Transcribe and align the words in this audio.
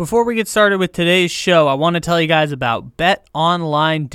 Before 0.00 0.24
we 0.24 0.34
get 0.34 0.48
started 0.48 0.78
with 0.78 0.92
today's 0.92 1.30
show, 1.30 1.68
I 1.68 1.74
want 1.74 1.92
to 1.92 2.00
tell 2.00 2.18
you 2.18 2.26
guys 2.26 2.52
about 2.52 2.96
betonline.ag. 2.96 4.08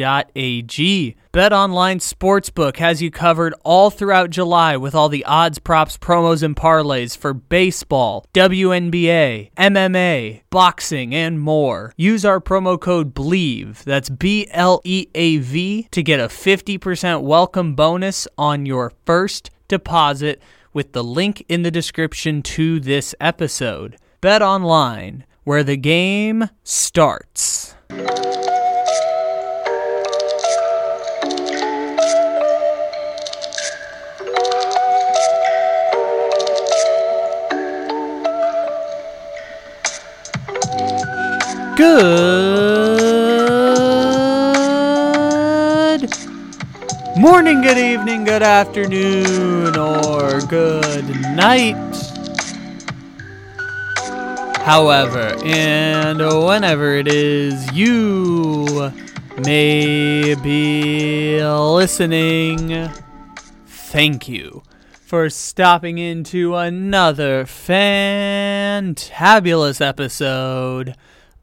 BetOnline 1.31 2.01
Sportsbook 2.01 2.77
has 2.77 3.03
you 3.03 3.11
covered 3.11 3.53
all 3.63 3.91
throughout 3.91 4.31
July 4.31 4.77
with 4.77 4.95
all 4.95 5.09
the 5.09 5.23
odds, 5.25 5.59
props, 5.59 5.95
promos, 5.95 6.41
and 6.41 6.55
parlays 6.55 7.15
for 7.15 7.35
baseball, 7.35 8.25
WNBA, 8.33 9.51
MMA, 9.55 10.41
boxing, 10.49 11.13
and 11.13 11.39
more. 11.39 11.93
Use 11.97 12.25
our 12.25 12.41
promo 12.41 12.81
code 12.81 13.13
BLEAV, 13.13 13.83
that's 13.83 14.09
B 14.09 14.47
L 14.49 14.81
E 14.83 15.05
A 15.13 15.37
V, 15.37 15.87
to 15.91 16.01
get 16.01 16.19
a 16.19 16.29
50% 16.29 17.21
welcome 17.21 17.75
bonus 17.75 18.27
on 18.39 18.65
your 18.65 18.91
first 19.05 19.51
deposit 19.67 20.41
with 20.73 20.93
the 20.93 21.03
link 21.03 21.45
in 21.47 21.61
the 21.61 21.69
description 21.69 22.41
to 22.41 22.79
this 22.79 23.13
episode. 23.21 23.97
BetOnline 24.23 25.25
where 25.45 25.63
the 25.63 25.77
game 25.77 26.49
starts. 26.63 27.75
Good 41.77 42.71
morning, 47.17 47.61
good 47.61 47.77
evening, 47.77 48.23
good 48.23 48.41
afternoon, 48.41 49.77
or 49.77 50.39
good 50.41 51.07
night 51.35 51.84
However, 54.65 55.37
and 55.43 56.17
whenever 56.43 56.95
it 56.95 57.07
is 57.07 57.71
you 57.71 58.91
may 59.37 60.33
be 60.41 61.39
listening, 61.43 62.89
thank 63.67 64.27
you 64.27 64.63
for 64.89 65.29
stopping 65.29 65.99
into 65.99 66.55
another 66.55 67.45
fantabulous 67.45 68.97
episode 69.87 70.95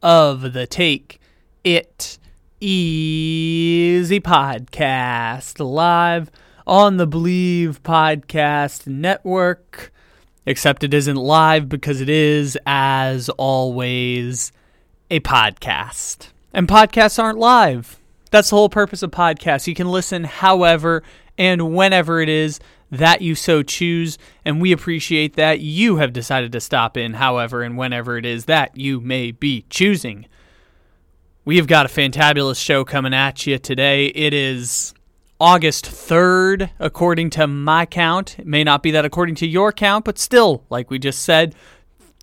of 0.03 0.53
the 0.53 0.67
Take 0.67 1.21
It 1.63 2.19
Easy 2.61 4.19
podcast 4.19 5.65
live 5.65 6.29
on 6.67 6.97
the 6.97 7.07
Bleav 7.07 7.83
Podcast 7.83 8.89
Network 8.89 9.93
except 10.47 10.85
it 10.85 10.95
isn't 10.95 11.17
live 11.17 11.69
because 11.69 12.01
it 12.01 12.09
is, 12.09 12.59
as 12.67 13.29
always, 13.31 14.53
a 15.11 15.21
podcast. 15.21 16.29
And 16.53 16.69
podcasts 16.69 17.23
aren't 17.23 17.39
live. 17.39 17.99
That's 18.31 18.51
the 18.51 18.57
whole 18.57 18.69
purpose 18.69 19.03
of 19.03 19.11
podcasts. 19.11 19.67
You 19.67 19.75
can 19.75 19.89
listen 19.89 20.25
however 20.25 21.03
and 21.39 21.75
whenever 21.75 22.21
it 22.21 22.29
is 22.29 22.61
that 22.91 23.23
you 23.23 23.35
so 23.35 23.63
choose, 23.63 24.19
and 24.45 24.61
we 24.61 24.71
appreciate 24.71 25.35
that 25.37 25.61
you 25.61 25.97
have 25.97 26.13
decided 26.13 26.53
to 26.53 26.61
stop 26.61 26.97
in 26.97 27.15
however 27.15 27.63
and 27.63 27.79
whenever 27.79 28.19
it 28.19 28.27
is 28.27 28.45
that 28.45 28.77
you 28.77 29.01
may 29.01 29.31
be 29.31 29.65
choosing. 29.71 30.27
We 31.45 31.57
have 31.57 31.67
got 31.67 31.87
a 31.87 31.89
fantabulous 31.89 32.63
show 32.63 32.85
coming 32.85 33.15
at 33.15 33.47
you 33.47 33.59
today. 33.59 34.07
It 34.09 34.35
is 34.35 34.93
August 35.43 35.87
3rd, 35.87 36.71
according 36.79 37.29
to 37.29 37.49
my 37.49 37.85
count. 37.85 38.39
It 38.39 38.47
may 38.47 38.63
not 38.63 38.81
be 38.81 38.93
that 38.93 39.05
according 39.05 39.35
to 39.37 39.47
your 39.49 39.73
count, 39.73 40.05
but 40.05 40.17
still, 40.17 40.63
like 40.71 40.89
we 40.89 41.01
just 41.01 41.23
said 41.23 41.57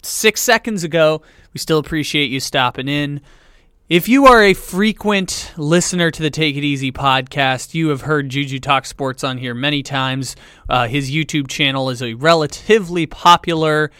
six 0.01 0.41
seconds 0.41 0.85
ago, 0.85 1.21
we 1.53 1.59
still 1.59 1.79
appreciate 1.79 2.31
you 2.31 2.39
stopping 2.39 2.87
in. 2.87 3.19
If 3.89 4.07
you 4.07 4.25
are 4.27 4.41
a 4.41 4.53
frequent 4.53 5.51
listener 5.57 6.11
to 6.11 6.21
the 6.21 6.29
Take 6.29 6.55
It 6.55 6.63
Easy 6.63 6.93
podcast, 6.93 7.73
you 7.73 7.89
have 7.89 8.03
heard 8.03 8.29
Juju 8.29 8.57
talk 8.61 8.85
sports 8.85 9.21
on 9.21 9.37
here 9.37 9.53
many 9.53 9.83
times. 9.83 10.37
Uh, 10.69 10.87
his 10.87 11.11
YouTube 11.11 11.49
channel 11.49 11.89
is 11.89 12.01
a 12.01 12.13
relatively 12.13 13.05
popular 13.05 13.91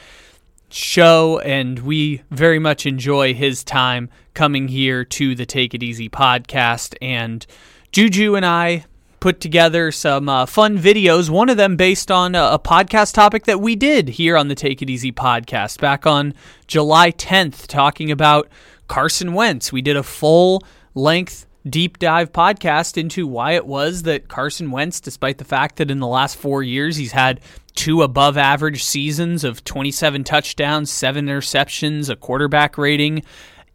show, 0.69 1.39
and 1.39 1.79
we 1.79 2.21
very 2.31 2.57
much 2.57 2.85
enjoy 2.85 3.33
his 3.33 3.65
time 3.65 4.09
coming 4.33 4.69
here 4.69 5.03
to 5.03 5.35
the 5.35 5.45
Take 5.45 5.73
It 5.73 5.83
Easy 5.83 6.07
podcast. 6.07 6.95
And 7.01 7.45
Juju 7.91 8.35
and 8.35 8.45
I 8.45 8.85
put 9.19 9.39
together 9.39 9.91
some 9.91 10.29
uh, 10.29 10.45
fun 10.45 10.77
videos. 10.77 11.29
One 11.29 11.49
of 11.49 11.57
them 11.57 11.75
based 11.75 12.11
on 12.11 12.35
a, 12.35 12.43
a, 12.53 12.59
podcast 12.59 13.13
topic 13.13 13.45
that 13.45 13.61
we 13.61 13.75
did 13.75 14.09
here 14.09 14.37
on 14.37 14.47
the 14.47 14.55
Take 14.55 14.81
It 14.81 14.89
Easy 14.89 15.11
podcast 15.11 15.79
back 15.79 16.07
on 16.07 16.33
July 16.67 17.11
10th, 17.11 17.67
talking 17.67 18.11
about 18.11 18.49
Carson 18.87 19.33
Wentz. 19.33 19.71
We 19.71 19.81
did 19.81 19.97
a 19.97 20.03
full 20.03 20.63
length 20.95 21.45
deep 21.67 21.99
dive 21.99 22.31
podcast 22.31 22.97
into 22.97 23.27
why 23.27 23.53
it 23.53 23.65
was 23.65 24.03
that 24.03 24.27
Carson 24.27 24.71
Wentz, 24.71 24.99
despite 24.99 25.37
the 25.37 25.45
fact 25.45 25.75
that 25.75 25.91
in 25.91 25.99
the 25.99 26.07
last 26.07 26.37
four 26.37 26.63
years 26.63 26.95
he's 26.95 27.11
had 27.11 27.41
two 27.75 28.01
above 28.01 28.37
average 28.37 28.83
seasons 28.83 29.43
of 29.43 29.63
27 29.63 30.23
touchdowns, 30.23 30.91
seven 30.91 31.27
interceptions, 31.27 32.09
a 32.09 32.15
quarterback 32.15 32.77
rating 32.77 33.23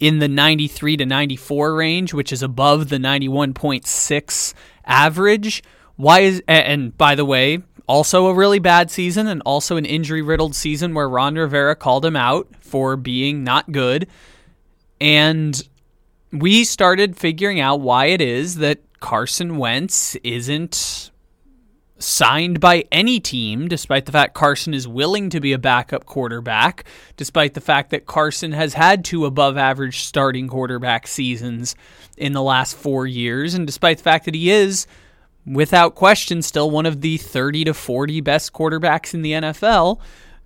in 0.01 0.19
the 0.19 0.29
93 0.29 0.97
to 0.99 1.07
94 1.07 1.75
range, 1.75 2.13
which 2.13 2.33
is 2.33 2.43
above 2.43 2.89
the 2.89 2.99
91.6 2.99 4.55
average. 4.87 5.63
Why 5.97 6.21
is 6.21 6.43
and 6.49 6.97
by 6.97 7.15
the 7.15 7.25
way, 7.25 7.63
also 7.87 8.27
a 8.27 8.35
really 8.35 8.59
bad 8.59 8.91
season 8.91 9.27
and 9.27 9.43
also 9.45 9.77
an 9.77 9.85
injury 9.85 10.23
riddled 10.23 10.55
season 10.55 10.95
where 10.95 11.09
Ron 11.09 11.35
Rivera 11.35 11.77
called 11.77 12.05
him 12.05 12.17
out 12.17 12.49
for 12.61 12.97
being 12.97 13.45
not 13.45 13.71
good. 13.73 14.09
And 15.01 15.61
we 16.33 16.65
started 16.65 17.17
figuring 17.17 17.61
out 17.61 17.81
why 17.81 18.07
it 18.07 18.21
is 18.21 18.57
that 18.57 18.81
Carson 19.01 19.59
Wentz 19.59 20.17
isn't 20.17 21.11
signed 21.99 22.61
by 22.61 22.85
any 22.91 23.21
team, 23.21 23.69
despite 23.69 24.07
the 24.07 24.13
fact 24.13 24.35
Carson 24.35 24.75
is 24.75 24.89
willing 24.89 25.31
to 25.31 25.41
be 25.41 25.53
a 25.53 25.59
backup 25.59 26.05
quarterback, 26.07 26.85
despite 27.17 27.55
the 27.55 27.61
fact 27.61 27.91
that 27.91 28.07
Carson 28.07 28.53
has 28.53 28.75
had 28.75 29.05
two 29.05 29.25
above 29.25 29.57
average 29.57 30.01
starting 30.01 30.49
quarterback 30.49 31.07
seasons 31.07 31.77
in 32.17 32.33
the 32.33 32.43
last 32.43 32.77
four 32.77 33.07
years, 33.07 33.55
and 33.55 33.67
despite 33.67 33.99
the 33.99 34.05
fact 34.05 34.25
that 34.25 34.35
he 34.35 34.51
is, 34.51 34.87
without 35.47 35.95
question, 35.95 36.43
still 36.43 36.71
one 36.71 36.87
of 36.87 37.01
the 37.01 37.17
30 37.17 37.65
to 37.65 37.75
40 37.75 38.21
best 38.21 38.53
quarterbacks 38.53 39.15
in 39.15 39.23
the 39.23 39.33
NFL. 39.33 40.01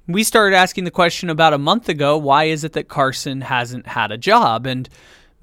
We 0.06 0.24
started 0.24 0.56
asking 0.56 0.84
the 0.84 0.90
question 0.90 1.28
about 1.28 1.52
a 1.52 1.58
month 1.58 1.88
ago 1.88 2.16
why 2.16 2.44
is 2.44 2.64
it 2.64 2.72
that 2.72 2.88
Carson 2.88 3.42
hasn't 3.42 3.86
had 3.86 4.10
a 4.10 4.16
job? 4.16 4.66
And 4.66 4.88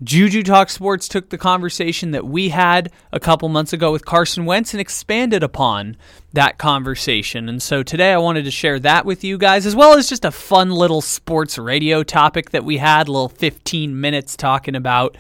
Juju 0.04 0.44
Talk 0.44 0.70
Sports 0.70 1.08
took 1.08 1.30
the 1.30 1.38
conversation 1.38 2.12
that 2.12 2.26
we 2.26 2.50
had 2.50 2.92
a 3.14 3.20
couple 3.20 3.48
months 3.48 3.72
ago 3.72 3.94
with 3.94 4.06
Carson 4.06 4.44
Wentz 4.44 4.74
and 4.74 4.82
expanded 4.82 5.42
upon 5.42 5.96
that 6.34 6.58
conversation. 6.58 7.48
And 7.48 7.64
so 7.64 7.82
today 7.82 8.12
I 8.12 8.18
wanted 8.18 8.44
to 8.44 8.52
share 8.52 8.78
that 8.80 9.06
with 9.06 9.24
you 9.24 9.38
guys, 9.38 9.66
as 9.66 9.74
well 9.74 9.98
as 9.98 10.10
just 10.10 10.26
a 10.26 10.32
fun 10.32 10.70
little 10.70 11.00
sports 11.00 11.58
radio 11.58 12.04
topic 12.04 12.50
that 12.50 12.66
we 12.66 12.76
had, 12.78 13.08
a 13.08 13.12
little 13.12 13.30
15 13.30 14.00
minutes 14.00 14.36
talking 14.36 14.76
about 14.76 15.16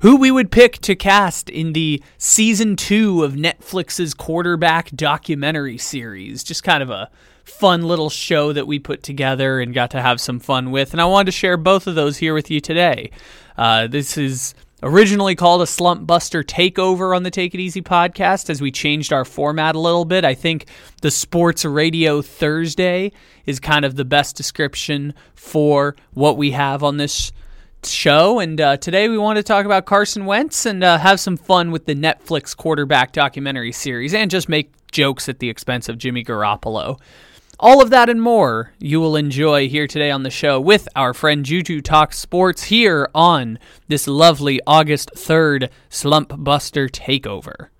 who 0.00 0.14
we 0.14 0.30
would 0.30 0.52
pick 0.52 0.78
to 0.78 0.94
cast 0.94 1.50
in 1.50 1.72
the 1.72 2.00
season 2.18 2.76
two 2.76 3.24
of 3.24 3.32
Netflix's 3.32 4.14
quarterback 4.14 4.90
documentary 4.92 5.76
series. 5.76 6.44
Just 6.44 6.62
kind 6.62 6.84
of 6.84 6.90
a 6.90 7.10
fun 7.42 7.82
little 7.82 8.10
show 8.10 8.52
that 8.52 8.66
we 8.66 8.78
put 8.78 9.02
together 9.02 9.58
and 9.58 9.74
got 9.74 9.90
to 9.90 10.02
have 10.02 10.20
some 10.20 10.38
fun 10.38 10.70
with. 10.70 10.92
And 10.92 11.00
I 11.00 11.06
wanted 11.06 11.26
to 11.26 11.32
share 11.32 11.56
both 11.56 11.86
of 11.86 11.94
those 11.96 12.18
here 12.18 12.34
with 12.34 12.50
you 12.50 12.60
today. 12.60 13.10
Uh, 13.58 13.88
this 13.88 14.16
is 14.16 14.54
originally 14.84 15.34
called 15.34 15.60
a 15.60 15.64
Slumpbuster 15.64 16.44
Takeover 16.44 17.14
on 17.14 17.24
the 17.24 17.30
Take 17.30 17.54
It 17.54 17.60
Easy 17.60 17.82
podcast 17.82 18.48
as 18.48 18.62
we 18.62 18.70
changed 18.70 19.12
our 19.12 19.24
format 19.24 19.74
a 19.74 19.80
little 19.80 20.04
bit. 20.04 20.24
I 20.24 20.34
think 20.34 20.66
the 21.02 21.10
Sports 21.10 21.64
Radio 21.64 22.22
Thursday 22.22 23.10
is 23.46 23.58
kind 23.58 23.84
of 23.84 23.96
the 23.96 24.04
best 24.04 24.36
description 24.36 25.12
for 25.34 25.96
what 26.14 26.36
we 26.36 26.52
have 26.52 26.84
on 26.84 26.98
this 26.98 27.32
show. 27.82 28.38
And 28.38 28.60
uh, 28.60 28.76
today 28.76 29.08
we 29.08 29.18
want 29.18 29.38
to 29.38 29.42
talk 29.42 29.66
about 29.66 29.86
Carson 29.86 30.24
Wentz 30.24 30.64
and 30.64 30.84
uh, 30.84 30.98
have 30.98 31.18
some 31.18 31.36
fun 31.36 31.72
with 31.72 31.86
the 31.86 31.96
Netflix 31.96 32.56
quarterback 32.56 33.12
documentary 33.12 33.72
series 33.72 34.14
and 34.14 34.30
just 34.30 34.48
make 34.48 34.70
jokes 34.92 35.28
at 35.28 35.40
the 35.40 35.48
expense 35.48 35.88
of 35.88 35.98
Jimmy 35.98 36.22
Garoppolo. 36.22 37.00
All 37.60 37.82
of 37.82 37.90
that 37.90 38.08
and 38.08 38.22
more 38.22 38.72
you 38.78 39.00
will 39.00 39.16
enjoy 39.16 39.68
here 39.68 39.88
today 39.88 40.12
on 40.12 40.22
the 40.22 40.30
show 40.30 40.60
with 40.60 40.88
our 40.94 41.12
friend 41.12 41.44
Juju 41.44 41.80
Talk 41.80 42.12
Sports 42.14 42.62
here 42.62 43.10
on 43.16 43.58
this 43.88 44.06
lovely 44.06 44.60
August 44.64 45.10
3rd 45.16 45.68
Slumpbuster 45.90 46.88
Takeover. 46.88 47.70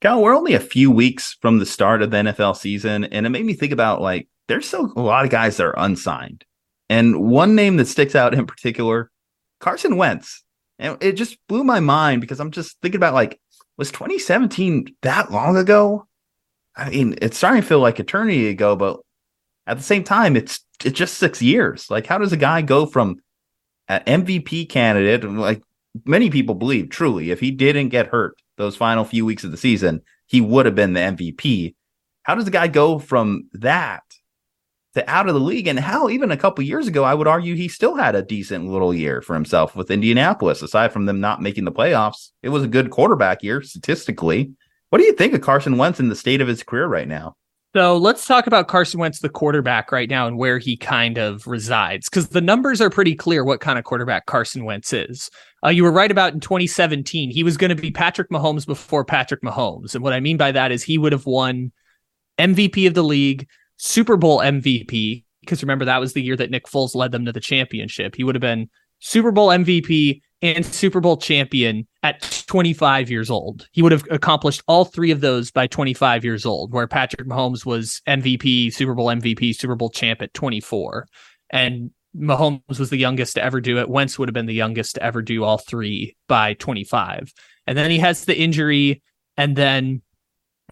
Cal, 0.00 0.22
we're 0.22 0.36
only 0.36 0.54
a 0.54 0.60
few 0.60 0.88
weeks 0.88 1.36
from 1.40 1.58
the 1.58 1.66
start 1.66 2.00
of 2.00 2.12
the 2.12 2.18
NFL 2.18 2.56
season, 2.56 3.02
and 3.02 3.26
it 3.26 3.30
made 3.30 3.44
me 3.44 3.54
think 3.54 3.72
about 3.72 4.00
like 4.00 4.28
there's 4.46 4.68
still 4.68 4.92
a 4.94 5.00
lot 5.00 5.24
of 5.24 5.32
guys 5.32 5.56
that 5.56 5.66
are 5.66 5.74
unsigned. 5.76 6.44
And 6.88 7.24
one 7.28 7.56
name 7.56 7.76
that 7.78 7.88
sticks 7.88 8.14
out 8.14 8.34
in 8.34 8.46
particular, 8.46 9.10
Carson 9.58 9.96
Wentz. 9.96 10.44
And 10.78 10.96
it 11.00 11.12
just 11.12 11.38
blew 11.48 11.64
my 11.64 11.80
mind 11.80 12.20
because 12.20 12.38
I'm 12.38 12.50
just 12.52 12.80
thinking 12.80 12.98
about 12.98 13.14
like, 13.14 13.40
was 13.76 13.90
2017 13.90 14.94
that 15.02 15.30
long 15.30 15.56
ago? 15.56 16.06
I 16.76 16.90
mean, 16.90 17.16
it's 17.22 17.36
starting 17.36 17.62
to 17.62 17.68
feel 17.68 17.80
like 17.80 18.00
eternity 18.00 18.48
ago, 18.48 18.76
but 18.76 19.00
at 19.66 19.76
the 19.76 19.82
same 19.82 20.04
time, 20.04 20.36
it's 20.36 20.64
it's 20.84 20.98
just 20.98 21.18
six 21.18 21.40
years. 21.40 21.90
Like, 21.90 22.06
how 22.06 22.18
does 22.18 22.32
a 22.32 22.36
guy 22.36 22.62
go 22.62 22.86
from 22.86 23.20
an 23.88 24.02
MVP 24.24 24.68
candidate, 24.68 25.24
like 25.24 25.62
many 26.04 26.30
people 26.30 26.54
believe 26.54 26.88
truly, 26.88 27.30
if 27.30 27.40
he 27.40 27.50
didn't 27.50 27.88
get 27.90 28.08
hurt 28.08 28.36
those 28.56 28.76
final 28.76 29.04
few 29.04 29.24
weeks 29.24 29.44
of 29.44 29.50
the 29.50 29.56
season, 29.56 30.00
he 30.26 30.40
would 30.40 30.66
have 30.66 30.74
been 30.74 30.92
the 30.94 31.00
MVP. 31.00 31.74
How 32.22 32.34
does 32.34 32.48
a 32.48 32.52
guy 32.52 32.68
go 32.68 32.98
from 32.98 33.48
that 33.52 34.03
to 34.94 35.10
out 35.10 35.28
of 35.28 35.34
the 35.34 35.40
league? 35.40 35.66
And 35.66 35.78
how 35.78 36.08
even 36.08 36.30
a 36.30 36.36
couple 36.36 36.64
years 36.64 36.86
ago, 36.86 37.04
I 37.04 37.14
would 37.14 37.26
argue 37.26 37.54
he 37.54 37.68
still 37.68 37.96
had 37.96 38.14
a 38.14 38.22
decent 38.22 38.68
little 38.68 38.94
year 38.94 39.22
for 39.22 39.34
himself 39.34 39.76
with 39.76 39.90
Indianapolis. 39.90 40.62
Aside 40.62 40.92
from 40.92 41.06
them 41.06 41.20
not 41.20 41.42
making 41.42 41.64
the 41.64 41.72
playoffs, 41.72 42.30
it 42.42 42.48
was 42.48 42.62
a 42.62 42.68
good 42.68 42.90
quarterback 42.90 43.42
year 43.42 43.62
statistically. 43.62 44.52
What 44.90 44.98
do 44.98 45.04
you 45.04 45.12
think 45.12 45.34
of 45.34 45.40
Carson 45.40 45.76
Wentz 45.76 46.00
in 46.00 46.08
the 46.08 46.16
state 46.16 46.40
of 46.40 46.48
his 46.48 46.62
career 46.62 46.86
right 46.86 47.08
now? 47.08 47.36
So 47.74 47.96
let's 47.96 48.24
talk 48.24 48.46
about 48.46 48.68
Carson 48.68 49.00
Wentz, 49.00 49.18
the 49.18 49.28
quarterback 49.28 49.90
right 49.90 50.08
now, 50.08 50.28
and 50.28 50.38
where 50.38 50.58
he 50.58 50.76
kind 50.76 51.18
of 51.18 51.44
resides, 51.48 52.08
because 52.08 52.28
the 52.28 52.40
numbers 52.40 52.80
are 52.80 52.88
pretty 52.88 53.16
clear 53.16 53.44
what 53.44 53.60
kind 53.60 53.80
of 53.80 53.84
quarterback 53.84 54.26
Carson 54.26 54.64
Wentz 54.64 54.92
is. 54.92 55.28
Uh, 55.64 55.70
you 55.70 55.82
were 55.82 55.90
right 55.90 56.12
about 56.12 56.34
in 56.34 56.38
2017, 56.38 57.30
he 57.30 57.42
was 57.42 57.56
going 57.56 57.74
to 57.74 57.82
be 57.82 57.90
Patrick 57.90 58.30
Mahomes 58.30 58.64
before 58.64 59.04
Patrick 59.04 59.42
Mahomes. 59.42 59.96
And 59.96 60.04
what 60.04 60.12
I 60.12 60.20
mean 60.20 60.36
by 60.36 60.52
that 60.52 60.70
is 60.70 60.84
he 60.84 60.98
would 60.98 61.10
have 61.10 61.26
won 61.26 61.72
MVP 62.38 62.86
of 62.86 62.94
the 62.94 63.02
league, 63.02 63.48
Super 63.76 64.16
Bowl 64.16 64.38
MVP, 64.38 65.24
because 65.40 65.62
remember, 65.62 65.84
that 65.84 66.00
was 66.00 66.12
the 66.12 66.22
year 66.22 66.36
that 66.36 66.50
Nick 66.50 66.66
Foles 66.66 66.94
led 66.94 67.12
them 67.12 67.24
to 67.24 67.32
the 67.32 67.40
championship. 67.40 68.14
He 68.14 68.24
would 68.24 68.34
have 68.34 68.40
been 68.42 68.68
Super 69.00 69.32
Bowl 69.32 69.48
MVP 69.48 70.20
and 70.42 70.64
Super 70.64 71.00
Bowl 71.00 71.16
champion 71.16 71.86
at 72.02 72.20
25 72.46 73.10
years 73.10 73.30
old. 73.30 73.66
He 73.72 73.82
would 73.82 73.92
have 73.92 74.04
accomplished 74.10 74.62
all 74.68 74.84
three 74.84 75.10
of 75.10 75.20
those 75.20 75.50
by 75.50 75.66
25 75.66 76.24
years 76.24 76.44
old, 76.44 76.72
where 76.72 76.86
Patrick 76.86 77.26
Mahomes 77.26 77.64
was 77.64 78.00
MVP, 78.06 78.72
Super 78.72 78.94
Bowl 78.94 79.06
MVP, 79.06 79.54
Super 79.54 79.74
Bowl 79.74 79.90
champ 79.90 80.22
at 80.22 80.34
24. 80.34 81.06
And 81.50 81.90
Mahomes 82.16 82.78
was 82.78 82.90
the 82.90 82.98
youngest 82.98 83.34
to 83.34 83.42
ever 83.42 83.60
do 83.60 83.78
it. 83.78 83.88
Wentz 83.88 84.18
would 84.18 84.28
have 84.28 84.34
been 84.34 84.46
the 84.46 84.54
youngest 84.54 84.94
to 84.96 85.02
ever 85.02 85.22
do 85.22 85.44
all 85.44 85.58
three 85.58 86.16
by 86.28 86.54
25. 86.54 87.32
And 87.66 87.76
then 87.76 87.90
he 87.90 87.98
has 87.98 88.24
the 88.24 88.38
injury, 88.38 89.02
and 89.36 89.56
then 89.56 90.02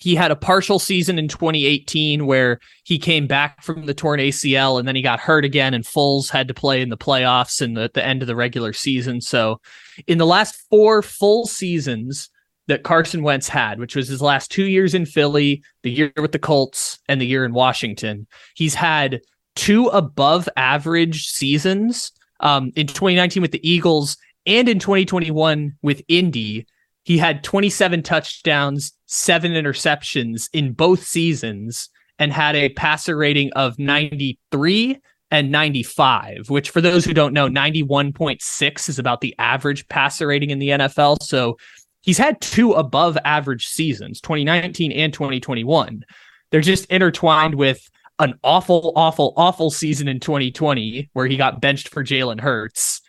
he 0.02 0.16
had 0.16 0.32
a 0.32 0.36
partial 0.36 0.80
season 0.80 1.16
in 1.16 1.28
2018 1.28 2.26
where 2.26 2.58
he 2.82 2.98
came 2.98 3.28
back 3.28 3.62
from 3.62 3.86
the 3.86 3.94
torn 3.94 4.18
ACL 4.18 4.80
and 4.80 4.88
then 4.88 4.96
he 4.96 5.02
got 5.02 5.20
hurt 5.20 5.44
again, 5.44 5.74
and 5.74 5.84
Foles 5.84 6.28
had 6.28 6.48
to 6.48 6.54
play 6.54 6.82
in 6.82 6.88
the 6.88 6.96
playoffs 6.96 7.60
and 7.60 7.76
the, 7.76 7.88
the 7.94 8.04
end 8.04 8.20
of 8.20 8.26
the 8.26 8.34
regular 8.34 8.72
season. 8.72 9.20
So, 9.20 9.60
in 10.08 10.18
the 10.18 10.26
last 10.26 10.60
four 10.68 11.02
full 11.02 11.46
seasons 11.46 12.30
that 12.66 12.82
Carson 12.82 13.22
Wentz 13.22 13.48
had, 13.48 13.78
which 13.78 13.94
was 13.94 14.08
his 14.08 14.20
last 14.20 14.50
two 14.50 14.64
years 14.64 14.92
in 14.92 15.06
Philly, 15.06 15.62
the 15.84 15.92
year 15.92 16.12
with 16.16 16.32
the 16.32 16.38
Colts, 16.40 16.98
and 17.08 17.20
the 17.20 17.26
year 17.26 17.44
in 17.44 17.52
Washington, 17.52 18.26
he's 18.56 18.74
had 18.74 19.20
two 19.54 19.86
above 19.86 20.48
average 20.56 21.28
seasons 21.28 22.10
um, 22.40 22.72
in 22.74 22.88
2019 22.88 23.40
with 23.40 23.52
the 23.52 23.68
Eagles 23.68 24.16
and 24.46 24.68
in 24.68 24.80
2021 24.80 25.74
with 25.80 26.02
Indy. 26.08 26.66
He 27.04 27.18
had 27.18 27.44
27 27.44 28.02
touchdowns, 28.02 28.92
seven 29.12 29.52
interceptions 29.52 30.48
in 30.52 30.72
both 30.72 31.04
seasons, 31.04 31.90
and 32.18 32.32
had 32.32 32.54
a 32.54 32.70
passer 32.70 33.16
rating 33.16 33.52
of 33.52 33.78
93 33.78 34.98
and 35.30 35.50
95, 35.50 36.48
which 36.48 36.70
for 36.70 36.80
those 36.80 37.04
who 37.04 37.14
don't 37.14 37.32
know, 37.32 37.48
91.6 37.48 38.88
is 38.88 38.98
about 38.98 39.20
the 39.20 39.34
average 39.38 39.88
passer 39.88 40.26
rating 40.26 40.50
in 40.50 40.58
the 40.58 40.68
NFL. 40.68 41.22
So 41.22 41.58
he's 42.02 42.18
had 42.18 42.40
two 42.40 42.72
above 42.72 43.18
average 43.24 43.66
seasons, 43.66 44.20
2019 44.20 44.92
and 44.92 45.12
2021. 45.12 46.04
They're 46.50 46.60
just 46.60 46.84
intertwined 46.86 47.54
with 47.54 47.88
an 48.18 48.34
awful, 48.44 48.92
awful, 48.94 49.32
awful 49.36 49.70
season 49.70 50.06
in 50.06 50.20
2020 50.20 51.10
where 51.12 51.26
he 51.26 51.36
got 51.36 51.60
benched 51.60 51.88
for 51.88 52.04
Jalen 52.04 52.40
Hurts, 52.40 53.00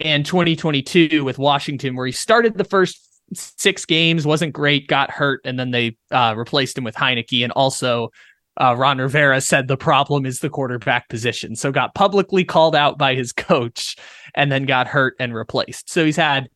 and 0.00 0.26
2022 0.26 1.24
with 1.24 1.38
Washington 1.38 1.94
where 1.94 2.06
he 2.06 2.12
started 2.12 2.58
the 2.58 2.64
first 2.64 3.09
six 3.34 3.84
games, 3.84 4.26
wasn't 4.26 4.52
great, 4.52 4.88
got 4.88 5.10
hurt, 5.10 5.40
and 5.44 5.58
then 5.58 5.70
they 5.70 5.96
uh, 6.10 6.34
replaced 6.36 6.76
him 6.76 6.84
with 6.84 6.94
Heinicke. 6.94 7.42
And 7.42 7.52
also, 7.52 8.10
uh, 8.56 8.74
Ron 8.76 8.98
Rivera 8.98 9.40
said 9.40 9.68
the 9.68 9.76
problem 9.76 10.26
is 10.26 10.40
the 10.40 10.50
quarterback 10.50 11.08
position. 11.08 11.56
So 11.56 11.72
got 11.72 11.94
publicly 11.94 12.44
called 12.44 12.76
out 12.76 12.98
by 12.98 13.14
his 13.14 13.32
coach 13.32 13.96
and 14.34 14.50
then 14.50 14.64
got 14.64 14.86
hurt 14.86 15.14
and 15.18 15.34
replaced. 15.34 15.90
So 15.90 16.04
he's 16.04 16.16
had 16.16 16.48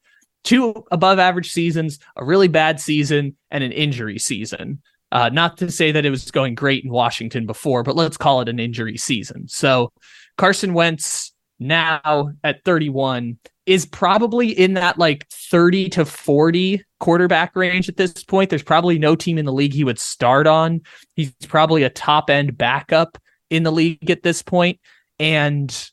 two 0.43 0.85
above 0.91 1.19
average 1.19 1.51
seasons, 1.51 1.99
a 2.17 2.25
really 2.25 2.49
bad 2.49 2.81
season, 2.81 3.37
and 3.51 3.65
an 3.65 3.73
injury 3.73 4.19
season. 4.19 4.83
Uh, 5.13 5.29
not 5.29 5.57
to 5.59 5.71
say 5.71 5.93
that 5.93 6.05
it 6.05 6.11
was 6.11 6.31
going 6.31 6.55
great 6.55 6.85
in 6.85 6.91
Washington 6.91 7.47
before, 7.47 7.83
but 7.85 7.95
let's 7.95 8.17
call 8.17 8.41
it 8.41 8.49
an 8.49 8.59
injury 8.59 8.97
season. 8.97 9.47
So 9.47 9.93
Carson 10.37 10.75
Wentz 10.75 11.33
now 11.61 12.33
at 12.43 12.65
31 12.65 13.39
is 13.67 13.87
probably 13.87 14.49
in 14.51 14.75
that 14.75 14.99
like 14.99 15.27
30 15.31 15.89
to 15.91 16.05
40 16.05 16.85
quarterback 17.01 17.57
range 17.57 17.89
at 17.89 17.97
this 17.97 18.25
point. 18.25 18.51
There's 18.51 18.63
probably 18.63 18.99
no 18.99 19.17
team 19.17 19.39
in 19.39 19.47
the 19.47 19.53
league 19.53 19.73
he 19.73 19.85
would 19.85 19.99
start 19.99 20.47
on. 20.47 20.83
He's 21.17 21.33
probably 21.49 21.83
a 21.83 21.91
top 21.91 22.31
end 22.31 22.59
backup 22.59 23.19
in 23.51 23.63
the 23.63 23.73
league 23.73 24.11
at 24.11 24.23
this 24.23 24.43
point, 24.43 24.81
and 25.19 25.91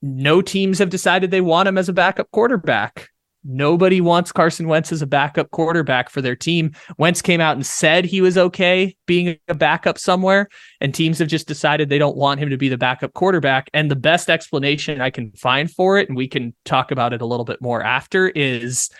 no 0.00 0.42
teams 0.42 0.78
have 0.78 0.90
decided 0.90 1.30
they 1.30 1.40
want 1.40 1.68
him 1.68 1.78
as 1.78 1.88
a 1.88 1.92
backup 1.92 2.30
quarterback. 2.30 3.08
Nobody 3.44 4.00
wants 4.00 4.30
Carson 4.30 4.68
Wentz 4.68 4.92
as 4.92 5.02
a 5.02 5.06
backup 5.06 5.50
quarterback 5.50 6.10
for 6.10 6.22
their 6.22 6.36
team. 6.36 6.72
Wentz 6.96 7.20
came 7.20 7.40
out 7.40 7.56
and 7.56 7.66
said 7.66 8.04
he 8.04 8.20
was 8.20 8.38
okay 8.38 8.96
being 9.06 9.36
a 9.48 9.54
backup 9.54 9.98
somewhere, 9.98 10.48
and 10.80 10.94
teams 10.94 11.18
have 11.18 11.28
just 11.28 11.48
decided 11.48 11.88
they 11.88 11.98
don't 11.98 12.16
want 12.16 12.38
him 12.40 12.50
to 12.50 12.56
be 12.56 12.68
the 12.68 12.78
backup 12.78 13.14
quarterback. 13.14 13.68
And 13.74 13.90
the 13.90 13.96
best 13.96 14.30
explanation 14.30 15.00
I 15.00 15.10
can 15.10 15.32
find 15.32 15.70
for 15.70 15.98
it, 15.98 16.08
and 16.08 16.16
we 16.16 16.28
can 16.28 16.54
talk 16.64 16.92
about 16.92 17.12
it 17.12 17.22
a 17.22 17.26
little 17.26 17.44
bit 17.44 17.60
more 17.60 17.82
after, 17.82 18.28
is 18.28 18.90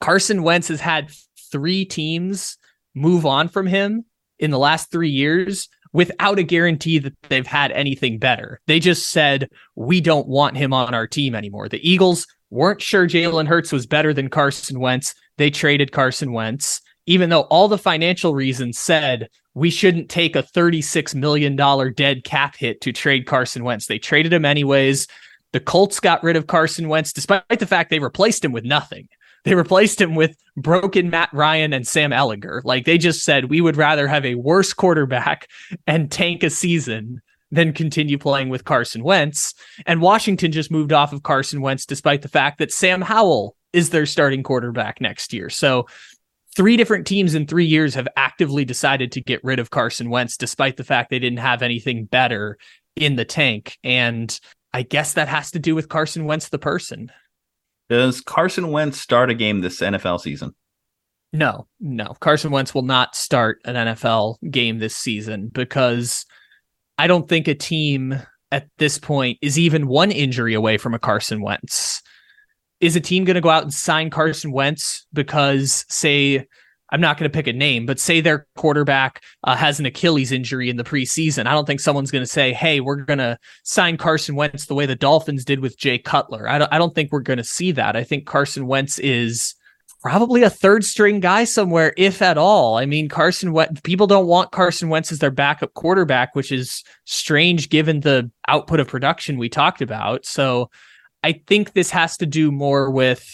Carson 0.00 0.42
Wentz 0.42 0.68
has 0.68 0.80
had 0.80 1.10
three 1.50 1.86
teams 1.86 2.58
move 2.94 3.24
on 3.24 3.48
from 3.48 3.66
him 3.66 4.04
in 4.38 4.50
the 4.50 4.58
last 4.58 4.90
three 4.90 5.10
years 5.10 5.68
without 5.94 6.38
a 6.38 6.42
guarantee 6.42 6.98
that 6.98 7.14
they've 7.28 7.46
had 7.46 7.70
anything 7.70 8.18
better. 8.18 8.60
They 8.66 8.80
just 8.80 9.10
said, 9.10 9.48
we 9.76 10.00
don't 10.00 10.26
want 10.26 10.56
him 10.56 10.74
on 10.74 10.92
our 10.92 11.06
team 11.06 11.34
anymore. 11.34 11.68
The 11.68 11.88
Eagles 11.88 12.26
weren't 12.54 12.80
sure 12.80 13.06
Jalen 13.06 13.48
Hurts 13.48 13.72
was 13.72 13.86
better 13.86 14.14
than 14.14 14.30
Carson 14.30 14.78
Wentz. 14.78 15.14
They 15.36 15.50
traded 15.50 15.92
Carson 15.92 16.32
Wentz, 16.32 16.80
even 17.06 17.28
though 17.28 17.42
all 17.42 17.68
the 17.68 17.76
financial 17.76 18.34
reasons 18.34 18.78
said 18.78 19.28
we 19.54 19.70
shouldn't 19.70 20.08
take 20.08 20.36
a 20.36 20.42
$36 20.42 21.14
million 21.14 21.56
dead 21.94 22.24
cap 22.24 22.56
hit 22.56 22.80
to 22.82 22.92
trade 22.92 23.26
Carson 23.26 23.64
Wentz. 23.64 23.86
They 23.86 23.98
traded 23.98 24.32
him 24.32 24.44
anyways. 24.44 25.08
The 25.52 25.60
Colts 25.60 26.00
got 26.00 26.22
rid 26.22 26.36
of 26.36 26.46
Carson 26.46 26.88
Wentz 26.88 27.12
despite 27.12 27.58
the 27.58 27.66
fact 27.66 27.90
they 27.90 27.98
replaced 27.98 28.44
him 28.44 28.52
with 28.52 28.64
nothing. 28.64 29.08
They 29.44 29.54
replaced 29.54 30.00
him 30.00 30.14
with 30.14 30.36
broken 30.56 31.10
Matt 31.10 31.28
Ryan 31.32 31.72
and 31.72 31.86
Sam 31.86 32.12
Ehlinger. 32.12 32.62
Like 32.64 32.86
they 32.86 32.98
just 32.98 33.24
said, 33.24 33.50
we 33.50 33.60
would 33.60 33.76
rather 33.76 34.06
have 34.08 34.24
a 34.24 34.36
worse 34.36 34.72
quarterback 34.72 35.48
and 35.86 36.10
tank 36.10 36.42
a 36.42 36.50
season 36.50 37.20
then 37.56 37.72
continue 37.72 38.18
playing 38.18 38.48
with 38.48 38.64
Carson 38.64 39.02
Wentz. 39.02 39.54
And 39.86 40.00
Washington 40.00 40.52
just 40.52 40.70
moved 40.70 40.92
off 40.92 41.12
of 41.12 41.22
Carson 41.22 41.60
Wentz 41.60 41.86
despite 41.86 42.22
the 42.22 42.28
fact 42.28 42.58
that 42.58 42.72
Sam 42.72 43.00
Howell 43.00 43.56
is 43.72 43.90
their 43.90 44.06
starting 44.06 44.42
quarterback 44.42 45.00
next 45.00 45.32
year. 45.32 45.50
So 45.50 45.86
three 46.54 46.76
different 46.76 47.06
teams 47.06 47.34
in 47.34 47.46
three 47.46 47.66
years 47.66 47.94
have 47.94 48.08
actively 48.16 48.64
decided 48.64 49.12
to 49.12 49.20
get 49.20 49.42
rid 49.42 49.58
of 49.58 49.70
Carson 49.70 50.10
Wentz 50.10 50.36
despite 50.36 50.76
the 50.76 50.84
fact 50.84 51.10
they 51.10 51.18
didn't 51.18 51.38
have 51.38 51.62
anything 51.62 52.04
better 52.04 52.58
in 52.96 53.16
the 53.16 53.24
tank. 53.24 53.78
And 53.82 54.38
I 54.72 54.82
guess 54.82 55.14
that 55.14 55.28
has 55.28 55.50
to 55.52 55.58
do 55.58 55.74
with 55.74 55.88
Carson 55.88 56.24
Wentz, 56.24 56.48
the 56.48 56.58
person. 56.58 57.10
Does 57.88 58.20
Carson 58.20 58.70
Wentz 58.70 59.00
start 59.00 59.30
a 59.30 59.34
game 59.34 59.60
this 59.60 59.80
NFL 59.80 60.20
season? 60.20 60.54
No, 61.32 61.66
no. 61.80 62.14
Carson 62.20 62.52
Wentz 62.52 62.74
will 62.74 62.82
not 62.82 63.16
start 63.16 63.60
an 63.64 63.74
NFL 63.74 64.36
game 64.50 64.78
this 64.78 64.96
season 64.96 65.48
because 65.48 66.24
I 66.98 67.06
don't 67.06 67.28
think 67.28 67.48
a 67.48 67.54
team 67.54 68.20
at 68.52 68.68
this 68.78 68.98
point 68.98 69.38
is 69.42 69.58
even 69.58 69.88
one 69.88 70.12
injury 70.12 70.54
away 70.54 70.78
from 70.78 70.94
a 70.94 70.98
Carson 70.98 71.42
Wentz. 71.42 72.02
is 72.80 72.96
a 72.96 73.00
team 73.00 73.24
going 73.24 73.34
to 73.34 73.40
go 73.40 73.50
out 73.50 73.62
and 73.62 73.74
sign 73.74 74.10
Carson 74.10 74.52
Wentz 74.52 75.06
because, 75.12 75.84
say, 75.88 76.46
I'm 76.90 77.00
not 77.00 77.18
going 77.18 77.28
to 77.28 77.34
pick 77.34 77.48
a 77.48 77.52
name, 77.52 77.86
but 77.86 77.98
say 77.98 78.20
their 78.20 78.46
quarterback 78.56 79.22
uh, 79.42 79.56
has 79.56 79.80
an 79.80 79.86
Achilles 79.86 80.30
injury 80.30 80.70
in 80.70 80.76
the 80.76 80.84
preseason. 80.84 81.46
I 81.46 81.52
don't 81.52 81.66
think 81.66 81.80
someone's 81.80 82.12
going 82.12 82.22
to 82.22 82.30
say, 82.30 82.52
"Hey, 82.52 82.80
we're 82.80 82.96
going 82.96 83.18
to 83.18 83.38
sign 83.64 83.96
Carson 83.96 84.36
Wentz 84.36 84.66
the 84.66 84.74
way 84.74 84.86
the 84.86 84.94
Dolphins 84.94 85.44
did 85.44 85.60
with 85.60 85.78
Jay 85.78 85.98
Cutler." 85.98 86.48
I 86.48 86.58
don't. 86.58 86.72
I 86.72 86.78
don't 86.78 86.94
think 86.94 87.10
we're 87.10 87.20
going 87.20 87.38
to 87.38 87.44
see 87.44 87.72
that. 87.72 87.96
I 87.96 88.04
think 88.04 88.26
Carson 88.26 88.66
Wentz 88.66 89.00
is 89.00 89.54
probably 90.04 90.42
a 90.42 90.50
third 90.50 90.84
string 90.84 91.18
guy 91.18 91.44
somewhere, 91.44 91.94
if 91.96 92.20
at 92.20 92.36
all. 92.36 92.76
I 92.76 92.84
mean, 92.84 93.08
Carson 93.08 93.54
Wentz. 93.54 93.80
People 93.80 94.06
don't 94.06 94.26
want 94.26 94.52
Carson 94.52 94.90
Wentz 94.90 95.10
as 95.10 95.18
their 95.18 95.30
backup 95.30 95.72
quarterback, 95.72 96.34
which 96.34 96.52
is 96.52 96.84
strange 97.06 97.70
given 97.70 98.00
the 98.00 98.30
output 98.46 98.80
of 98.80 98.86
production 98.86 99.38
we 99.38 99.48
talked 99.48 99.80
about. 99.80 100.26
So, 100.26 100.70
I 101.22 101.40
think 101.46 101.72
this 101.72 101.90
has 101.90 102.18
to 102.18 102.26
do 102.26 102.52
more 102.52 102.90
with 102.90 103.26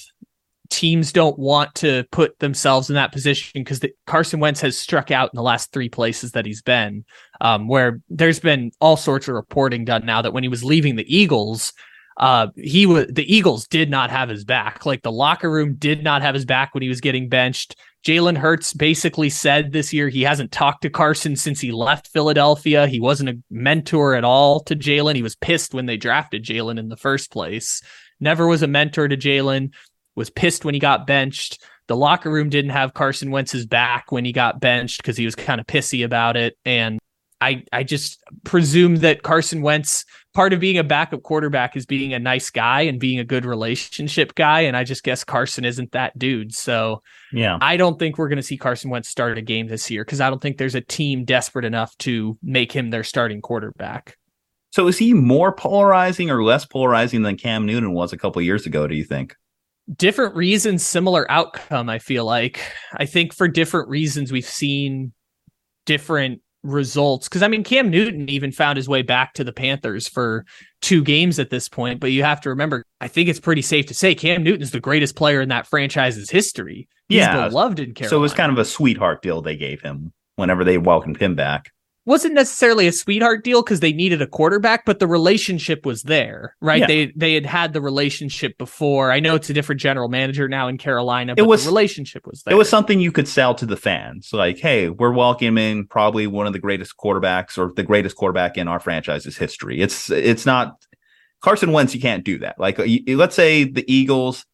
teams 0.70 1.12
don't 1.12 1.36
want 1.36 1.74
to 1.74 2.04
put 2.12 2.38
themselves 2.38 2.88
in 2.88 2.94
that 2.94 3.10
position 3.10 3.50
because 3.64 3.80
Carson 4.06 4.38
Wentz 4.38 4.60
has 4.60 4.78
struck 4.78 5.10
out 5.10 5.30
in 5.32 5.36
the 5.36 5.42
last 5.42 5.72
three 5.72 5.88
places 5.88 6.30
that 6.32 6.46
he's 6.46 6.62
been, 6.62 7.04
um, 7.40 7.66
where 7.66 8.00
there's 8.08 8.38
been 8.38 8.70
all 8.80 8.96
sorts 8.96 9.26
of 9.26 9.34
reporting 9.34 9.84
done 9.84 10.06
now 10.06 10.22
that 10.22 10.32
when 10.32 10.44
he 10.44 10.48
was 10.48 10.62
leaving 10.62 10.94
the 10.94 11.12
Eagles, 11.12 11.72
uh, 12.20 12.48
he 12.54 12.84
was 12.84 13.06
the 13.06 13.34
Eagles 13.34 13.66
did 13.66 13.90
not 13.90 14.10
have 14.10 14.28
his 14.28 14.44
back. 14.44 14.84
Like 14.84 15.02
the 15.02 15.10
locker 15.10 15.50
room 15.50 15.76
did 15.76 16.04
not 16.04 16.20
have 16.20 16.34
his 16.34 16.44
back 16.44 16.74
when 16.74 16.82
he 16.82 16.88
was 16.88 17.00
getting 17.00 17.30
benched. 17.30 17.76
Jalen 18.06 18.36
Hurts 18.36 18.74
basically 18.74 19.30
said 19.30 19.72
this 19.72 19.90
year 19.92 20.10
he 20.10 20.22
hasn't 20.22 20.52
talked 20.52 20.82
to 20.82 20.90
Carson 20.90 21.34
since 21.34 21.60
he 21.60 21.72
left 21.72 22.08
Philadelphia. 22.08 22.86
He 22.86 23.00
wasn't 23.00 23.30
a 23.30 23.38
mentor 23.50 24.14
at 24.14 24.24
all 24.24 24.60
to 24.60 24.76
Jalen. 24.76 25.16
He 25.16 25.22
was 25.22 25.34
pissed 25.34 25.72
when 25.72 25.86
they 25.86 25.96
drafted 25.96 26.44
Jalen 26.44 26.78
in 26.78 26.90
the 26.90 26.96
first 26.96 27.30
place. 27.32 27.82
Never 28.20 28.46
was 28.46 28.62
a 28.62 28.66
mentor 28.66 29.08
to 29.08 29.16
Jalen 29.16 29.72
was 30.14 30.28
pissed 30.28 30.64
when 30.64 30.74
he 30.74 30.80
got 30.80 31.06
benched. 31.06 31.62
The 31.88 31.96
locker 31.96 32.30
room 32.30 32.50
didn't 32.50 32.72
have 32.72 32.92
Carson 32.92 33.30
Wentz's 33.30 33.64
back 33.64 34.12
when 34.12 34.26
he 34.26 34.32
got 34.32 34.60
benched 34.60 34.98
because 34.98 35.16
he 35.16 35.24
was 35.24 35.34
kind 35.34 35.58
of 35.58 35.66
pissy 35.66 36.04
about 36.04 36.36
it. 36.36 36.56
And 36.66 36.98
I, 37.40 37.64
I 37.72 37.82
just 37.82 38.22
presume 38.44 38.96
that 38.96 39.22
Carson 39.22 39.62
Wentz, 39.62 40.04
part 40.34 40.52
of 40.52 40.60
being 40.60 40.78
a 40.78 40.84
backup 40.84 41.22
quarterback 41.22 41.76
is 41.76 41.86
being 41.86 42.12
a 42.12 42.18
nice 42.18 42.50
guy 42.50 42.82
and 42.82 43.00
being 43.00 43.18
a 43.18 43.24
good 43.24 43.44
relationship 43.44 44.34
guy. 44.34 44.60
And 44.60 44.76
I 44.76 44.84
just 44.84 45.02
guess 45.02 45.24
Carson 45.24 45.64
isn't 45.64 45.92
that 45.92 46.18
dude. 46.18 46.54
So 46.54 47.02
yeah, 47.32 47.58
I 47.60 47.76
don't 47.76 47.98
think 47.98 48.18
we're 48.18 48.28
going 48.28 48.36
to 48.36 48.42
see 48.42 48.56
Carson 48.56 48.90
Wentz 48.90 49.08
start 49.08 49.38
a 49.38 49.42
game 49.42 49.68
this 49.68 49.90
year 49.90 50.04
because 50.04 50.20
I 50.20 50.28
don't 50.28 50.40
think 50.42 50.58
there's 50.58 50.74
a 50.74 50.80
team 50.80 51.24
desperate 51.24 51.64
enough 51.64 51.96
to 51.98 52.38
make 52.42 52.72
him 52.72 52.90
their 52.90 53.04
starting 53.04 53.40
quarterback. 53.40 54.16
So 54.70 54.86
is 54.86 54.98
he 54.98 55.14
more 55.14 55.52
polarizing 55.52 56.30
or 56.30 56.44
less 56.44 56.64
polarizing 56.64 57.22
than 57.22 57.36
Cam 57.36 57.66
Newton 57.66 57.92
was 57.92 58.12
a 58.12 58.16
couple 58.16 58.40
years 58.42 58.66
ago? 58.66 58.86
Do 58.86 58.94
you 58.94 59.04
think? 59.04 59.34
different 59.96 60.34
reasons, 60.34 60.86
similar 60.86 61.30
outcome. 61.30 61.88
I 61.88 61.98
feel 61.98 62.24
like 62.24 62.60
I 62.94 63.06
think 63.06 63.34
for 63.34 63.48
different 63.48 63.88
reasons 63.88 64.32
we've 64.32 64.44
seen 64.44 65.12
different 65.86 66.42
results. 66.62 67.28
Because 67.28 67.42
I 67.42 67.48
mean, 67.48 67.64
Cam 67.64 67.90
Newton 67.90 68.28
even 68.28 68.52
found 68.52 68.76
his 68.76 68.88
way 68.88 69.02
back 69.02 69.34
to 69.34 69.44
the 69.44 69.52
Panthers 69.52 70.08
for 70.08 70.44
two 70.80 71.02
games 71.02 71.38
at 71.38 71.50
this 71.50 71.68
point. 71.68 72.00
But 72.00 72.12
you 72.12 72.22
have 72.22 72.40
to 72.42 72.50
remember, 72.50 72.84
I 73.00 73.08
think 73.08 73.28
it's 73.28 73.40
pretty 73.40 73.62
safe 73.62 73.86
to 73.86 73.94
say 73.94 74.14
Cam 74.14 74.42
Newton's 74.42 74.70
the 74.70 74.80
greatest 74.80 75.16
player 75.16 75.40
in 75.40 75.48
that 75.50 75.66
franchise's 75.66 76.30
history. 76.30 76.88
He's 77.08 77.18
yeah, 77.18 77.48
beloved 77.48 77.80
in 77.80 77.94
Carolina. 77.94 78.10
So 78.10 78.16
it 78.16 78.20
was 78.20 78.34
kind 78.34 78.52
of 78.52 78.58
a 78.58 78.64
sweetheart 78.64 79.22
deal 79.22 79.42
they 79.42 79.56
gave 79.56 79.80
him 79.80 80.12
whenever 80.36 80.64
they 80.64 80.78
welcomed 80.78 81.18
him 81.18 81.34
back 81.34 81.70
wasn't 82.10 82.34
necessarily 82.34 82.88
a 82.88 82.92
sweetheart 82.92 83.44
deal 83.44 83.62
because 83.62 83.80
they 83.80 83.92
needed 83.92 84.20
a 84.20 84.26
quarterback, 84.26 84.84
but 84.84 84.98
the 84.98 85.06
relationship 85.06 85.86
was 85.86 86.02
there, 86.02 86.56
right? 86.60 86.80
Yeah. 86.80 86.86
They 86.86 87.12
they 87.14 87.34
had 87.34 87.46
had 87.46 87.72
the 87.72 87.80
relationship 87.80 88.58
before. 88.58 89.12
I 89.12 89.20
know 89.20 89.36
it's 89.36 89.48
a 89.48 89.54
different 89.54 89.80
general 89.80 90.08
manager 90.08 90.48
now 90.48 90.66
in 90.68 90.76
Carolina, 90.76 91.36
but 91.36 91.42
it 91.42 91.46
was, 91.46 91.64
the 91.64 91.70
relationship 91.70 92.26
was 92.26 92.42
there. 92.42 92.52
It 92.52 92.56
was 92.56 92.68
something 92.68 93.00
you 93.00 93.12
could 93.12 93.28
sell 93.28 93.54
to 93.54 93.64
the 93.64 93.76
fans, 93.76 94.32
like, 94.32 94.58
"Hey, 94.58 94.90
we're 94.90 95.12
welcoming 95.12 95.86
probably 95.86 96.26
one 96.26 96.48
of 96.48 96.52
the 96.52 96.58
greatest 96.58 96.96
quarterbacks 96.96 97.56
or 97.56 97.72
the 97.72 97.84
greatest 97.84 98.16
quarterback 98.16 98.58
in 98.58 98.66
our 98.66 98.80
franchise's 98.80 99.38
history." 99.38 99.80
It's 99.80 100.10
it's 100.10 100.44
not 100.44 100.84
Carson 101.40 101.70
Wentz. 101.70 101.94
You 101.94 102.00
can't 102.00 102.24
do 102.24 102.40
that. 102.40 102.58
Like, 102.58 102.78
let's 103.06 103.36
say 103.36 103.64
the 103.64 103.84
Eagles, 103.90 104.44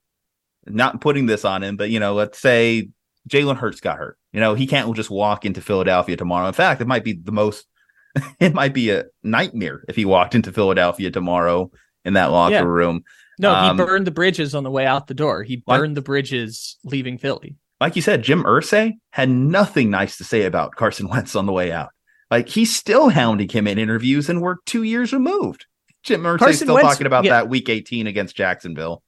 not 0.66 1.00
putting 1.00 1.24
this 1.24 1.44
on 1.44 1.62
him, 1.62 1.76
but 1.76 1.88
you 1.88 2.00
know, 2.00 2.12
let's 2.12 2.38
say 2.38 2.90
Jalen 3.28 3.56
Hurts 3.56 3.80
got 3.80 3.98
hurt. 3.98 4.18
You 4.36 4.42
know, 4.42 4.52
he 4.52 4.66
can't 4.66 4.94
just 4.94 5.08
walk 5.08 5.46
into 5.46 5.62
Philadelphia 5.62 6.14
tomorrow. 6.14 6.46
In 6.46 6.52
fact, 6.52 6.82
it 6.82 6.86
might 6.86 7.04
be 7.04 7.14
the 7.14 7.32
most, 7.32 7.66
it 8.38 8.52
might 8.52 8.74
be 8.74 8.90
a 8.90 9.06
nightmare 9.22 9.82
if 9.88 9.96
he 9.96 10.04
walked 10.04 10.34
into 10.34 10.52
Philadelphia 10.52 11.10
tomorrow 11.10 11.70
in 12.04 12.12
that 12.12 12.30
locker 12.30 12.52
yeah. 12.52 12.60
room. 12.60 13.02
No, 13.38 13.54
um, 13.54 13.78
he 13.78 13.82
burned 13.82 14.06
the 14.06 14.10
bridges 14.10 14.54
on 14.54 14.62
the 14.62 14.70
way 14.70 14.84
out 14.84 15.06
the 15.06 15.14
door. 15.14 15.42
He 15.42 15.56
burned 15.56 15.92
like, 15.92 15.94
the 15.94 16.02
bridges 16.02 16.76
leaving 16.84 17.16
Philly. 17.16 17.56
Like 17.80 17.96
you 17.96 18.02
said, 18.02 18.20
Jim 18.20 18.44
Irsay 18.44 18.98
had 19.08 19.30
nothing 19.30 19.88
nice 19.88 20.18
to 20.18 20.24
say 20.24 20.42
about 20.42 20.76
Carson 20.76 21.08
Wentz 21.08 21.34
on 21.34 21.46
the 21.46 21.52
way 21.52 21.72
out. 21.72 21.88
Like 22.30 22.50
he's 22.50 22.76
still 22.76 23.08
hounding 23.08 23.48
him 23.48 23.66
in 23.66 23.78
interviews, 23.78 24.28
and 24.28 24.42
we're 24.42 24.56
two 24.66 24.82
years 24.82 25.14
removed. 25.14 25.64
Jim 26.02 26.24
Irsay 26.24 26.56
still 26.56 26.74
Wentz, 26.74 26.90
talking 26.90 27.06
about 27.06 27.24
yeah. 27.24 27.30
that 27.30 27.48
Week 27.48 27.70
18 27.70 28.06
against 28.06 28.36
Jacksonville. 28.36 29.02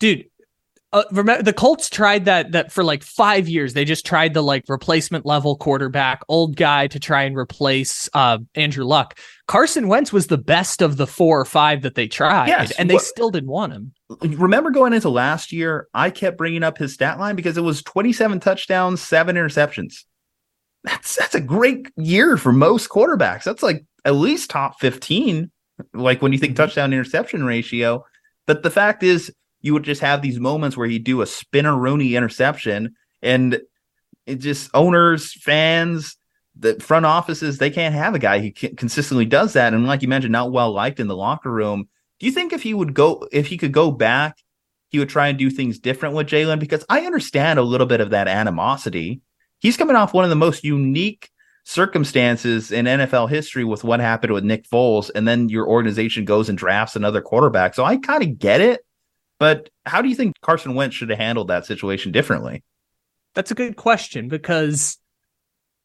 Dude, 0.00 0.24
uh, 0.92 1.04
remember 1.10 1.42
the 1.42 1.52
Colts 1.52 1.90
tried 1.90 2.24
that 2.24 2.52
that 2.52 2.72
for 2.72 2.82
like 2.82 3.02
five 3.02 3.46
years. 3.46 3.74
They 3.74 3.84
just 3.84 4.06
tried 4.06 4.32
the 4.32 4.42
like 4.42 4.64
replacement 4.68 5.26
level 5.26 5.56
quarterback, 5.56 6.22
old 6.28 6.56
guy 6.56 6.86
to 6.86 6.98
try 6.98 7.24
and 7.24 7.36
replace 7.36 8.08
uh, 8.14 8.38
Andrew 8.54 8.84
Luck. 8.84 9.18
Carson 9.46 9.88
Wentz 9.88 10.12
was 10.12 10.28
the 10.28 10.38
best 10.38 10.80
of 10.80 10.96
the 10.96 11.06
four 11.06 11.40
or 11.40 11.44
five 11.44 11.82
that 11.82 11.94
they 11.94 12.08
tried, 12.08 12.48
yes, 12.48 12.70
and 12.72 12.88
they 12.88 12.96
still 12.96 13.30
didn't 13.30 13.50
want 13.50 13.74
him. 13.74 13.92
Remember 14.22 14.70
going 14.70 14.94
into 14.94 15.10
last 15.10 15.52
year, 15.52 15.88
I 15.92 16.08
kept 16.08 16.38
bringing 16.38 16.62
up 16.62 16.78
his 16.78 16.94
stat 16.94 17.18
line 17.18 17.36
because 17.36 17.58
it 17.58 17.62
was 17.62 17.82
27 17.82 18.40
touchdowns, 18.40 19.02
seven 19.02 19.36
interceptions. 19.36 20.04
That's 20.84 21.16
that's 21.16 21.34
a 21.34 21.40
great 21.40 21.90
year 21.96 22.38
for 22.38 22.52
most 22.52 22.88
quarterbacks. 22.88 23.44
That's 23.44 23.62
like 23.62 23.84
at 24.06 24.14
least 24.14 24.48
top 24.48 24.80
15. 24.80 25.50
Like 25.92 26.22
when 26.22 26.32
you 26.32 26.38
think 26.38 26.52
mm-hmm. 26.52 26.64
touchdown 26.64 26.94
interception 26.94 27.44
ratio. 27.44 28.04
But 28.46 28.62
the 28.62 28.70
fact 28.70 29.02
is, 29.02 29.30
you 29.60 29.72
would 29.72 29.84
just 29.84 30.00
have 30.00 30.22
these 30.22 30.38
moments 30.38 30.76
where 30.76 30.88
he'd 30.88 31.04
do 31.04 31.22
a 31.22 31.26
spinner 31.26 31.76
Rooney 31.76 32.14
interception 32.14 32.94
and 33.22 33.60
it 34.26 34.36
just 34.36 34.70
owners, 34.74 35.32
fans, 35.32 36.16
the 36.58 36.74
front 36.80 37.06
offices, 37.06 37.58
they 37.58 37.70
can't 37.70 37.94
have 37.94 38.14
a 38.14 38.18
guy 38.18 38.40
who 38.40 38.50
consistently 38.50 39.24
does 39.24 39.52
that. 39.52 39.72
And 39.72 39.86
like 39.86 40.02
you 40.02 40.08
mentioned, 40.08 40.32
not 40.32 40.52
well 40.52 40.72
liked 40.72 41.00
in 41.00 41.06
the 41.06 41.16
locker 41.16 41.50
room. 41.50 41.88
Do 42.18 42.26
you 42.26 42.32
think 42.32 42.52
if 42.52 42.62
he 42.62 42.74
would 42.74 42.94
go, 42.94 43.26
if 43.30 43.46
he 43.46 43.56
could 43.56 43.72
go 43.72 43.90
back, 43.90 44.36
he 44.88 44.98
would 44.98 45.08
try 45.08 45.28
and 45.28 45.38
do 45.38 45.50
things 45.50 45.78
different 45.78 46.14
with 46.14 46.26
Jalen? 46.26 46.58
Because 46.58 46.84
I 46.88 47.02
understand 47.02 47.58
a 47.58 47.62
little 47.62 47.86
bit 47.86 48.00
of 48.00 48.10
that 48.10 48.28
animosity. 48.28 49.20
He's 49.60 49.76
coming 49.76 49.96
off 49.96 50.14
one 50.14 50.24
of 50.24 50.30
the 50.30 50.36
most 50.36 50.64
unique 50.64 51.30
circumstances 51.64 52.72
in 52.72 52.86
NFL 52.86 53.28
history 53.28 53.64
with 53.64 53.84
what 53.84 54.00
happened 54.00 54.32
with 54.32 54.44
Nick 54.44 54.68
Foles, 54.68 55.10
and 55.14 55.28
then 55.28 55.48
your 55.48 55.68
organization 55.68 56.24
goes 56.24 56.48
and 56.48 56.56
drafts 56.56 56.96
another 56.96 57.20
quarterback. 57.20 57.74
So 57.74 57.84
I 57.84 57.98
kind 57.98 58.22
of 58.22 58.38
get 58.38 58.60
it. 58.60 58.80
But 59.38 59.70
how 59.86 60.02
do 60.02 60.08
you 60.08 60.14
think 60.14 60.34
Carson 60.40 60.74
Wentz 60.74 60.96
should 60.96 61.10
have 61.10 61.18
handled 61.18 61.48
that 61.48 61.66
situation 61.66 62.12
differently? 62.12 62.62
That's 63.34 63.50
a 63.50 63.54
good 63.54 63.76
question 63.76 64.28
because 64.28 64.98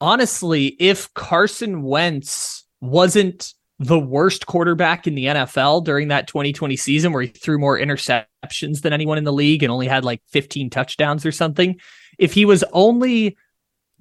honestly, 0.01 0.75
if 0.79 1.13
Carson 1.13 1.83
Wentz 1.83 2.65
wasn't 2.81 3.53
the 3.79 3.99
worst 3.99 4.45
quarterback 4.45 5.07
in 5.07 5.15
the 5.15 5.25
NFL 5.25 5.83
during 5.83 6.07
that 6.07 6.27
2020 6.27 6.75
season 6.77 7.11
where 7.11 7.23
he 7.23 7.27
threw 7.29 7.59
more 7.59 7.77
interceptions 7.77 8.81
than 8.81 8.93
anyone 8.93 9.17
in 9.17 9.23
the 9.23 9.33
league 9.33 9.63
and 9.63 9.71
only 9.71 9.87
had 9.87 10.05
like 10.05 10.21
15 10.29 10.69
touchdowns 10.69 11.25
or 11.25 11.31
something, 11.31 11.79
if 12.17 12.33
he 12.33 12.45
was 12.45 12.63
only 12.71 13.37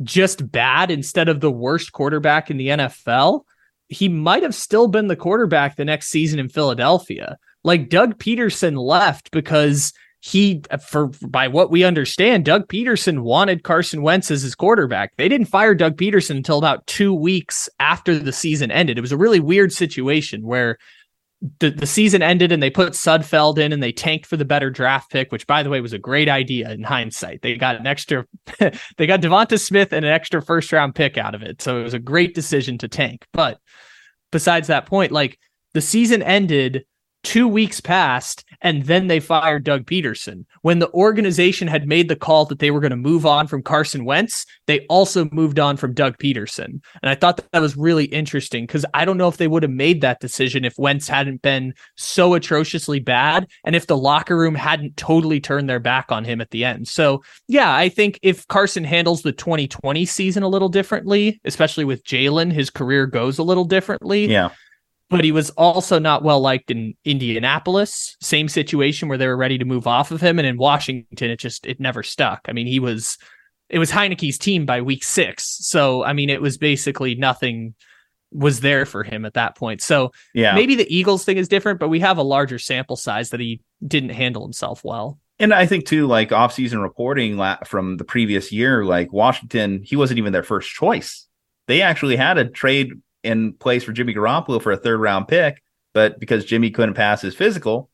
just 0.03 0.51
bad 0.51 0.91
instead 0.91 1.29
of 1.29 1.41
the 1.41 1.51
worst 1.51 1.93
quarterback 1.93 2.51
in 2.51 2.57
the 2.57 2.69
NFL, 2.69 3.43
he 3.89 4.09
might 4.09 4.43
have 4.43 4.55
still 4.55 4.89
been 4.89 5.09
the 5.09 5.17
quarterback 5.17 5.77
the 5.77 5.85
next 5.85 6.09
season 6.09 6.39
in 6.39 6.49
Philadelphia. 6.49 7.39
Like 7.65 7.89
Doug 7.89 8.19
Pederson 8.19 8.77
left 8.77 9.31
because 9.31 9.93
he, 10.21 10.63
for 10.81 11.09
by 11.27 11.49
what 11.49 11.71
we 11.71 11.83
understand, 11.83 12.45
Doug 12.45 12.69
Pederson 12.69 13.21
wanted 13.23 13.65
Carson 13.65 14.03
Wentz 14.03 14.31
as 14.31 14.43
his 14.43 14.55
quarterback. 14.55 15.17
They 15.17 15.29
didn't 15.29 15.49
fire 15.49 15.75
Doug 15.75 15.97
Pederson 15.97 16.37
until 16.37 16.59
about 16.59 16.87
two 16.87 17.13
weeks 17.13 17.69
after 17.81 18.17
the 18.17 18.33
season 18.33 18.71
ended. 18.71 18.99
It 18.99 19.01
was 19.03 19.13
a 19.13 19.17
really 19.17 19.41
weird 19.41 19.73
situation 19.73 20.47
where 20.47 20.79
the, 21.59 21.71
the 21.71 21.87
season 21.87 22.23
ended 22.23 22.53
and 22.53 22.63
they 22.63 22.71
put 22.71 22.93
Sudfeld 22.93 23.59
in 23.59 23.73
and 23.73 23.83
they 23.83 23.91
tanked 23.91 24.27
for 24.27 24.37
the 24.37 24.45
better 24.45 24.71
draft 24.71 25.11
pick, 25.11 25.33
which 25.33 25.47
by 25.49 25.65
the 25.65 25.71
way 25.71 25.81
was 25.81 25.93
a 25.93 25.99
great 25.99 26.29
idea 26.29 26.71
in 26.71 26.85
hindsight. 26.85 27.43
They 27.43 27.57
got 27.57 27.75
an 27.75 27.87
extra, 27.87 28.25
they 28.59 29.07
got 29.07 29.23
DeVonta 29.23 29.59
Smith 29.59 29.93
and 29.93 30.05
an 30.05 30.13
extra 30.13 30.41
first 30.41 30.73
round 30.73 30.95
pick 30.95 31.19
out 31.19 31.35
of 31.35 31.43
it. 31.43 31.61
So 31.61 31.81
it 31.81 31.83
was 31.83 31.95
a 31.95 31.99
great 31.99 32.35
decision 32.35 32.79
to 32.79 32.89
tank. 32.89 33.27
But 33.33 33.59
besides 34.31 34.69
that 34.69 34.87
point, 34.87 35.11
like 35.11 35.37
the 35.75 35.81
season 35.81 36.23
ended 36.23 36.85
two 37.23 37.47
weeks 37.47 37.81
passed 37.81 38.45
and 38.63 38.85
then 38.85 39.07
they 39.07 39.21
fired 39.21 39.65
Doug 39.65 39.87
Pederson. 39.87 40.45
When 40.63 40.79
the 40.79 40.91
organization 40.93 41.69
had 41.69 41.87
made 41.87 42.09
the 42.09 42.17
call 42.17 42.45
that 42.47 42.59
they 42.59 42.71
were 42.71 42.81
going 42.81 42.91
to 42.91 42.97
move 42.97 43.27
on 43.27 43.47
from 43.47 43.63
Carson 43.63 44.05
Wentz, 44.05 44.47
they 44.67 44.87
also 44.87 45.29
moved 45.33 45.59
on 45.59 45.77
from 45.77 45.95
Doug 45.95 46.17
Pederson. 46.19 46.81
And 47.03 47.11
I 47.11 47.15
thought 47.15 47.37
that, 47.37 47.51
that 47.53 47.61
was 47.61 47.77
really 47.77 48.05
interesting 48.07 48.65
because 48.65 48.85
I 48.95 49.05
don't 49.05 49.19
know 49.19 49.29
if 49.29 49.37
they 49.37 49.49
would 49.49 49.63
have 49.63 49.73
made 49.73 50.01
that 50.01 50.21
decision 50.21 50.65
if 50.65 50.79
Wentz 50.79 51.09
hadn't 51.09 51.43
been 51.43 51.75
so 51.97 52.35
atrociously 52.35 53.01
bad 53.01 53.47
and 53.65 53.75
if 53.77 53.87
the 53.87 53.97
locker 53.97 54.37
room 54.37 54.55
hadn't 54.55 54.97
totally 54.97 55.41
turned 55.41 55.69
their 55.69 55.81
back 55.81 56.13
on 56.13 56.25
him 56.25 56.41
at 56.41 56.51
the 56.51 56.65
end. 56.65 56.89
So, 56.89 57.23
yeah, 57.49 57.75
I 57.75 57.89
think 57.89 58.19
if 58.23 58.47
Carson 58.49 58.85
handles 58.85 59.23
the 59.23 59.33
2020 59.33 60.05
season 60.07 60.43
a 60.43 60.49
little 60.49 60.69
differently, 60.69 61.41
especially 61.45 61.85
with 61.85 62.05
Jalen, 62.05 62.53
his 62.53 62.71
career 62.71 63.07
goes 63.07 63.39
a 63.39 63.43
little 63.43 63.65
differently. 63.65 64.27
Yeah 64.27 64.51
but 65.13 65.25
he 65.25 65.31
was 65.31 65.51
also 65.51 65.99
not 65.99 66.25
well 66.25 66.41
liked 66.41 66.71
in 66.71 66.95
Indianapolis. 67.05 68.17
Same 68.23 68.49
situation 68.49 69.09
where 69.09 69.19
they 69.19 69.27
were 69.27 69.37
ready 69.37 69.59
to 69.59 69.65
move 69.67 69.87
off 69.87 70.11
of 70.11 70.23
him, 70.23 70.39
and 70.39 70.49
in 70.49 70.57
Washington, 70.57 71.31
it 71.31 71.39
just 71.39 71.67
it 71.67 71.79
never 71.79 72.03
stuck. 72.03 72.41
I 72.49 72.53
mean, 72.53 72.67
he 72.67 72.81
was 72.81 73.19
it 73.69 73.79
was 73.79 73.91
Heinicke's 73.91 74.39
team 74.39 74.65
by 74.65 74.81
week 74.81 75.05
six, 75.05 75.45
so 75.61 76.03
I 76.03 76.15
mean, 76.15 76.31
it 76.31 76.41
was 76.41 76.57
basically 76.57 77.15
nothing 77.15 77.75
was 78.33 78.61
there 78.61 78.87
for 78.87 79.03
him 79.05 79.27
at 79.27 79.35
that 79.35 79.55
point. 79.55 79.83
So 79.83 80.13
yeah, 80.33 80.55
maybe 80.55 80.75
the 80.75 80.93
Eagles 80.93 81.25
thing 81.25 81.37
is 81.37 81.47
different, 81.47 81.79
but 81.79 81.91
we 81.91 82.01
have 82.01 82.17
a 82.17 82.23
larger 82.23 82.59
sample 82.59 82.97
size 82.97 83.31
that 83.31 83.41
he 83.41 83.61
didn't 83.87 84.11
handle 84.11 84.43
himself 84.43 84.83
well. 84.83 85.19
And 85.39 85.53
I 85.53 85.67
think 85.67 85.85
too, 85.85 86.07
like 86.07 86.33
off-season 86.33 86.79
reporting 86.79 87.39
from 87.67 87.99
the 87.99 88.05
previous 88.05 88.51
year, 88.51 88.85
like 88.85 89.13
Washington, 89.13 89.83
he 89.85 89.97
wasn't 89.97 90.19
even 90.19 90.33
their 90.33 90.43
first 90.43 90.71
choice. 90.71 91.27
They 91.67 91.83
actually 91.83 92.17
had 92.17 92.39
a 92.39 92.49
trade 92.49 92.93
in 93.23 93.55
place 93.55 93.85
for 93.85 93.93
Jimmy 93.93 94.15
Garoppolo 94.15 94.61
for 94.61 94.73
a 94.73 94.77
third 94.77 95.01
round 95.01 95.29
pick, 95.29 95.63
but 95.93 96.19
because 96.19 96.45
Jimmy 96.45 96.71
couldn't 96.71 96.95
pass 96.95 97.21
his 97.21 97.35
physical, 97.35 97.91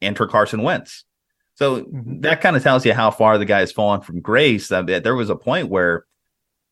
enter 0.00 0.26
Carson 0.26 0.62
Wentz. 0.62 1.04
So 1.54 1.82
mm-hmm. 1.82 2.20
that 2.20 2.40
kind 2.40 2.56
of 2.56 2.62
tells 2.62 2.86
you 2.86 2.94
how 2.94 3.10
far 3.10 3.36
the 3.36 3.44
guy 3.44 3.60
has 3.60 3.72
fallen 3.72 4.00
from 4.00 4.20
grace. 4.20 4.68
That 4.68 4.86
there 5.04 5.14
was 5.14 5.30
a 5.30 5.36
point 5.36 5.68
where 5.68 6.06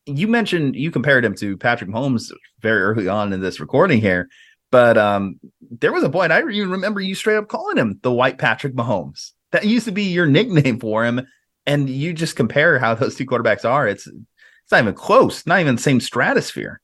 you 0.06 0.28
mentioned 0.28 0.76
you 0.76 0.90
compared 0.90 1.24
him 1.24 1.34
to 1.36 1.56
Patrick 1.56 1.90
Mahomes 1.90 2.32
very 2.60 2.80
early 2.80 3.08
on 3.08 3.32
in 3.32 3.40
this 3.40 3.60
recording 3.60 4.00
here, 4.00 4.28
but 4.70 4.96
um, 4.96 5.38
there 5.60 5.92
was 5.92 6.04
a 6.04 6.10
point 6.10 6.32
I 6.32 6.38
even 6.40 6.70
remember 6.70 7.00
you 7.00 7.14
straight 7.14 7.36
up 7.36 7.48
calling 7.48 7.76
him 7.76 8.00
the 8.02 8.12
White 8.12 8.38
Patrick 8.38 8.74
Mahomes. 8.74 9.32
That 9.52 9.66
used 9.66 9.86
to 9.86 9.92
be 9.92 10.04
your 10.04 10.26
nickname 10.26 10.80
for 10.80 11.04
him, 11.04 11.26
and 11.66 11.88
you 11.88 12.12
just 12.12 12.36
compare 12.36 12.78
how 12.78 12.94
those 12.94 13.14
two 13.14 13.26
quarterbacks 13.26 13.64
are. 13.64 13.86
It's 13.86 14.06
it's 14.06 14.72
not 14.72 14.82
even 14.82 14.94
close, 14.94 15.46
not 15.46 15.60
even 15.60 15.76
the 15.76 15.82
same 15.82 16.00
stratosphere. 16.00 16.80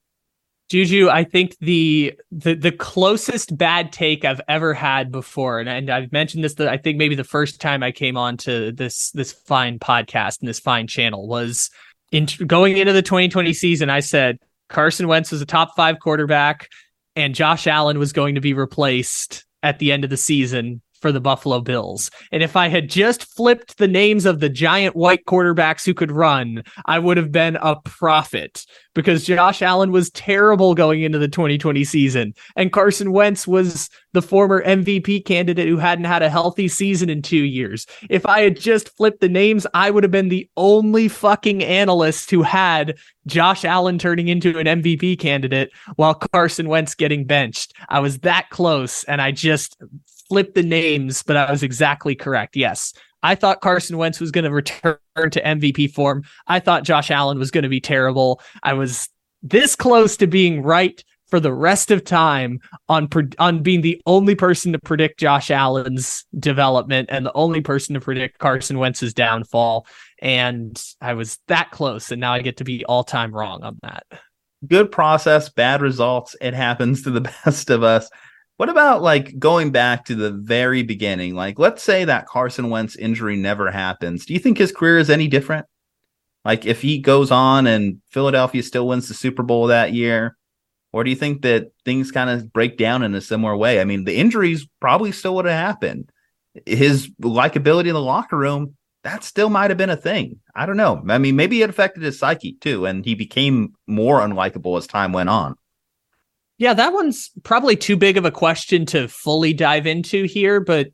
Juju, 0.71 1.09
I 1.11 1.25
think 1.25 1.57
the 1.61 2.15
the 2.33 2.55
the 2.55 2.73
closest 2.73 3.57
bad 3.57 3.93
take 3.93 4.25
I've 4.25 4.41
ever 4.49 4.73
had 4.73 5.13
before, 5.13 5.61
and, 5.61 5.69
and 5.69 5.91
I've 5.91 6.11
mentioned 6.11 6.43
this. 6.43 6.55
That 6.55 6.69
I 6.69 6.79
think 6.79 6.97
maybe 6.97 7.15
the 7.15 7.23
first 7.25 7.61
time 7.61 7.83
I 7.83 7.93
came 7.93 8.17
on 8.17 8.39
to 8.39 8.73
this 8.73 9.11
this 9.11 9.33
fine 9.33 9.79
podcast 9.79 10.41
and 10.41 10.49
this 10.49 10.61
fine 10.61 10.87
channel 10.87 11.29
was 11.29 11.71
in 12.13 12.27
going 12.47 12.79
into 12.79 12.95
the 12.95 13.03
2020 13.03 13.53
season. 13.53 13.91
I 13.91 14.01
said 14.01 14.39
Carson 14.71 15.07
Wentz 15.07 15.31
was 15.31 15.43
a 15.43 15.47
top 15.47 15.77
five 15.77 16.01
quarterback, 16.01 16.71
and 17.15 17.35
Josh 17.35 17.67
Allen 17.67 17.99
was 17.99 18.15
going 18.15 18.35
to 18.37 18.41
be 18.41 18.55
replaced 18.55 19.45
at 19.63 19.79
the 19.79 19.93
end 19.93 20.05
of 20.05 20.11
the 20.11 20.17
season 20.17 20.81
for 21.05 21.13
the 21.13 21.21
Buffalo 21.21 21.61
Bills. 21.61 22.11
And 22.33 22.43
if 22.43 22.57
I 22.57 22.69
had 22.69 22.89
just 22.89 23.25
flipped 23.25 23.77
the 23.77 23.87
names 23.87 24.25
of 24.25 24.41
the 24.41 24.49
giant 24.49 24.97
white 24.97 25.27
quarterbacks 25.27 25.85
who 25.85 25.93
could 25.93 26.11
run, 26.11 26.65
I 26.87 26.99
would 26.99 27.19
have 27.19 27.31
been 27.31 27.57
a 27.57 27.77
prophet 27.85 28.65
because 28.95 29.27
Josh 29.27 29.61
Allen 29.61 29.93
was 29.93 30.09
terrible 30.11 30.75
going 30.75 31.03
into 31.03 31.19
the 31.19 31.29
2020 31.29 31.85
season. 31.85 32.33
And 32.57 32.73
Carson 32.73 33.13
Wentz 33.13 33.47
was 33.47 33.91
the 34.15 34.23
former 34.23 34.65
MVP 34.65 35.27
candidate 35.27 35.69
who 35.69 35.77
hadn't 35.77 36.07
had 36.07 36.23
a 36.23 36.31
healthy 36.31 36.69
season 36.69 37.11
in 37.11 37.21
two 37.21 37.45
years. 37.45 37.87
If 38.09 38.25
I 38.25 38.41
had 38.41 38.59
just 38.59 38.97
flipped 38.97 39.21
the 39.21 39.29
names, 39.29 39.67
I 39.75 39.91
would 39.91 40.05
have 40.05 40.13
been 40.13 40.31
the 40.31 40.49
only 40.57 41.09
fucking 41.09 41.63
analyst 41.63 42.31
who 42.31 42.43
had 42.43 42.97
Josh 43.27 43.65
Allen 43.65 43.99
turning 43.99 44.29
into 44.29 44.59
an 44.59 44.67
MVP 44.67 45.19
candidate 45.19 45.71
while 45.97 46.15
Carson 46.15 46.69
Wentz 46.69 46.95
getting 46.95 47.27
benched. 47.27 47.75
I 47.89 48.01
was 48.01 48.21
that 48.21 48.49
close 48.51 49.05
and 49.05 49.21
I 49.21 49.33
just 49.33 49.77
flipped 50.29 50.55
the 50.55 50.63
names, 50.63 51.23
but 51.23 51.37
I 51.37 51.51
was 51.51 51.63
exactly 51.63 52.15
correct. 52.15 52.57
Yes. 52.57 52.93
I 53.23 53.35
thought 53.35 53.63
Carson 53.63 53.97
Wentz 53.97 54.21
was 54.21 54.31
going 54.31 54.45
to 54.45 54.51
return 54.51 54.99
to 55.17 55.43
MVP 55.43 55.93
form. 55.93 56.25
I 56.47 56.61
thought 56.61 56.85
Josh 56.85 57.11
Allen 57.11 57.39
was 57.39 57.51
going 57.51 57.63
to 57.63 57.71
be 57.71 57.81
terrible. 57.81 58.41
I 58.63 58.75
was 58.75 59.09
this 59.43 59.75
close 59.75 60.17
to 60.19 60.27
being 60.27 60.63
right 60.63 61.03
for 61.29 61.41
the 61.41 61.53
rest 61.53 61.91
of 61.91 62.05
time 62.05 62.61
on 62.89 63.09
on 63.39 63.63
being 63.63 63.81
the 63.81 64.01
only 64.07 64.35
person 64.35 64.73
to 64.73 64.79
predict 64.79 65.19
Josh 65.19 65.51
Allen's 65.51 66.25
development 66.39 67.09
and 67.11 67.25
the 67.25 67.33
only 67.33 67.61
person 67.61 67.95
to 67.95 68.01
predict 68.01 68.39
Carson 68.39 68.79
Wentz's 68.79 69.15
downfall. 69.15 69.87
And 70.21 70.81
I 71.01 71.15
was 71.15 71.39
that 71.49 71.71
close, 71.71 72.11
and 72.11 72.21
now 72.21 72.35
I 72.35 72.41
get 72.41 72.59
to 72.59 72.65
be 72.65 72.85
all 72.85 73.05
time 73.05 73.33
wrong 73.33 73.63
on 73.63 73.79
that. 73.83 74.05
Good 74.67 74.93
process, 74.93 75.49
bad 75.49 75.83
results. 75.83 76.37
It 76.41 76.55
happens 76.55 77.03
to 77.03 77.11
the 77.11 77.21
best 77.45 77.71
of 77.71 77.83
us. 77.83 78.09
What 78.57 78.69
about 78.69 79.03
like 79.03 79.39
going 79.39 79.73
back 79.73 80.05
to 80.07 80.15
the 80.15 80.31
very 80.31 80.83
beginning? 80.83 81.35
Like, 81.35 81.59
let's 81.59 81.83
say 81.83 82.05
that 82.05 82.27
Carson 82.27 82.71
Wentz 82.71 82.95
injury 82.97 83.37
never 83.37 83.71
happens. 83.71 84.27
Do 84.27 84.33
you 84.33 84.39
think 84.39 84.59
his 84.59 84.73
career 84.73 84.99
is 84.99 85.11
any 85.11 85.27
different? 85.27 85.67
Like, 86.45 86.65
if 86.67 86.83
he 86.83 86.99
goes 86.99 87.31
on 87.31 87.67
and 87.67 88.01
Philadelphia 88.11 88.63
still 88.63 88.87
wins 88.87 89.09
the 89.09 89.15
Super 89.15 89.43
Bowl 89.43 89.67
that 89.69 89.93
year, 89.93 90.37
or 90.93 91.03
do 91.03 91.11
you 91.11 91.17
think 91.17 91.43
that 91.43 91.73
things 91.85 92.13
kind 92.13 92.31
of 92.31 92.53
break 92.53 92.79
down 92.79 93.03
in 93.03 93.15
a 93.15 93.21
similar 93.21 93.57
way? 93.57 93.81
I 93.81 93.85
mean, 93.85 94.05
the 94.05 94.15
injuries 94.15 94.69
probably 94.81 95.11
still 95.11 95.35
would 95.35 95.47
have 95.47 95.55
happened. 95.55 96.11
His 96.67 97.11
likability 97.21 97.89
in 97.89 97.95
the 97.95 98.01
locker 98.01 98.37
room, 98.37 98.77
that 99.03 99.25
still 99.25 99.51
might 99.51 99.71
have 99.71 99.77
been 99.77 99.91
a 99.91 99.97
thing. 99.97 100.39
I 100.55 100.67
don't 100.67 100.77
know. 100.77 101.03
I 101.09 101.19
mean, 101.19 101.35
maybe 101.35 101.63
it 101.63 101.71
affected 101.71 102.05
his 102.05 102.19
psyche 102.19 102.57
too, 102.61 102.87
and 102.87 103.05
he 103.05 103.17
became 103.17 103.75
more 103.89 104.21
unlikable 104.21 104.79
as 104.79 104.87
time 104.87 105.13
went 105.13 105.29
on. 105.31 105.57
Yeah, 106.65 106.73
that 106.73 106.95
one's 106.95 107.29
probably 107.43 107.77
too 107.77 107.95
big 107.95 108.17
of 108.17 108.25
a 108.25 108.31
question 108.31 108.87
to 108.87 109.07
fully 109.07 109.53
dive 109.53 109.87
into 109.87 110.25
here, 110.25 110.61
but 110.61 110.87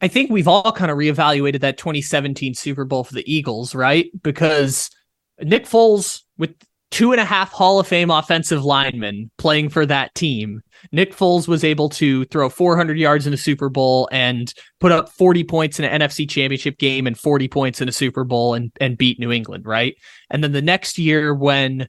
I 0.00 0.08
think 0.08 0.30
we've 0.30 0.48
all 0.48 0.72
kind 0.72 0.90
of 0.90 0.96
reevaluated 0.96 1.60
that 1.60 1.76
2017 1.76 2.54
Super 2.54 2.86
Bowl 2.86 3.04
for 3.04 3.12
the 3.12 3.30
Eagles, 3.30 3.74
right? 3.74 4.06
Because 4.22 4.88
Nick 5.38 5.66
Foles, 5.66 6.22
with 6.38 6.54
two 6.90 7.12
and 7.12 7.20
a 7.20 7.26
half 7.26 7.52
Hall 7.52 7.78
of 7.78 7.86
Fame 7.86 8.10
offensive 8.10 8.64
linemen 8.64 9.30
playing 9.36 9.68
for 9.68 9.84
that 9.84 10.14
team, 10.14 10.62
Nick 10.92 11.14
Foles 11.14 11.46
was 11.46 11.62
able 11.62 11.90
to 11.90 12.24
throw 12.24 12.48
400 12.48 12.96
yards 12.96 13.26
in 13.26 13.34
a 13.34 13.36
Super 13.36 13.68
Bowl 13.68 14.08
and 14.12 14.54
put 14.80 14.92
up 14.92 15.10
40 15.10 15.44
points 15.44 15.78
in 15.78 15.84
an 15.84 16.00
NFC 16.00 16.26
championship 16.26 16.78
game 16.78 17.06
and 17.06 17.18
40 17.18 17.48
points 17.48 17.82
in 17.82 17.88
a 17.90 17.92
Super 17.92 18.24
Bowl 18.24 18.54
and, 18.54 18.72
and 18.80 18.96
beat 18.96 19.20
New 19.20 19.30
England, 19.30 19.66
right? 19.66 19.94
And 20.30 20.42
then 20.42 20.52
the 20.52 20.62
next 20.62 20.96
year, 20.96 21.34
when 21.34 21.86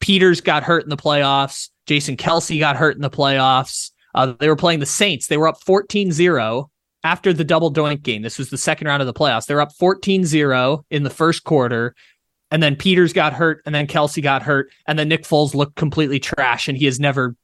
Peters 0.00 0.42
got 0.42 0.62
hurt 0.62 0.82
in 0.82 0.90
the 0.90 0.98
playoffs, 0.98 1.70
Jason 1.86 2.16
Kelce 2.16 2.58
got 2.58 2.76
hurt 2.76 2.96
in 2.96 3.02
the 3.02 3.10
playoffs. 3.10 3.90
Uh, 4.14 4.34
they 4.38 4.48
were 4.48 4.56
playing 4.56 4.80
the 4.80 4.86
Saints. 4.86 5.26
They 5.26 5.36
were 5.36 5.48
up 5.48 5.62
14 5.62 6.12
0 6.12 6.70
after 7.04 7.32
the 7.32 7.44
double 7.44 7.72
doink 7.72 8.02
game. 8.02 8.22
This 8.22 8.38
was 8.38 8.50
the 8.50 8.58
second 8.58 8.88
round 8.88 9.02
of 9.02 9.06
the 9.06 9.14
playoffs. 9.14 9.46
They 9.46 9.54
were 9.54 9.60
up 9.60 9.72
14 9.78 10.24
0 10.24 10.84
in 10.90 11.02
the 11.02 11.10
first 11.10 11.44
quarter. 11.44 11.94
And 12.50 12.62
then 12.62 12.76
Peters 12.76 13.12
got 13.12 13.32
hurt, 13.32 13.60
and 13.66 13.74
then 13.74 13.88
Kelce 13.88 14.22
got 14.22 14.42
hurt, 14.42 14.70
and 14.86 14.96
then 14.96 15.08
Nick 15.08 15.24
Foles 15.24 15.52
looked 15.52 15.74
completely 15.74 16.20
trash, 16.20 16.68
and 16.68 16.78
he 16.78 16.84
has 16.84 17.00
never 17.00 17.34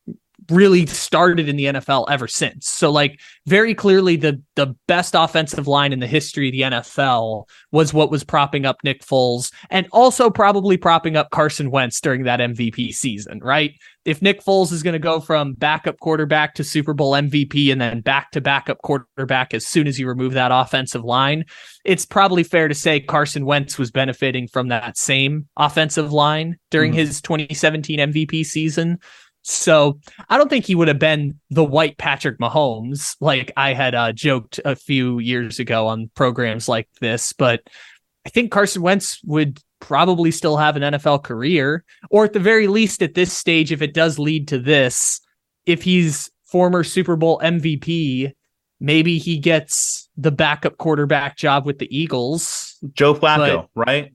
really 0.51 0.87
started 0.87 1.49
in 1.49 1.57
the 1.57 1.67
NFL 1.67 2.07
ever 2.11 2.27
since. 2.27 2.69
So 2.69 2.91
like 2.91 3.21
very 3.47 3.75
clearly 3.75 4.17
the 4.17 4.43
the 4.57 4.75
best 4.87 5.15
offensive 5.15 5.67
line 5.67 5.93
in 5.93 6.01
the 6.01 6.07
history 6.07 6.49
of 6.49 6.53
the 6.53 6.77
NFL 6.77 7.49
was 7.71 7.95
what 7.95 8.11
was 8.11 8.25
propping 8.25 8.67
up 8.67 8.77
Nick 8.85 9.05
Foles 9.05 9.53
and 9.71 9.87
also 9.93 10.31
probably 10.31 10.77
propping 10.77 11.17
up 11.17 11.31
Carson 11.31 11.71
Wentz 11.71 12.01
during 12.01 12.25
that 12.25 12.41
MVP 12.41 12.95
season, 12.95 13.41
right? 13.43 13.73
If 14.05 14.21
Nick 14.21 14.43
Foles 14.43 14.73
is 14.73 14.83
going 14.83 14.95
to 14.95 14.99
go 14.99 15.21
from 15.21 15.55
backup 15.55 16.01
quarterback 16.01 16.55
to 16.55 16.65
Super 16.65 16.93
Bowl 16.93 17.13
MVP 17.13 17.71
and 17.71 17.81
then 17.81 18.01
back 18.01 18.33
to 18.33 18.41
backup 18.41 18.79
quarterback 18.83 19.55
as 19.55 19.65
soon 19.65 19.87
as 19.87 19.99
you 19.99 20.09
remove 20.09 20.33
that 20.33 20.51
offensive 20.53 21.05
line, 21.05 21.45
it's 21.85 22.05
probably 22.05 22.43
fair 22.43 22.67
to 22.67 22.75
say 22.75 22.99
Carson 22.99 23.47
Wentz 23.47 23.79
was 23.79 23.93
benefiting 23.93 24.49
from 24.49 24.69
that 24.69 24.99
same 24.99 25.47
offensive 25.57 26.13
line 26.13 26.57
during 26.71 26.93
mm-hmm. 26.93 26.99
his 26.99 27.23
2017 27.23 28.01
MVP 28.01 28.45
season. 28.45 28.99
So 29.43 29.99
I 30.29 30.39
don't 30.39 30.49
think 30.49 30.65
he 30.65 30.75
would 30.75 30.89
have 30.89 30.99
been 30.99 31.39
the 31.51 31.65
white 31.65 31.99
Patrick 31.99 32.39
Mahomes, 32.39 33.17
like 33.21 33.53
I 33.57 33.73
had 33.75 33.95
uh, 33.95 34.13
joked 34.13 34.61
a 34.65 34.77
few 34.77 35.19
years 35.19 35.59
ago 35.59 35.89
on 35.89 36.11
programs 36.15 36.69
like 36.69 36.89
this. 37.01 37.33
But 37.33 37.63
I 38.25 38.31
think 38.31 38.53
Carson 38.53 38.83
Wentz 38.83 39.21
would 39.25 39.61
probably 39.81 40.31
still 40.31 40.57
have 40.57 40.77
an 40.77 40.95
NFL 40.95 41.25
career, 41.25 41.85
or 42.09 42.25
at 42.25 42.33
the 42.33 42.41
very 42.41 42.69
least, 42.69 43.03
at 43.03 43.15
this 43.15 43.33
stage, 43.33 43.73
if 43.73 43.83
it 43.83 43.95
does 43.95 44.19
lead 44.19 44.47
to 44.49 44.59
this, 44.59 45.21
if 45.67 45.83
he's 45.83 46.31
former 46.45 46.85
Super 46.85 47.17
Bowl 47.17 47.41
MVP, 47.43 48.33
maybe 48.79 49.19
he 49.19 49.39
gets 49.39 50.09
the 50.17 50.31
backup 50.31 50.79
quarterback 50.79 51.37
job 51.37 51.67
with 51.67 51.79
the 51.79 51.97
Eagles. 51.97 52.79
Joe 52.93 53.15
Flacco, 53.15 53.69
but, 53.75 53.87
right? 53.87 54.13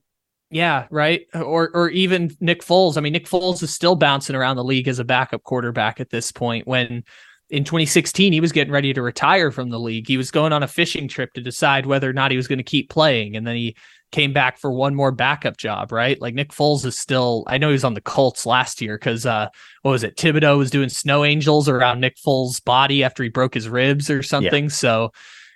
Yeah, 0.50 0.86
right. 0.90 1.26
Or 1.34 1.70
or 1.74 1.90
even 1.90 2.34
Nick 2.40 2.62
Foles. 2.62 2.96
I 2.96 3.00
mean, 3.00 3.12
Nick 3.12 3.26
Foles 3.26 3.62
is 3.62 3.74
still 3.74 3.96
bouncing 3.96 4.34
around 4.34 4.56
the 4.56 4.64
league 4.64 4.88
as 4.88 4.98
a 4.98 5.04
backup 5.04 5.42
quarterback 5.42 6.00
at 6.00 6.10
this 6.10 6.32
point 6.32 6.66
when 6.66 7.04
in 7.50 7.64
2016 7.64 8.32
he 8.32 8.40
was 8.40 8.52
getting 8.52 8.72
ready 8.72 8.92
to 8.92 9.02
retire 9.02 9.50
from 9.50 9.70
the 9.70 9.80
league. 9.80 10.06
He 10.06 10.16
was 10.16 10.30
going 10.30 10.52
on 10.52 10.62
a 10.62 10.68
fishing 10.68 11.08
trip 11.08 11.32
to 11.34 11.40
decide 11.40 11.86
whether 11.86 12.08
or 12.08 12.12
not 12.12 12.30
he 12.30 12.36
was 12.36 12.48
going 12.48 12.58
to 12.58 12.64
keep 12.64 12.90
playing 12.90 13.36
and 13.36 13.46
then 13.46 13.56
he 13.56 13.76
came 14.10 14.32
back 14.32 14.58
for 14.58 14.70
one 14.70 14.94
more 14.94 15.12
backup 15.12 15.58
job, 15.58 15.92
right? 15.92 16.20
Like 16.20 16.34
Nick 16.34 16.50
Foles 16.50 16.84
is 16.84 16.98
still 16.98 17.44
I 17.46 17.58
know 17.58 17.68
he 17.68 17.72
was 17.72 17.84
on 17.84 17.94
the 17.94 18.00
Colts 18.00 18.46
last 18.46 18.80
year 18.80 18.98
cuz 18.98 19.26
uh 19.26 19.48
what 19.82 19.90
was 19.92 20.02
it? 20.02 20.16
Thibodeaux 20.16 20.58
was 20.58 20.70
doing 20.70 20.88
snow 20.88 21.24
angels 21.24 21.68
around 21.68 22.00
Nick 22.00 22.16
Foles' 22.16 22.62
body 22.64 23.04
after 23.04 23.22
he 23.22 23.28
broke 23.28 23.54
his 23.54 23.68
ribs 23.68 24.08
or 24.08 24.22
something. 24.22 24.64
Yeah. 24.64 24.70
So 24.70 25.12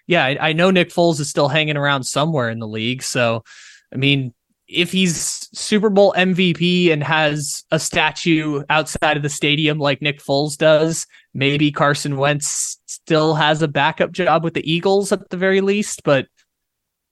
yeah, 0.07 0.25
I, 0.25 0.49
I 0.49 0.53
know 0.53 0.71
Nick 0.71 0.91
Foles 0.91 1.21
is 1.21 1.31
still 1.31 1.49
hanging 1.49 1.77
around 1.77 2.03
somewhere 2.05 2.51
in 2.51 2.59
the 2.59 2.69
league. 2.69 3.03
So 3.03 3.45
I 3.93 3.97
mean, 3.97 4.35
if 4.73 4.93
he's 4.93 5.49
Super 5.53 5.91
Bowl 5.91 6.15
MVP 6.17 6.91
and 6.93 7.03
has 7.03 7.65
a 7.71 7.79
statue 7.79 8.63
outside 8.71 9.17
of 9.17 9.23
the 9.23 9.29
stadium 9.29 9.79
like 9.79 10.03
Nick 10.03 10.21
Foles 10.21 10.57
does, 10.57 11.07
maybe 11.35 11.71
Carson 11.71 12.17
Wentz 12.17 12.79
still 12.87 13.35
has 13.35 13.63
a 13.63 13.69
backup 13.69 14.13
job 14.13 14.45
with 14.45 14.55
the 14.55 14.71
Eagles 14.71 15.13
at 15.13 15.31
the 15.31 15.37
very 15.37 15.61
least. 15.61 16.03
But 16.05 16.27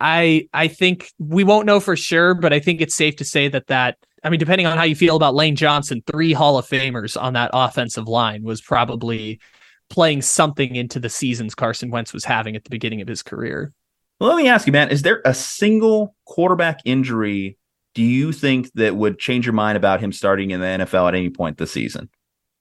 I 0.00 0.48
I 0.52 0.68
think 0.68 1.12
we 1.18 1.44
won't 1.44 1.66
know 1.66 1.80
for 1.80 1.96
sure, 1.96 2.34
but 2.34 2.52
I 2.52 2.60
think 2.60 2.80
it's 2.80 2.96
safe 2.96 3.16
to 3.16 3.24
say 3.24 3.48
that 3.48 3.66
that 3.68 3.98
I 4.22 4.30
mean, 4.30 4.40
depending 4.40 4.66
on 4.66 4.76
how 4.76 4.84
you 4.84 4.94
feel 4.94 5.16
about 5.16 5.34
Lane 5.34 5.56
Johnson, 5.56 6.02
three 6.06 6.32
Hall 6.32 6.58
of 6.58 6.66
Famers 6.66 7.20
on 7.20 7.32
that 7.34 7.50
offensive 7.52 8.06
line 8.06 8.42
was 8.42 8.60
probably 8.60 9.40
playing 9.88 10.22
something 10.22 10.76
into 10.76 11.00
the 11.00 11.08
seasons 11.08 11.54
Carson 11.54 11.90
Wentz 11.90 12.12
was 12.12 12.24
having 12.24 12.54
at 12.54 12.64
the 12.64 12.70
beginning 12.70 13.00
of 13.00 13.08
his 13.08 13.22
career. 13.22 13.72
Well, 14.20 14.28
let 14.28 14.36
me 14.36 14.48
ask 14.48 14.66
you, 14.66 14.72
man, 14.72 14.90
is 14.90 15.02
there 15.02 15.22
a 15.24 15.32
single 15.32 16.14
quarterback 16.26 16.80
injury 16.84 17.56
do 17.94 18.02
you 18.02 18.32
think 18.32 18.70
that 18.74 18.96
would 18.96 19.18
change 19.18 19.46
your 19.46 19.52
mind 19.52 19.76
about 19.76 20.00
him 20.00 20.12
starting 20.12 20.50
in 20.50 20.60
the 20.60 20.66
NFL 20.66 21.08
at 21.08 21.14
any 21.14 21.30
point 21.30 21.58
this 21.58 21.72
season? 21.72 22.08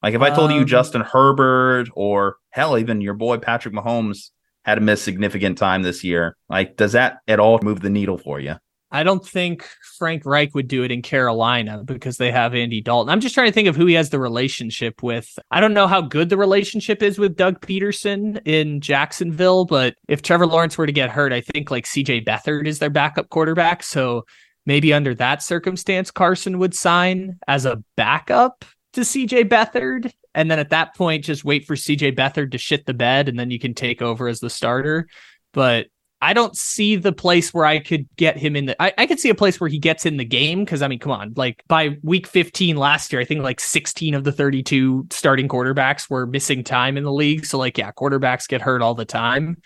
Like 0.02 0.14
if 0.14 0.22
I 0.22 0.30
told 0.30 0.50
um, 0.50 0.58
you 0.58 0.64
Justin 0.64 1.02
Herbert 1.02 1.88
or 1.94 2.36
hell, 2.50 2.78
even 2.78 3.00
your 3.00 3.14
boy 3.14 3.38
Patrick 3.38 3.74
Mahomes 3.74 4.30
had 4.64 4.76
to 4.76 4.80
miss 4.80 5.02
significant 5.02 5.58
time 5.58 5.82
this 5.82 6.02
year, 6.02 6.36
like 6.48 6.76
does 6.76 6.92
that 6.92 7.18
at 7.28 7.38
all 7.38 7.60
move 7.62 7.80
the 7.80 7.90
needle 7.90 8.18
for 8.18 8.40
you? 8.40 8.56
I 8.92 9.04
don't 9.04 9.24
think 9.24 9.68
Frank 9.98 10.26
Reich 10.26 10.54
would 10.54 10.66
do 10.66 10.82
it 10.82 10.90
in 10.90 11.00
Carolina 11.00 11.82
because 11.84 12.16
they 12.16 12.32
have 12.32 12.54
Andy 12.54 12.80
Dalton. 12.80 13.10
I'm 13.10 13.20
just 13.20 13.34
trying 13.34 13.46
to 13.46 13.52
think 13.52 13.68
of 13.68 13.76
who 13.76 13.86
he 13.86 13.94
has 13.94 14.10
the 14.10 14.18
relationship 14.18 15.02
with. 15.02 15.38
I 15.50 15.60
don't 15.60 15.74
know 15.74 15.86
how 15.86 16.00
good 16.00 16.28
the 16.28 16.36
relationship 16.36 17.02
is 17.02 17.18
with 17.18 17.36
Doug 17.36 17.60
Pederson 17.60 18.40
in 18.46 18.80
Jacksonville, 18.80 19.64
but 19.64 19.94
if 20.08 20.22
Trevor 20.22 20.46
Lawrence 20.46 20.76
were 20.76 20.86
to 20.86 20.92
get 20.92 21.10
hurt, 21.10 21.32
I 21.32 21.40
think 21.40 21.70
like 21.70 21.84
CJ 21.84 22.26
Beathard 22.26 22.66
is 22.66 22.80
their 22.80 22.90
backup 22.90 23.28
quarterback. 23.28 23.84
So 23.84 24.26
maybe 24.66 24.92
under 24.92 25.14
that 25.14 25.42
circumstance, 25.42 26.10
Carson 26.10 26.58
would 26.58 26.74
sign 26.74 27.38
as 27.46 27.66
a 27.66 27.82
backup 27.96 28.64
to 28.94 29.02
CJ 29.02 29.48
Beathard. 29.48 30.12
And 30.34 30.50
then 30.50 30.58
at 30.58 30.70
that 30.70 30.96
point, 30.96 31.24
just 31.24 31.44
wait 31.44 31.64
for 31.64 31.76
CJ 31.76 32.16
Beathard 32.16 32.52
to 32.52 32.58
shit 32.58 32.86
the 32.86 32.94
bed 32.94 33.28
and 33.28 33.38
then 33.38 33.52
you 33.52 33.60
can 33.60 33.74
take 33.74 34.02
over 34.02 34.26
as 34.26 34.40
the 34.40 34.50
starter. 34.50 35.06
But 35.52 35.86
I 36.22 36.34
don't 36.34 36.56
see 36.56 36.96
the 36.96 37.12
place 37.12 37.54
where 37.54 37.64
I 37.64 37.78
could 37.78 38.06
get 38.16 38.36
him 38.36 38.54
in 38.54 38.66
the. 38.66 38.82
I, 38.82 38.92
I 38.98 39.06
could 39.06 39.18
see 39.18 39.30
a 39.30 39.34
place 39.34 39.58
where 39.58 39.68
he 39.68 39.78
gets 39.78 40.04
in 40.04 40.18
the 40.18 40.24
game 40.24 40.64
because 40.64 40.82
I 40.82 40.88
mean, 40.88 40.98
come 40.98 41.12
on, 41.12 41.32
like 41.34 41.62
by 41.66 41.96
week 42.02 42.26
15 42.26 42.76
last 42.76 43.12
year, 43.12 43.22
I 43.22 43.24
think 43.24 43.42
like 43.42 43.58
16 43.58 44.14
of 44.14 44.24
the 44.24 44.32
32 44.32 45.06
starting 45.10 45.48
quarterbacks 45.48 46.10
were 46.10 46.26
missing 46.26 46.62
time 46.62 46.98
in 46.98 47.04
the 47.04 47.12
league. 47.12 47.46
So 47.46 47.58
like, 47.58 47.78
yeah, 47.78 47.90
quarterbacks 47.92 48.48
get 48.48 48.60
hurt 48.60 48.82
all 48.82 48.94
the 48.94 49.06
time. 49.06 49.62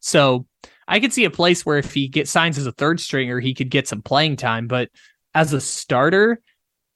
So 0.00 0.46
I 0.86 1.00
could 1.00 1.12
see 1.12 1.24
a 1.24 1.30
place 1.30 1.66
where 1.66 1.76
if 1.76 1.92
he 1.92 2.08
gets 2.08 2.30
signs 2.30 2.56
as 2.56 2.66
a 2.66 2.72
third 2.72 3.00
stringer, 3.00 3.38
he 3.40 3.52
could 3.52 3.68
get 3.68 3.86
some 3.86 4.00
playing 4.00 4.36
time. 4.36 4.66
But 4.66 4.88
as 5.34 5.52
a 5.52 5.60
starter, 5.60 6.40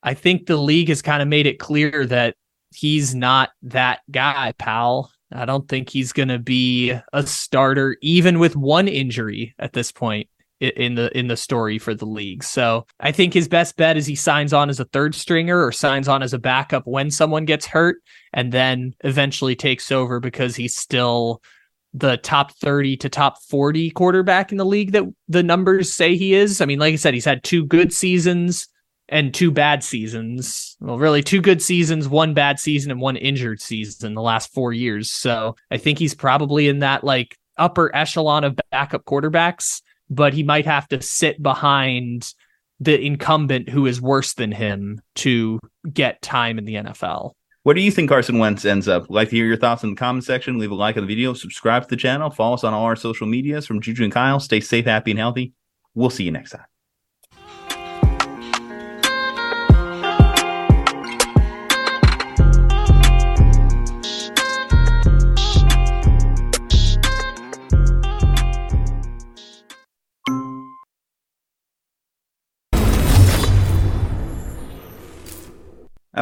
I 0.01 0.15
think 0.15 0.47
the 0.47 0.57
league 0.57 0.89
has 0.89 1.03
kind 1.03 1.21
of 1.21 1.27
made 1.27 1.45
it 1.45 1.59
clear 1.59 2.05
that 2.07 2.35
he's 2.73 3.13
not 3.13 3.51
that 3.61 4.01
guy, 4.09 4.53
pal. 4.57 5.11
I 5.33 5.45
don't 5.45 5.67
think 5.67 5.89
he's 5.89 6.13
going 6.13 6.29
to 6.29 6.39
be 6.39 6.93
a 7.11 7.25
starter 7.25 7.97
even 8.01 8.39
with 8.39 8.55
one 8.55 8.87
injury 8.87 9.55
at 9.59 9.73
this 9.73 9.91
point 9.91 10.27
in 10.59 10.95
the 10.95 11.15
in 11.17 11.27
the 11.27 11.35
story 11.35 11.77
for 11.77 11.93
the 11.93 12.05
league. 12.05 12.43
So 12.43 12.85
I 12.99 13.11
think 13.11 13.33
his 13.33 13.47
best 13.47 13.75
bet 13.75 13.97
is 13.97 14.05
he 14.05 14.15
signs 14.15 14.53
on 14.53 14.69
as 14.69 14.79
a 14.79 14.85
third 14.85 15.13
stringer 15.15 15.65
or 15.65 15.71
signs 15.71 16.07
on 16.07 16.23
as 16.23 16.33
a 16.33 16.39
backup 16.39 16.83
when 16.85 17.11
someone 17.11 17.45
gets 17.45 17.65
hurt 17.65 17.97
and 18.31 18.51
then 18.51 18.95
eventually 19.03 19.55
takes 19.55 19.91
over 19.91 20.19
because 20.19 20.55
he's 20.55 20.75
still 20.75 21.41
the 21.93 22.17
top 22.17 22.51
30 22.53 22.97
to 22.97 23.09
top 23.09 23.41
40 23.43 23.91
quarterback 23.91 24.51
in 24.51 24.57
the 24.57 24.65
league 24.65 24.93
that 24.93 25.03
the 25.27 25.43
numbers 25.43 25.93
say 25.93 26.15
he 26.15 26.33
is. 26.33 26.61
I 26.61 26.65
mean, 26.65 26.79
like 26.79 26.93
I 26.93 26.97
said, 26.97 27.13
he's 27.13 27.25
had 27.25 27.43
two 27.43 27.65
good 27.65 27.93
seasons 27.93 28.67
and 29.13 29.31
two 29.31 29.51
bad 29.51 29.83
seasons. 29.83 30.75
Well, 30.81 30.97
really, 30.97 31.21
two 31.21 31.39
good 31.39 31.61
seasons, 31.61 32.09
one 32.09 32.33
bad 32.33 32.59
season, 32.59 32.89
and 32.89 32.99
one 32.99 33.15
injured 33.15 33.61
season 33.61 34.07
in 34.07 34.13
the 34.15 34.23
last 34.23 34.51
four 34.51 34.73
years. 34.73 35.11
So 35.11 35.55
I 35.69 35.77
think 35.77 35.99
he's 35.99 36.15
probably 36.15 36.67
in 36.67 36.79
that 36.79 37.03
like 37.03 37.37
upper 37.55 37.95
echelon 37.95 38.43
of 38.43 38.59
backup 38.71 39.05
quarterbacks, 39.05 39.83
but 40.09 40.33
he 40.33 40.41
might 40.41 40.65
have 40.65 40.87
to 40.87 41.01
sit 41.01 41.41
behind 41.41 42.33
the 42.79 42.99
incumbent 42.99 43.69
who 43.69 43.85
is 43.85 44.01
worse 44.01 44.33
than 44.33 44.51
him 44.51 44.99
to 45.15 45.59
get 45.93 46.23
time 46.23 46.57
in 46.57 46.65
the 46.65 46.75
NFL. 46.75 47.33
What 47.61 47.75
do 47.75 47.81
you 47.81 47.91
think 47.91 48.09
Carson 48.09 48.39
Wentz 48.39 48.65
ends 48.65 48.87
up? 48.87 49.05
Like 49.09 49.29
to 49.29 49.35
hear 49.35 49.45
your 49.45 49.57
thoughts 49.57 49.83
in 49.83 49.91
the 49.91 49.95
comment 49.95 50.25
section. 50.25 50.57
Leave 50.57 50.71
a 50.71 50.75
like 50.75 50.97
on 50.97 51.03
the 51.03 51.07
video. 51.07 51.35
Subscribe 51.35 51.83
to 51.83 51.89
the 51.89 51.97
channel. 51.97 52.31
Follow 52.31 52.55
us 52.55 52.63
on 52.63 52.73
all 52.73 52.85
our 52.85 52.95
social 52.95 53.27
medias 53.27 53.67
from 53.67 53.79
Juju 53.79 54.03
and 54.03 54.11
Kyle. 54.11 54.39
Stay 54.39 54.59
safe, 54.59 54.85
happy, 54.85 55.11
and 55.11 55.19
healthy. 55.19 55.53
We'll 55.93 56.09
see 56.09 56.23
you 56.23 56.31
next 56.31 56.49
time. 56.49 56.72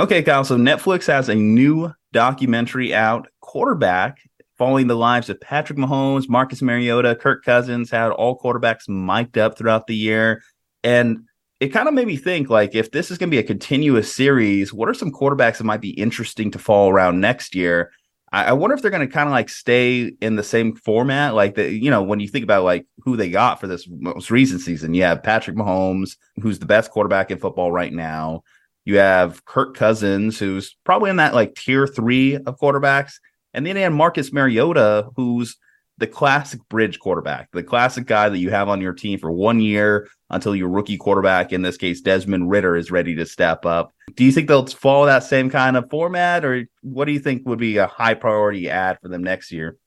Okay, 0.01 0.23
Kyle. 0.23 0.43
So 0.43 0.57
Netflix 0.57 1.05
has 1.05 1.29
a 1.29 1.35
new 1.35 1.93
documentary 2.11 2.91
out, 2.91 3.27
quarterback, 3.39 4.17
following 4.57 4.87
the 4.87 4.95
lives 4.95 5.29
of 5.29 5.39
Patrick 5.39 5.77
Mahomes, 5.77 6.27
Marcus 6.27 6.63
Mariota, 6.63 7.15
Kirk 7.15 7.45
Cousins, 7.45 7.91
had 7.91 8.09
all 8.09 8.39
quarterbacks 8.39 8.89
mic'd 8.89 9.37
up 9.37 9.55
throughout 9.55 9.85
the 9.85 9.95
year. 9.95 10.41
And 10.83 11.25
it 11.59 11.67
kind 11.67 11.87
of 11.87 11.93
made 11.93 12.07
me 12.07 12.17
think 12.17 12.49
like 12.49 12.73
if 12.73 12.89
this 12.89 13.11
is 13.11 13.19
going 13.19 13.29
to 13.29 13.35
be 13.35 13.37
a 13.37 13.43
continuous 13.43 14.11
series, 14.11 14.73
what 14.73 14.89
are 14.89 14.95
some 14.95 15.11
quarterbacks 15.11 15.59
that 15.59 15.65
might 15.65 15.81
be 15.81 15.91
interesting 15.91 16.49
to 16.49 16.57
fall 16.57 16.89
around 16.89 17.21
next 17.21 17.53
year? 17.53 17.91
I, 18.31 18.53
wonder 18.53 18.75
if 18.75 18.81
they're 18.81 18.89
going 18.89 19.07
to 19.07 19.13
kind 19.13 19.29
of 19.29 19.33
like 19.33 19.49
stay 19.49 20.13
in 20.19 20.35
the 20.35 20.41
same 20.41 20.73
format. 20.73 21.35
Like 21.35 21.53
the, 21.53 21.71
you 21.71 21.91
know, 21.91 22.01
when 22.01 22.19
you 22.19 22.27
think 22.27 22.43
about 22.43 22.63
like 22.63 22.87
who 23.03 23.17
they 23.17 23.29
got 23.29 23.59
for 23.59 23.67
this 23.67 23.87
most 23.87 24.31
recent 24.31 24.61
season, 24.61 24.95
you 24.95 25.03
have 25.03 25.21
Patrick 25.21 25.55
Mahomes, 25.55 26.17
who's 26.41 26.57
the 26.57 26.65
best 26.65 26.89
quarterback 26.89 27.29
in 27.29 27.37
football 27.37 27.71
right 27.71 27.93
now. 27.93 28.41
You 28.85 28.97
have 28.97 29.45
Kirk 29.45 29.75
Cousins, 29.75 30.39
who's 30.39 30.75
probably 30.83 31.09
in 31.09 31.17
that 31.17 31.35
like 31.35 31.55
tier 31.55 31.87
three 31.87 32.35
of 32.35 32.59
quarterbacks. 32.59 33.13
And 33.53 33.65
then 33.65 33.75
you 33.75 33.83
have 33.83 33.93
Marcus 33.93 34.31
Mariota, 34.31 35.09
who's 35.15 35.57
the 35.97 36.07
classic 36.07 36.59
bridge 36.67 36.99
quarterback, 36.99 37.49
the 37.51 37.61
classic 37.61 38.07
guy 38.07 38.27
that 38.27 38.39
you 38.39 38.49
have 38.49 38.69
on 38.69 38.81
your 38.81 38.93
team 38.93 39.19
for 39.19 39.31
one 39.31 39.59
year 39.59 40.07
until 40.31 40.55
your 40.55 40.69
rookie 40.69 40.97
quarterback, 40.97 41.53
in 41.53 41.61
this 41.61 41.77
case, 41.77 42.01
Desmond 42.01 42.49
Ridder, 42.49 42.75
is 42.75 42.89
ready 42.89 43.13
to 43.15 43.25
step 43.25 43.65
up. 43.67 43.93
Do 44.15 44.23
you 44.23 44.31
think 44.31 44.47
they'll 44.47 44.65
follow 44.65 45.05
that 45.05 45.23
same 45.23 45.49
kind 45.51 45.77
of 45.77 45.89
format, 45.91 46.43
or 46.43 46.65
what 46.81 47.05
do 47.05 47.11
you 47.11 47.19
think 47.19 47.47
would 47.47 47.59
be 47.59 47.77
a 47.77 47.85
high 47.85 48.15
priority 48.15 48.67
ad 48.67 48.97
for 49.01 49.09
them 49.09 49.23
next 49.23 49.51
year? 49.51 49.77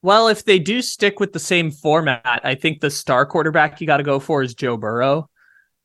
Well, 0.00 0.28
if 0.28 0.44
they 0.44 0.58
do 0.58 0.80
stick 0.80 1.18
with 1.18 1.32
the 1.32 1.40
same 1.40 1.70
format, 1.70 2.40
I 2.44 2.54
think 2.54 2.80
the 2.80 2.90
star 2.90 3.26
quarterback 3.26 3.80
you 3.80 3.86
got 3.86 3.96
to 3.96 4.02
go 4.02 4.20
for 4.20 4.42
is 4.42 4.54
Joe 4.54 4.76
Burrow 4.76 5.28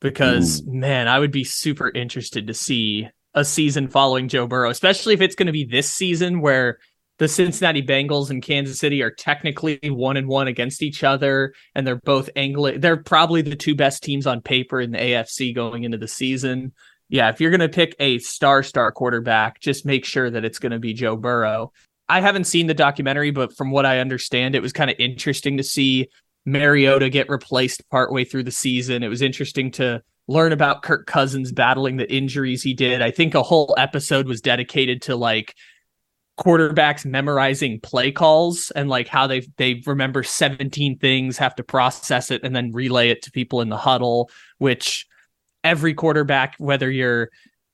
because 0.00 0.62
man, 0.64 1.08
I 1.08 1.18
would 1.18 1.32
be 1.32 1.44
super 1.44 1.90
interested 1.90 2.46
to 2.46 2.54
see 2.54 3.08
a 3.34 3.44
season 3.44 3.88
following 3.88 4.28
Joe 4.28 4.46
Burrow, 4.46 4.70
especially 4.70 5.14
if 5.14 5.20
it's 5.20 5.36
going 5.36 5.46
to 5.46 5.52
be 5.52 5.64
this 5.64 5.90
season 5.90 6.40
where 6.40 6.78
the 7.18 7.28
Cincinnati 7.28 7.82
Bengals 7.82 8.30
and 8.30 8.42
Kansas 8.42 8.78
City 8.78 9.02
are 9.02 9.10
technically 9.10 9.78
one 9.84 10.16
and 10.16 10.26
one 10.26 10.48
against 10.48 10.82
each 10.82 11.04
other, 11.04 11.52
and 11.74 11.86
they're 11.86 11.96
both 11.96 12.30
angling. 12.34 12.80
They're 12.80 12.96
probably 12.96 13.42
the 13.42 13.56
two 13.56 13.74
best 13.74 14.02
teams 14.02 14.26
on 14.26 14.40
paper 14.40 14.80
in 14.80 14.90
the 14.90 14.98
AFC 14.98 15.54
going 15.54 15.84
into 15.84 15.98
the 15.98 16.08
season. 16.08 16.72
Yeah, 17.10 17.28
if 17.28 17.38
you're 17.38 17.50
going 17.50 17.60
to 17.60 17.68
pick 17.68 17.94
a 18.00 18.18
star 18.20 18.62
star 18.62 18.90
quarterback, 18.90 19.60
just 19.60 19.84
make 19.84 20.06
sure 20.06 20.30
that 20.30 20.46
it's 20.46 20.58
going 20.58 20.72
to 20.72 20.78
be 20.78 20.94
Joe 20.94 21.14
Burrow. 21.14 21.72
I 22.08 22.20
haven't 22.20 22.44
seen 22.44 22.66
the 22.66 22.74
documentary, 22.74 23.30
but 23.32 23.54
from 23.54 23.70
what 23.70 23.84
I 23.84 23.98
understand, 23.98 24.54
it 24.54 24.62
was 24.62 24.72
kind 24.72 24.90
of 24.90 24.96
interesting 24.98 25.58
to 25.58 25.62
see 25.62 26.08
Mariota 26.50 27.08
get 27.08 27.28
replaced 27.28 27.88
partway 27.90 28.24
through 28.24 28.44
the 28.44 28.50
season. 28.50 29.02
It 29.02 29.08
was 29.08 29.22
interesting 29.22 29.70
to 29.72 30.02
learn 30.28 30.52
about 30.52 30.82
Kirk 30.82 31.06
Cousins 31.06 31.52
battling 31.52 31.96
the 31.96 32.12
injuries 32.12 32.62
he 32.62 32.74
did. 32.74 33.02
I 33.02 33.10
think 33.10 33.34
a 33.34 33.42
whole 33.42 33.74
episode 33.78 34.26
was 34.26 34.40
dedicated 34.40 35.02
to 35.02 35.16
like 35.16 35.54
quarterbacks 36.38 37.04
memorizing 37.04 37.80
play 37.80 38.10
calls 38.10 38.70
and 38.70 38.88
like 38.88 39.08
how 39.08 39.26
they 39.26 39.46
they 39.56 39.82
remember 39.86 40.22
17 40.22 40.98
things, 40.98 41.38
have 41.38 41.54
to 41.56 41.62
process 41.62 42.30
it 42.30 42.42
and 42.42 42.56
then 42.56 42.72
relay 42.72 43.10
it 43.10 43.22
to 43.22 43.30
people 43.30 43.60
in 43.60 43.68
the 43.68 43.76
huddle, 43.76 44.30
which 44.58 45.06
every 45.62 45.94
quarterback 45.94 46.54
whether 46.58 46.90
you're 46.90 47.30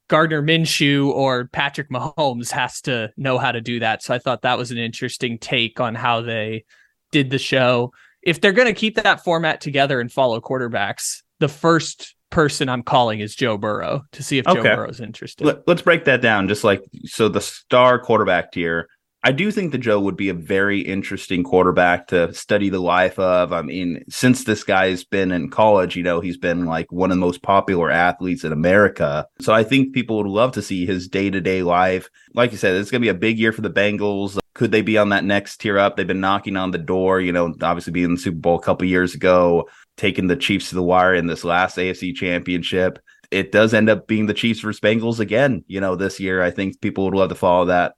Gardner 0.09 0.41
Minshew 0.41 1.09
or 1.09 1.47
Patrick 1.47 1.89
Mahomes 1.89 2.49
has 2.51 2.81
to 2.81 3.11
know 3.17 3.37
how 3.37 3.51
to 3.51 3.61
do 3.61 3.79
that. 3.79 4.03
So 4.03 4.13
I 4.13 4.19
thought 4.19 4.41
that 4.43 4.57
was 4.57 4.71
an 4.71 4.77
interesting 4.77 5.37
take 5.37 5.79
on 5.79 5.95
how 5.95 6.21
they 6.21 6.65
did 7.11 7.29
the 7.29 7.37
show. 7.37 7.91
If 8.27 8.41
they're 8.41 8.51
going 8.51 8.67
to 8.67 8.73
keep 8.73 8.95
that 8.95 9.23
format 9.23 9.61
together 9.61 10.01
and 10.01 10.11
follow 10.11 10.41
quarterbacks, 10.41 11.23
the 11.39 11.47
first 11.47 12.13
person 12.29 12.67
I'm 12.67 12.83
calling 12.83 13.21
is 13.21 13.33
Joe 13.33 13.57
Burrow 13.57 14.03
to 14.11 14.21
see 14.21 14.37
if 14.37 14.45
okay. 14.45 14.61
Joe 14.61 14.75
Burrow's 14.75 14.99
interested. 14.99 15.45
Let, 15.45 15.67
us 15.69 15.81
break 15.81 16.03
that 16.03 16.21
down. 16.21 16.49
Just 16.49 16.65
like 16.65 16.83
so, 17.05 17.29
the 17.29 17.39
star 17.39 17.99
quarterback 17.99 18.51
tier. 18.51 18.89
I 19.27 19.33
do 19.33 19.51
think 19.51 19.73
that 19.73 19.79
Joe 19.79 19.99
would 19.99 20.15
be 20.15 20.29
a 20.29 20.33
very 20.33 20.79
interesting 20.79 21.43
quarterback 21.43 22.07
to 22.07 22.33
study 22.33 22.69
the 22.69 22.79
life 22.79 23.19
of. 23.19 23.51
I 23.51 23.61
mean, 23.61 24.05
since 24.07 24.45
this 24.45 24.63
guy's 24.63 25.03
been 25.03 25.33
in 25.33 25.49
college, 25.49 25.97
you 25.97 26.03
know, 26.03 26.21
he's 26.21 26.37
been 26.37 26.63
like 26.63 26.89
one 26.93 27.11
of 27.11 27.17
the 27.17 27.25
most 27.25 27.41
popular 27.41 27.91
athletes 27.91 28.45
in 28.45 28.53
America. 28.53 29.27
So 29.41 29.53
I 29.53 29.65
think 29.65 29.93
people 29.93 30.15
would 30.15 30.27
love 30.27 30.53
to 30.53 30.61
see 30.61 30.85
his 30.85 31.09
day 31.09 31.29
to 31.29 31.41
day 31.41 31.61
life. 31.61 32.09
Like 32.35 32.53
you 32.53 32.57
said, 32.57 32.75
it's 32.75 32.89
going 32.89 33.01
to 33.01 33.05
be 33.05 33.09
a 33.09 33.13
big 33.13 33.37
year 33.37 33.51
for 33.51 33.59
the 33.59 33.69
Bengals. 33.69 34.39
Could 34.53 34.71
they 34.71 34.81
be 34.81 34.97
on 34.97 35.09
that 35.09 35.25
next 35.25 35.57
tier 35.57 35.77
up? 35.77 35.97
They've 35.97 36.07
been 36.07 36.21
knocking 36.21 36.55
on 36.55 36.71
the 36.71 36.77
door, 36.77 37.19
you 37.19 37.33
know, 37.33 37.53
obviously 37.61 37.91
being 37.91 38.05
in 38.05 38.13
the 38.13 38.21
Super 38.21 38.37
Bowl 38.37 38.55
a 38.55 38.63
couple 38.63 38.87
years 38.87 39.13
ago, 39.13 39.67
taking 39.97 40.27
the 40.27 40.37
Chiefs 40.37 40.69
to 40.69 40.75
the 40.75 40.81
wire 40.81 41.13
in 41.13 41.27
this 41.27 41.43
last 41.43 41.75
AFC 41.75 42.15
championship. 42.15 42.97
It 43.29 43.51
does 43.51 43.73
end 43.73 43.89
up 43.89 44.07
being 44.07 44.27
the 44.27 44.33
Chiefs 44.33 44.61
versus 44.61 44.79
Bengals 44.79 45.19
again, 45.19 45.65
you 45.67 45.81
know, 45.81 45.97
this 45.97 46.17
year. 46.17 46.41
I 46.41 46.49
think 46.49 46.79
people 46.79 47.03
would 47.03 47.13
love 47.13 47.27
to 47.27 47.35
follow 47.35 47.65
that. 47.65 47.93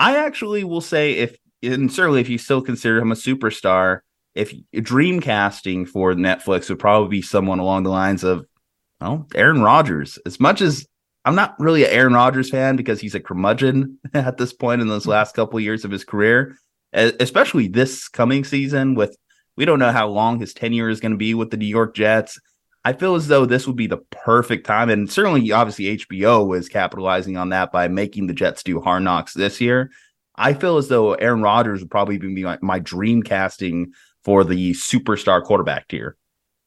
I 0.00 0.16
actually 0.16 0.64
will 0.64 0.80
say 0.80 1.12
if 1.12 1.36
and 1.62 1.92
certainly 1.92 2.22
if 2.22 2.28
you 2.30 2.38
still 2.38 2.62
consider 2.62 2.98
him 2.98 3.12
a 3.12 3.16
superstar, 3.16 4.00
if 4.34 4.52
dream 4.72 5.20
casting 5.20 5.84
for 5.84 6.14
Netflix 6.14 6.70
would 6.70 6.78
probably 6.78 7.18
be 7.18 7.22
someone 7.22 7.58
along 7.58 7.82
the 7.82 7.90
lines 7.90 8.24
of 8.24 8.46
well, 8.98 9.26
Aaron 9.34 9.62
Rodgers. 9.62 10.18
As 10.24 10.40
much 10.40 10.62
as 10.62 10.86
I'm 11.26 11.34
not 11.34 11.54
really 11.60 11.84
an 11.84 11.90
Aaron 11.90 12.14
Rodgers 12.14 12.48
fan 12.48 12.76
because 12.76 12.98
he's 12.98 13.14
a 13.14 13.20
curmudgeon 13.20 13.98
at 14.14 14.38
this 14.38 14.54
point 14.54 14.80
in 14.80 14.88
those 14.88 15.02
mm-hmm. 15.02 15.10
last 15.10 15.34
couple 15.34 15.58
of 15.58 15.64
years 15.64 15.84
of 15.84 15.90
his 15.90 16.04
career, 16.04 16.56
especially 16.94 17.68
this 17.68 18.08
coming 18.08 18.42
season 18.44 18.94
with 18.94 19.14
we 19.58 19.66
don't 19.66 19.80
know 19.80 19.92
how 19.92 20.08
long 20.08 20.40
his 20.40 20.54
tenure 20.54 20.88
is 20.88 21.00
going 21.00 21.12
to 21.12 21.18
be 21.18 21.34
with 21.34 21.50
the 21.50 21.58
New 21.58 21.66
York 21.66 21.94
Jets. 21.94 22.40
I 22.84 22.94
feel 22.94 23.14
as 23.14 23.28
though 23.28 23.44
this 23.44 23.66
would 23.66 23.76
be 23.76 23.86
the 23.86 23.98
perfect 24.10 24.66
time, 24.66 24.88
and 24.88 25.10
certainly, 25.10 25.52
obviously, 25.52 25.98
HBO 25.98 26.56
is 26.56 26.68
capitalizing 26.68 27.36
on 27.36 27.50
that 27.50 27.72
by 27.72 27.88
making 27.88 28.26
the 28.26 28.34
Jets 28.34 28.62
do 28.62 28.80
Hard 28.80 29.02
Knocks 29.02 29.34
this 29.34 29.60
year. 29.60 29.90
I 30.36 30.54
feel 30.54 30.78
as 30.78 30.88
though 30.88 31.12
Aaron 31.14 31.42
Rodgers 31.42 31.80
would 31.80 31.90
probably 31.90 32.16
be 32.16 32.42
my, 32.42 32.58
my 32.62 32.78
dream 32.78 33.22
casting 33.22 33.92
for 34.24 34.44
the 34.44 34.72
superstar 34.72 35.42
quarterback 35.42 35.88
tier. 35.88 36.16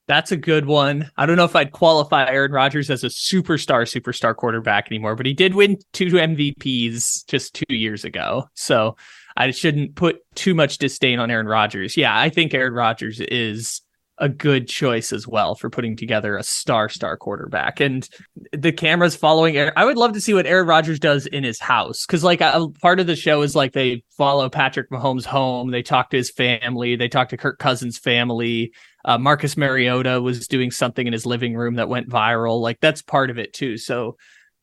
That's 0.07 0.31
a 0.31 0.37
good 0.37 0.65
one. 0.65 1.09
I 1.15 1.25
don't 1.25 1.37
know 1.37 1.45
if 1.45 1.55
I'd 1.55 1.71
qualify 1.71 2.27
Aaron 2.27 2.51
Rodgers 2.51 2.89
as 2.89 3.03
a 3.03 3.07
superstar, 3.07 3.83
superstar 3.83 4.35
quarterback 4.35 4.91
anymore, 4.91 5.15
but 5.15 5.25
he 5.25 5.33
did 5.33 5.55
win 5.55 5.77
two 5.93 6.07
MVPs 6.07 7.25
just 7.25 7.55
two 7.55 7.73
years 7.73 8.03
ago. 8.03 8.49
So 8.53 8.97
I 9.37 9.51
shouldn't 9.51 9.95
put 9.95 10.19
too 10.35 10.53
much 10.53 10.77
disdain 10.77 11.19
on 11.19 11.31
Aaron 11.31 11.47
Rodgers. 11.47 11.95
Yeah, 11.95 12.17
I 12.17 12.29
think 12.29 12.53
Aaron 12.53 12.73
Rodgers 12.73 13.21
is 13.21 13.81
a 14.19 14.29
good 14.29 14.67
choice 14.67 15.11
as 15.11 15.27
well 15.27 15.55
for 15.55 15.69
putting 15.69 15.95
together 15.95 16.37
a 16.37 16.43
star 16.43 16.87
star 16.87 17.17
quarterback. 17.17 17.79
And 17.79 18.07
the 18.51 18.71
cameras 18.71 19.15
following 19.15 19.57
I 19.75 19.85
would 19.85 19.97
love 19.97 20.13
to 20.13 20.21
see 20.21 20.33
what 20.33 20.45
Aaron 20.45 20.67
Rodgers 20.67 20.99
does 20.99 21.25
in 21.25 21.43
his 21.43 21.59
house. 21.59 22.05
Cuz 22.05 22.23
like 22.23 22.41
a, 22.41 22.67
part 22.81 22.99
of 22.99 23.07
the 23.07 23.15
show 23.15 23.41
is 23.41 23.55
like 23.55 23.73
they 23.73 24.03
follow 24.17 24.49
Patrick 24.49 24.89
Mahomes 24.91 25.25
home 25.25 25.71
they 25.71 25.81
talk 25.81 26.11
to 26.11 26.17
his 26.17 26.29
family 26.29 26.95
they 26.95 27.07
talk 27.07 27.29
to 27.29 27.37
Kirk 27.37 27.59
Cousins 27.59 27.97
family. 27.97 28.71
Uh, 29.05 29.17
Marcus 29.17 29.57
Mariota 29.57 30.21
was 30.21 30.47
doing 30.47 30.71
something 30.71 31.07
in 31.07 31.13
his 31.13 31.25
living 31.25 31.55
room 31.55 31.75
that 31.75 31.89
went 31.89 32.09
viral. 32.09 32.61
Like 32.61 32.79
that's 32.79 33.01
part 33.01 33.29
of 33.29 33.37
it 33.37 33.53
too. 33.53 33.77
So 33.77 34.15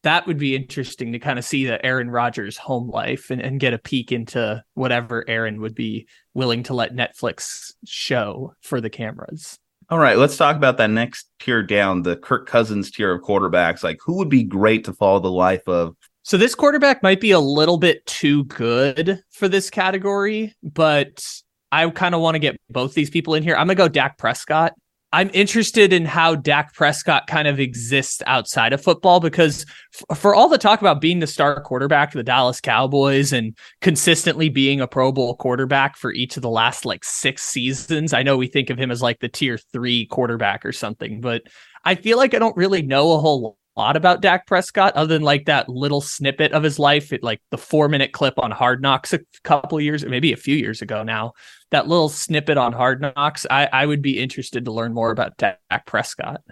that 0.03 0.27
would 0.27 0.39
be 0.39 0.57
interesting 0.57 1.13
to 1.13 1.19
kind 1.19 1.39
of 1.39 1.45
see 1.45 1.67
the 1.67 1.85
Aaron 1.85 2.11
Rodgers 2.11 2.57
home 2.57 2.89
life 2.89 3.31
and, 3.31 3.41
and 3.41 3.61
get 3.61 3.75
a 3.75 3.79
peek 3.79 4.13
into 4.13 4.63
whatever 4.75 5.25
Aaron 5.29 5.61
would 5.61 5.75
be 5.75 6.07
willing 6.35 6.63
to 6.65 6.75
let 6.75 6.95
Netflix 6.95 7.73
show 7.85 8.55
for 8.63 8.81
the 8.81 8.91
cameras. 8.91 9.59
All 9.91 9.99
right, 9.99 10.17
let's 10.17 10.37
talk 10.37 10.57
about 10.57 10.77
that 10.79 10.91
next 10.91 11.29
tier 11.41 11.65
down, 11.65 12.03
the 12.03 12.17
Kirk 12.17 12.47
Cousins 12.47 12.93
tier 12.93 13.13
of 13.13 13.23
quarterbacks. 13.23 13.83
Like, 13.83 13.99
who 14.05 14.17
would 14.19 14.29
be 14.29 14.45
great 14.45 14.85
to 14.85 14.93
follow 14.93 15.19
the 15.19 15.33
life 15.33 15.67
of? 15.67 15.97
So, 16.23 16.37
this 16.37 16.55
quarterback 16.55 17.03
might 17.03 17.21
be 17.21 17.33
a 17.33 17.41
little 17.41 17.77
bit 17.77 18.07
too 18.07 18.45
good 18.45 19.21
for 19.33 19.49
this 19.49 19.69
category, 19.69 20.55
but 20.63 21.25
I 21.73 21.89
kind 21.91 22.15
of 22.15 22.21
want 22.21 22.37
to 22.37 22.39
get 22.39 22.57
both 22.69 22.95
these 22.95 23.11
people 23.11 23.35
in 23.35 23.43
here. 23.43 23.57
I'm 23.57 23.67
going 23.67 23.77
to 23.77 23.83
go 23.83 23.89
Dak 23.89 24.17
Prescott. 24.17 24.75
I'm 25.13 25.31
interested 25.33 25.93
in 25.93 26.05
how 26.05 26.37
Dak 26.37 26.73
Prescott 26.73 27.27
kind 27.27 27.49
of 27.49 27.59
exists 27.59 28.23
outside 28.27 28.73
of 28.73 28.81
football 28.81 29.19
because 29.19 29.67
f- 30.09 30.19
for 30.19 30.37
all 30.37 30.49
the 30.49 30.57
talk 30.57 30.81
about 30.81 31.01
being 31.01 31.19
the 31.19 31.27
star 31.27 31.61
quarterback 31.63 32.13
for 32.13 32.19
the 32.19 32.25
Dallas 32.25 32.61
Cowboys 32.61 33.33
and 33.33 33.57
consistently 33.81 34.49
being 34.49 34.81
a 34.81 34.87
Pro 34.87 35.11
Bowl 35.11 35.35
quarterback 35.35 35.97
for 35.97 36.13
each 36.13 36.37
of 36.37 36.43
the 36.43 36.51
last 36.51 36.85
like 36.85 37.05
six 37.05 37.43
seasons, 37.43 38.13
I 38.13 38.23
know 38.23 38.37
we 38.37 38.47
think 38.47 38.71
of 38.71 38.79
him 38.79 38.93
as 38.93 39.03
like 39.03 39.19
the 39.19 39.29
tier 39.29 39.59
three 39.59 40.07
quarterback 40.07 40.65
or 40.65 40.73
something, 40.73 41.21
but 41.21 41.43
I 41.85 41.97
feel 41.97 42.17
like 42.17 42.35
I 42.35 42.39
don't 42.39 42.57
really 42.57 42.83
know 42.83 43.13
a 43.13 43.19
whole 43.19 43.59
lot 43.81 43.97
about 43.97 44.21
Dak 44.21 44.47
Prescott 44.47 44.95
other 44.95 45.15
than 45.15 45.23
like 45.23 45.47
that 45.47 45.69
little 45.69 46.03
snippet 46.03 46.53
of 46.53 46.63
his 46.63 46.79
life, 46.79 47.13
it, 47.13 47.23
like 47.23 47.41
the 47.51 47.59
four 47.59 47.89
minute 47.89 48.13
clip 48.13 48.35
on 48.39 48.51
Hard 48.51 48.83
Knocks 48.83 49.15
a 49.15 49.21
couple 49.43 49.81
years, 49.81 50.05
maybe 50.05 50.33
a 50.33 50.37
few 50.37 50.55
years 50.55 50.83
ago 50.83 51.03
now. 51.03 51.33
That 51.71 51.89
little 51.89 52.11
snippet 52.11 52.59
on 52.59 52.73
Hard 52.73 53.01
Knocks, 53.01 53.47
I, 53.51 53.69
I 53.73 53.87
would 53.87 54.03
be 54.03 54.19
interested 54.19 54.67
to 54.67 54.73
learn 54.73 54.93
more 54.93 55.11
about 55.11 55.39
Dak 55.39 55.87
Prescott. 55.87 56.43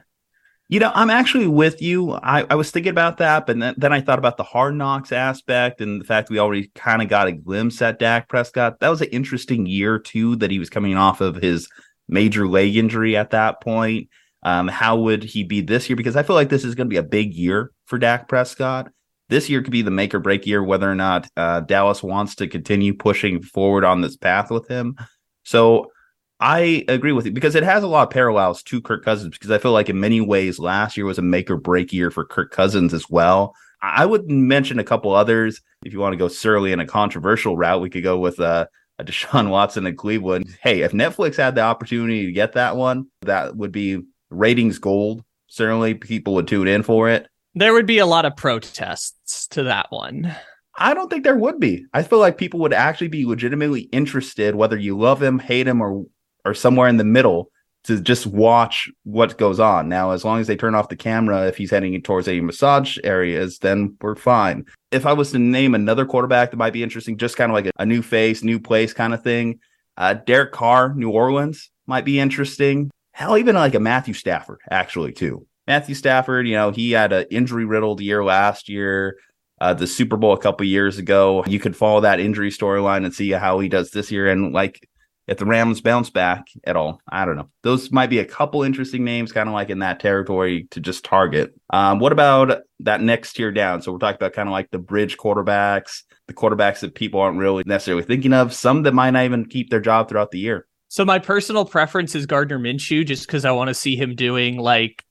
You 0.71 0.81
know, 0.81 0.93
I'm 0.95 1.11
actually 1.11 1.47
with 1.47 1.81
you. 1.81 2.13
I, 2.13 2.45
I 2.49 2.55
was 2.55 2.71
thinking 2.71 2.91
about 2.91 3.19
that, 3.19 3.47
but 3.47 3.59
then, 3.59 3.75
then 3.79 3.93
I 3.93 4.01
thought 4.01 4.19
about 4.19 4.37
the 4.37 4.43
hard 4.43 4.75
knocks 4.75 5.13
aspect 5.13 5.81
and 5.81 6.01
the 6.01 6.05
fact 6.05 6.31
we 6.31 6.39
already 6.39 6.71
kind 6.75 7.01
of 7.03 7.09
got 7.09 7.27
a 7.27 7.33
glimpse 7.33 7.81
at 7.81 7.99
Dak 7.99 8.29
Prescott. 8.29 8.81
That 8.81 8.91
was 8.91 9.01
an 9.01 9.09
interesting 9.09 9.67
year, 9.67 9.99
too, 9.99 10.37
that 10.37 10.51
he 10.51 10.59
was 10.59 10.69
coming 10.71 10.97
off 10.97 11.21
of 11.21 11.37
his 11.37 11.69
major 12.09 12.47
leg 12.47 12.77
injury 12.77 13.17
at 13.17 13.31
that 13.31 13.63
point. 13.63 14.09
Um, 14.49 14.67
how 14.67 14.97
would 14.97 15.25
he 15.25 15.45
be 15.45 15.61
this 15.61 15.91
year? 15.91 15.97
Because 15.97 16.17
I 16.17 16.23
feel 16.23 16.35
like 16.35 16.49
this 16.49 16.65
is 16.65 16.75
going 16.75 16.87
to 16.87 16.91
be 16.91 16.97
a 16.97 17.03
big 17.03 17.35
year 17.35 17.71
for 17.85 17.99
Dak 17.99 18.29
Prescott. 18.29 18.91
This 19.29 19.51
year 19.51 19.61
could 19.61 19.73
be 19.73 19.83
the 19.83 19.91
make 19.91 20.15
or 20.15 20.21
break 20.21 20.47
year, 20.47 20.65
whether 20.65 20.91
or 20.91 20.95
not 20.95 21.29
uh, 21.37 21.61
Dallas 21.61 22.03
wants 22.03 22.35
to 22.37 22.49
continue 22.49 22.95
pushing 22.95 23.43
forward 23.43 23.85
on 23.85 24.01
this 24.01 24.17
path 24.17 24.51
with 24.51 24.67
him. 24.67 24.97
So 25.45 25.93
I 26.41 26.83
agree 26.89 27.13
with 27.13 27.27
you 27.27 27.33
because 27.33 27.57
it 27.57 27.63
has 27.63 27.83
a 27.83 27.89
lot 27.89 28.05
of 28.05 28.11
parallels 28.11 28.63
to 28.65 28.81
Kirk 28.81 29.05
Cousins 29.05 29.37
because 29.37 29.51
I 29.51 29.59
feel 29.59 29.73
like 29.73 29.91
in 29.91 30.01
many 30.01 30.23
ways 30.23 30.59
last 30.59 30.97
year 30.97 31.05
was 31.05 31.19
a 31.19 31.23
make 31.23 31.51
or 31.51 31.59
break 31.59 31.93
year 31.93 32.11
for 32.11 32.25
Kirk 32.25 32.51
Cousins 32.51 32.95
as 32.95 33.11
well. 33.11 33.55
I 33.83 34.07
would 34.07 34.31
mention 34.31 34.79
a 34.79 34.85
couple 34.85 35.15
others. 35.15 35.61
If 35.85 35.93
you 35.93 35.99
want 35.99 36.15
to 36.15 36.19
go 36.19 36.29
surly 36.29 36.73
in 36.73 36.81
a 36.81 36.87
controversial 36.87 37.55
route, 37.55 37.83
we 37.83 37.91
could 37.91 38.03
go 38.03 38.19
with 38.19 38.41
uh, 38.41 38.67
a 38.99 39.05
Deshaun 39.05 39.51
Watson 39.51 39.87
in 39.87 39.95
Cleveland. 39.95 40.57
Hey, 40.63 40.81
if 40.81 40.93
Netflix 40.93 41.37
had 41.37 41.55
the 41.55 41.61
opportunity 41.61 42.25
to 42.25 42.33
get 42.33 42.55
that 42.55 42.77
one, 42.77 43.09
that 43.23 43.55
would 43.55 43.73
be 43.73 44.01
ratings 44.31 44.79
gold. 44.79 45.25
Certainly, 45.47 45.95
people 45.95 46.35
would 46.35 46.49
tune 46.49 46.69
in 46.69 46.83
for 46.83 47.09
it. 47.09 47.29
There 47.55 47.73
would 47.73 47.87
be 47.87 47.99
a 47.99 48.07
lot 48.07 48.25
of 48.25 48.37
protests 48.37 49.47
to 49.49 49.63
that 49.65 49.87
one. 49.91 50.35
I 50.77 50.95
don't 50.95 51.11
think 51.11 51.25
there 51.25 51.37
would 51.37 51.59
be. 51.59 51.87
I 51.93 52.03
feel 52.03 52.21
like 52.21 52.39
people 52.39 52.61
would 52.61 52.73
actually 52.73 53.09
be 53.09 53.27
legitimately 53.27 53.83
interested, 53.93 54.55
whether 54.55 54.77
you 54.77 54.97
love 54.97 55.23
him, 55.23 55.39
hate 55.39 55.67
him, 55.67 55.81
or 55.81 56.05
or 56.45 56.55
somewhere 56.55 56.89
in 56.89 56.99
the 56.99 57.05
middle, 57.05 57.51
to 57.85 58.01
just 58.01 58.27
watch 58.27 58.91
what 59.05 59.39
goes 59.39 59.59
on. 59.59 59.89
Now, 59.89 60.13
as 60.13 60.25
long 60.25 60.41
as 60.41 60.47
they 60.47 60.57
turn 60.57 60.75
off 60.75 60.89
the 60.89 60.97
camera, 60.97 61.47
if 61.47 61.57
he's 61.57 61.71
heading 61.71 62.01
towards 62.03 62.29
any 62.29 62.41
massage 62.41 62.99
areas, 63.03 63.59
then 63.59 63.97
we're 64.01 64.15
fine. 64.15 64.65
If 64.91 65.05
I 65.07 65.15
was 65.15 65.33
to 65.33 65.39
name 65.39 65.75
another 65.75 66.07
quarterback 66.07 66.51
that 66.51 66.57
might 66.57 66.73
be 66.73 66.83
interesting, 66.83 67.17
just 67.17 67.37
kind 67.37 67.51
of 67.51 67.55
like 67.55 67.67
a, 67.67 67.71
a 67.79 67.87
new 67.87 68.03
face, 68.03 68.43
new 68.45 68.61
place 68.61 68.93
kind 68.93 69.15
of 69.15 69.23
thing, 69.23 69.61
uh, 69.97 70.15
Derek 70.15 70.53
Carr, 70.53 70.95
New 70.95 71.11
Orleans 71.11 71.71
might 71.87 72.05
be 72.05 72.21
interesting 72.21 72.91
hell, 73.19 73.37
even 73.37 73.57
like 73.57 73.75
a 73.75 73.81
Matthew 73.81 74.15
Stafford, 74.15 74.61
actually, 74.71 75.13
too. 75.13 75.45
Matthew 75.67 75.97
Stafford, 75.97 76.47
you 76.47 76.55
know, 76.55 76.71
he 76.71 76.93
had 76.93 77.13
an 77.13 77.27
injury 77.33 77.65
riddled 77.65 78.01
year 78.01 78.23
last 78.23 78.69
year, 78.69 79.19
uh, 79.61 79.75
the 79.75 79.89
Super 79.89 80.17
Bowl 80.17 80.35
a 80.35 80.39
couple 80.39 80.65
years 80.65 80.99
ago. 80.99 81.43
You 81.45 81.59
could 81.59 81.75
follow 81.75 82.03
that 82.03 82.21
injury 82.21 82.51
storyline 82.51 83.05
and 83.05 83.13
see 83.13 83.31
how 83.31 83.59
he 83.59 83.69
does 83.69 83.91
this 83.91 84.13
year. 84.13 84.29
And 84.29 84.53
like, 84.53 84.89
if 85.27 85.37
the 85.37 85.47
Rams 85.47 85.81
bounce 85.81 86.11
back 86.11 86.45
at 86.63 86.77
all, 86.77 87.01
I 87.09 87.25
don't 87.25 87.37
know. 87.37 87.51
Those 87.65 87.91
might 87.91 88.09
be 88.09 88.21
a 88.21 88.25
couple 88.25 88.63
interesting 88.63 89.05
names, 89.05 89.33
kind 89.33 89.49
of 89.49 89.53
like 89.53 89.69
in 89.69 89.81
that 89.81 89.99
territory 89.99 90.69
to 90.71 90.81
just 90.81 91.05
target. 91.05 91.53
Um, 91.71 91.99
what 91.99 92.13
about 92.13 92.63
that 92.81 93.03
next 93.03 93.33
tier 93.33 93.51
down? 93.51 93.83
So 93.83 93.91
we're 93.91 93.99
talking 93.99 94.15
about 94.15 94.33
kind 94.33 94.49
of 94.49 94.53
like 94.53 94.71
the 94.71 94.79
bridge 94.79 95.19
quarterbacks, 95.19 96.05
the 96.29 96.35
quarterbacks 96.35 96.81
that 96.81 96.95
people 96.95 97.19
aren't 97.19 97.39
really 97.39 97.65
necessarily 97.67 98.05
thinking 98.05 98.33
of, 98.33 98.55
some 98.55 98.85
that 98.85 98.95
might 98.95 99.11
not 99.11 99.25
even 99.25 99.45
keep 99.45 99.71
their 99.71 99.81
job 99.81 100.09
throughout 100.09 100.31
the 100.31 100.39
year. 100.39 100.69
So 100.89 101.05
my 101.05 101.19
personal 101.19 101.65
preference 101.65 102.15
is 102.15 102.27
Gardner 102.27 102.59
Minshew, 102.59 103.07
just 103.07 103.27
because 103.27 103.45
I 103.45 103.53
want 103.53 103.69
to 103.69 103.75
see 103.75 103.97
him 103.97 104.15
doing 104.15 104.59
like 104.59 105.05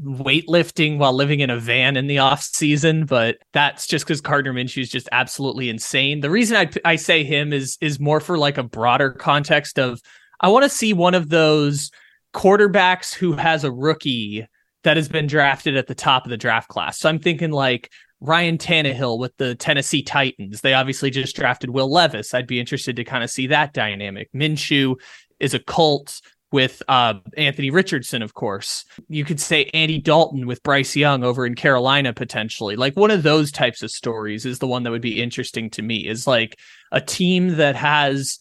weightlifting 0.00 0.98
while 0.98 1.12
living 1.12 1.40
in 1.40 1.50
a 1.50 1.58
van 1.58 1.96
in 1.96 2.06
the 2.06 2.18
off 2.18 2.42
season. 2.42 3.04
But 3.04 3.38
that's 3.52 3.86
just 3.86 4.06
because 4.06 4.20
Gardner 4.20 4.52
Minshew 4.52 4.82
is 4.82 4.90
just 4.90 5.08
absolutely 5.12 5.68
insane. 5.68 6.20
The 6.20 6.30
reason 6.30 6.56
I 6.56 6.70
I 6.84 6.96
say 6.96 7.24
him 7.24 7.52
is 7.52 7.76
is 7.80 8.00
more 8.00 8.20
for 8.20 8.38
like 8.38 8.58
a 8.58 8.62
broader 8.62 9.10
context 9.10 9.78
of 9.78 10.00
I 10.40 10.48
want 10.48 10.64
to 10.64 10.70
see 10.70 10.92
one 10.92 11.14
of 11.14 11.28
those 11.28 11.90
quarterbacks 12.34 13.12
who 13.12 13.32
has 13.32 13.64
a 13.64 13.72
rookie 13.72 14.46
that 14.84 14.96
has 14.96 15.08
been 15.08 15.26
drafted 15.26 15.76
at 15.76 15.86
the 15.88 15.94
top 15.94 16.24
of 16.24 16.30
the 16.30 16.36
draft 16.36 16.68
class. 16.68 16.98
So 16.98 17.08
I'm 17.08 17.18
thinking 17.18 17.50
like 17.50 17.90
Ryan 18.20 18.58
Tannehill 18.58 19.18
with 19.18 19.36
the 19.36 19.54
Tennessee 19.54 20.02
Titans. 20.02 20.60
They 20.60 20.74
obviously 20.74 21.10
just 21.10 21.36
drafted 21.36 21.70
Will 21.70 21.90
Levis. 21.90 22.34
I'd 22.34 22.46
be 22.46 22.60
interested 22.60 22.96
to 22.96 23.04
kind 23.04 23.22
of 23.22 23.30
see 23.30 23.46
that 23.48 23.72
dynamic. 23.72 24.28
Minshew 24.32 24.96
is 25.38 25.54
a 25.54 25.60
cult 25.60 26.20
with 26.50 26.82
uh, 26.88 27.14
Anthony 27.36 27.70
Richardson, 27.70 28.22
of 28.22 28.34
course. 28.34 28.84
You 29.08 29.24
could 29.24 29.38
say 29.38 29.70
Andy 29.74 29.98
Dalton 29.98 30.46
with 30.46 30.62
Bryce 30.62 30.96
Young 30.96 31.22
over 31.22 31.44
in 31.44 31.54
Carolina 31.54 32.12
potentially. 32.12 32.74
Like 32.74 32.96
one 32.96 33.10
of 33.10 33.22
those 33.22 33.52
types 33.52 33.82
of 33.82 33.90
stories 33.90 34.46
is 34.46 34.58
the 34.58 34.66
one 34.66 34.82
that 34.82 34.90
would 34.90 35.02
be 35.02 35.22
interesting 35.22 35.70
to 35.70 35.82
me. 35.82 36.08
Is 36.08 36.26
like 36.26 36.58
a 36.90 37.00
team 37.00 37.56
that 37.56 37.76
has 37.76 38.38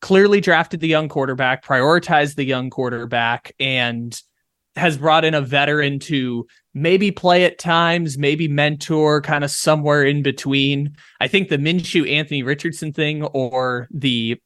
clearly 0.00 0.40
drafted 0.40 0.80
the 0.80 0.88
young 0.88 1.08
quarterback, 1.08 1.64
prioritized 1.64 2.36
the 2.36 2.44
young 2.44 2.70
quarterback, 2.70 3.52
and 3.58 4.20
has 4.76 4.96
brought 4.96 5.24
in 5.24 5.34
a 5.34 5.40
veteran 5.40 5.98
to 5.98 6.46
maybe 6.80 7.10
play 7.10 7.44
at 7.44 7.58
times, 7.58 8.18
maybe 8.18 8.48
mentor, 8.48 9.20
kind 9.20 9.44
of 9.44 9.50
somewhere 9.50 10.04
in 10.04 10.22
between. 10.22 10.96
I 11.20 11.28
think 11.28 11.48
the 11.48 11.58
Minshew 11.58 12.10
Anthony 12.10 12.42
Richardson 12.42 12.92
thing 12.92 13.24
or 13.24 13.88
the 13.90 14.40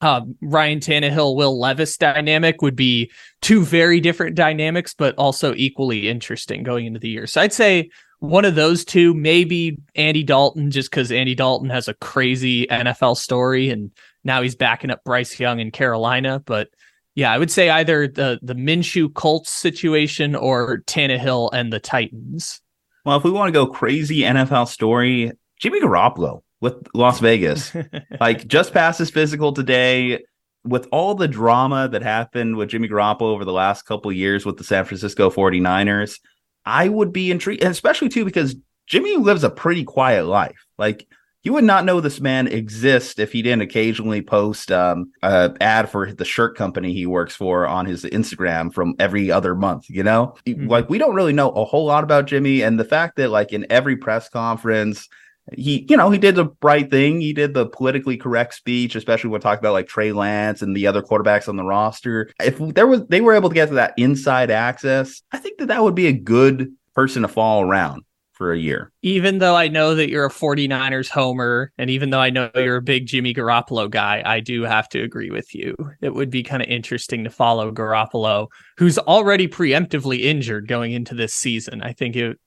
uh, 0.00 0.20
Ryan 0.42 0.80
Tannehill, 0.80 1.34
Will 1.36 1.58
Levis 1.58 1.96
dynamic 1.96 2.60
would 2.60 2.76
be 2.76 3.10
two 3.40 3.64
very 3.64 4.00
different 4.00 4.36
dynamics, 4.36 4.94
but 4.94 5.14
also 5.16 5.54
equally 5.54 6.08
interesting 6.08 6.62
going 6.62 6.86
into 6.86 7.00
the 7.00 7.08
year. 7.08 7.26
So 7.26 7.40
I'd 7.40 7.52
say 7.52 7.88
one 8.18 8.44
of 8.44 8.54
those 8.54 8.84
two, 8.84 9.14
maybe 9.14 9.78
Andy 9.94 10.22
Dalton, 10.22 10.70
just 10.70 10.90
because 10.90 11.10
Andy 11.10 11.34
Dalton 11.34 11.70
has 11.70 11.88
a 11.88 11.94
crazy 11.94 12.66
NFL 12.66 13.16
story 13.16 13.70
and 13.70 13.90
now 14.24 14.42
he's 14.42 14.56
backing 14.56 14.90
up 14.90 15.04
Bryce 15.04 15.38
Young 15.38 15.60
in 15.60 15.70
Carolina. 15.70 16.42
But 16.44 16.68
yeah, 17.14 17.32
I 17.32 17.38
would 17.38 17.50
say 17.50 17.70
either 17.70 18.08
the 18.08 18.38
the 18.42 18.54
Minshew 18.54 19.12
Colts 19.12 19.50
situation 19.50 20.34
or 20.34 20.78
Tannehill 20.86 21.50
and 21.52 21.72
the 21.72 21.80
Titans. 21.80 22.60
Well, 23.04 23.16
if 23.16 23.24
we 23.24 23.30
want 23.30 23.48
to 23.48 23.52
go 23.52 23.66
crazy 23.66 24.20
NFL 24.20 24.68
story, 24.68 25.32
Jimmy 25.60 25.80
Garoppolo 25.80 26.42
with 26.60 26.88
Las 26.94 27.20
Vegas. 27.20 27.72
like 28.20 28.46
just 28.46 28.72
past 28.72 28.98
his 28.98 29.10
physical 29.10 29.52
today, 29.52 30.24
with 30.64 30.88
all 30.90 31.14
the 31.14 31.28
drama 31.28 31.88
that 31.88 32.02
happened 32.02 32.56
with 32.56 32.70
Jimmy 32.70 32.88
Garoppolo 32.88 33.32
over 33.32 33.44
the 33.44 33.52
last 33.52 33.82
couple 33.82 34.10
years 34.10 34.46
with 34.46 34.56
the 34.56 34.64
San 34.64 34.84
Francisco 34.84 35.30
49ers, 35.30 36.20
I 36.64 36.88
would 36.88 37.12
be 37.12 37.30
intrigued, 37.30 37.62
especially 37.62 38.08
too 38.08 38.24
because 38.24 38.56
Jimmy 38.86 39.16
lives 39.16 39.44
a 39.44 39.50
pretty 39.50 39.84
quiet 39.84 40.24
life. 40.24 40.66
Like 40.78 41.06
you 41.44 41.52
would 41.52 41.64
not 41.64 41.84
know 41.84 42.00
this 42.00 42.20
man 42.20 42.48
exists 42.48 43.18
if 43.18 43.30
he 43.30 43.42
didn't 43.42 43.62
occasionally 43.62 44.22
post 44.22 44.72
um 44.72 45.12
a 45.22 45.54
ad 45.60 45.88
for 45.88 46.12
the 46.12 46.24
shirt 46.24 46.56
company 46.56 46.92
he 46.92 47.06
works 47.06 47.36
for 47.36 47.66
on 47.66 47.86
his 47.86 48.04
Instagram 48.04 48.72
from 48.72 48.94
every 48.98 49.30
other 49.30 49.54
month, 49.54 49.88
you 49.88 50.02
know? 50.02 50.34
Mm-hmm. 50.46 50.68
Like 50.68 50.90
we 50.90 50.98
don't 50.98 51.14
really 51.14 51.32
know 51.32 51.50
a 51.50 51.64
whole 51.64 51.84
lot 51.84 52.02
about 52.02 52.26
Jimmy 52.26 52.62
and 52.62 52.80
the 52.80 52.84
fact 52.84 53.16
that 53.16 53.30
like 53.30 53.52
in 53.52 53.66
every 53.70 53.96
press 53.96 54.28
conference 54.28 55.08
he, 55.52 55.84
you 55.90 55.96
know, 55.98 56.08
he 56.08 56.16
did 56.16 56.36
the 56.36 56.48
right 56.62 56.90
thing. 56.90 57.20
He 57.20 57.34
did 57.34 57.52
the 57.52 57.66
politically 57.66 58.16
correct 58.16 58.54
speech, 58.54 58.96
especially 58.96 59.28
when 59.28 59.42
talking 59.42 59.58
about 59.58 59.74
like 59.74 59.86
Trey 59.86 60.10
Lance 60.10 60.62
and 60.62 60.74
the 60.74 60.86
other 60.86 61.02
quarterbacks 61.02 61.50
on 61.50 61.56
the 61.56 61.64
roster. 61.64 62.30
If 62.42 62.56
there 62.58 62.86
was, 62.86 63.06
they 63.08 63.20
were 63.20 63.34
able 63.34 63.50
to 63.50 63.54
get 63.54 63.68
to 63.68 63.74
that 63.74 63.92
inside 63.98 64.50
access, 64.50 65.20
I 65.32 65.36
think 65.38 65.58
that 65.58 65.66
that 65.66 65.82
would 65.82 65.94
be 65.94 66.06
a 66.06 66.14
good 66.14 66.72
person 66.94 67.22
to 67.22 67.28
fall 67.28 67.62
around 67.62 68.04
for 68.34 68.52
a 68.52 68.58
year. 68.58 68.92
Even 69.02 69.38
though 69.38 69.56
I 69.56 69.68
know 69.68 69.94
that 69.94 70.10
you're 70.10 70.26
a 70.26 70.30
49ers 70.30 71.08
homer, 71.08 71.72
and 71.78 71.88
even 71.88 72.10
though 72.10 72.20
I 72.20 72.30
know 72.30 72.50
you're 72.54 72.76
a 72.76 72.82
big 72.82 73.06
Jimmy 73.06 73.32
Garoppolo 73.32 73.88
guy, 73.88 74.22
I 74.24 74.40
do 74.40 74.62
have 74.62 74.88
to 74.90 75.02
agree 75.02 75.30
with 75.30 75.54
you. 75.54 75.74
It 76.02 76.14
would 76.14 76.30
be 76.30 76.42
kind 76.42 76.62
of 76.62 76.68
interesting 76.68 77.24
to 77.24 77.30
follow 77.30 77.72
Garoppolo, 77.72 78.48
who's 78.76 78.98
already 78.98 79.48
preemptively 79.48 80.20
injured 80.20 80.68
going 80.68 80.92
into 80.92 81.14
this 81.14 81.34
season. 81.34 81.82
I 81.82 81.92
think 81.92 82.16
it 82.16 82.38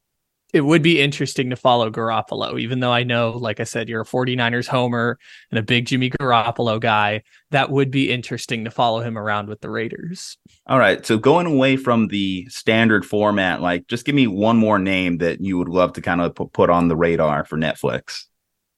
it 0.53 0.61
would 0.61 0.81
be 0.81 1.01
interesting 1.01 1.49
to 1.49 1.57
follow 1.57 1.89
Garoppolo, 1.89 2.59
even 2.59 2.79
though 2.79 2.91
I 2.91 3.03
know, 3.03 3.31
like 3.31 3.59
I 3.59 3.65
said, 3.65 3.89
you're 3.89 4.01
a 4.01 4.05
49ers 4.05 4.67
homer 4.67 5.19
and 5.51 5.59
a 5.59 5.63
big 5.63 5.85
Jimmy 5.85 6.09
Garoppolo 6.09 6.79
guy. 6.79 7.23
That 7.51 7.69
would 7.69 7.91
be 7.91 8.11
interesting 8.11 8.63
to 8.63 8.71
follow 8.71 9.01
him 9.01 9.17
around 9.17 9.49
with 9.49 9.59
the 9.59 9.69
Raiders. 9.69 10.37
All 10.65 10.79
right. 10.79 11.05
So 11.05 11.17
going 11.17 11.47
away 11.47 11.75
from 11.75 12.07
the 12.07 12.45
standard 12.47 13.05
format, 13.05 13.61
like 13.61 13.87
just 13.87 14.05
give 14.05 14.15
me 14.15 14.27
one 14.27 14.57
more 14.57 14.79
name 14.79 15.17
that 15.17 15.41
you 15.41 15.57
would 15.57 15.69
love 15.69 15.93
to 15.93 16.01
kind 16.01 16.21
of 16.21 16.33
put 16.53 16.69
on 16.69 16.87
the 16.87 16.95
radar 16.95 17.43
for 17.43 17.57
Netflix. 17.57 18.23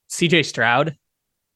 CJ 0.09 0.45
Stroud. 0.45 0.97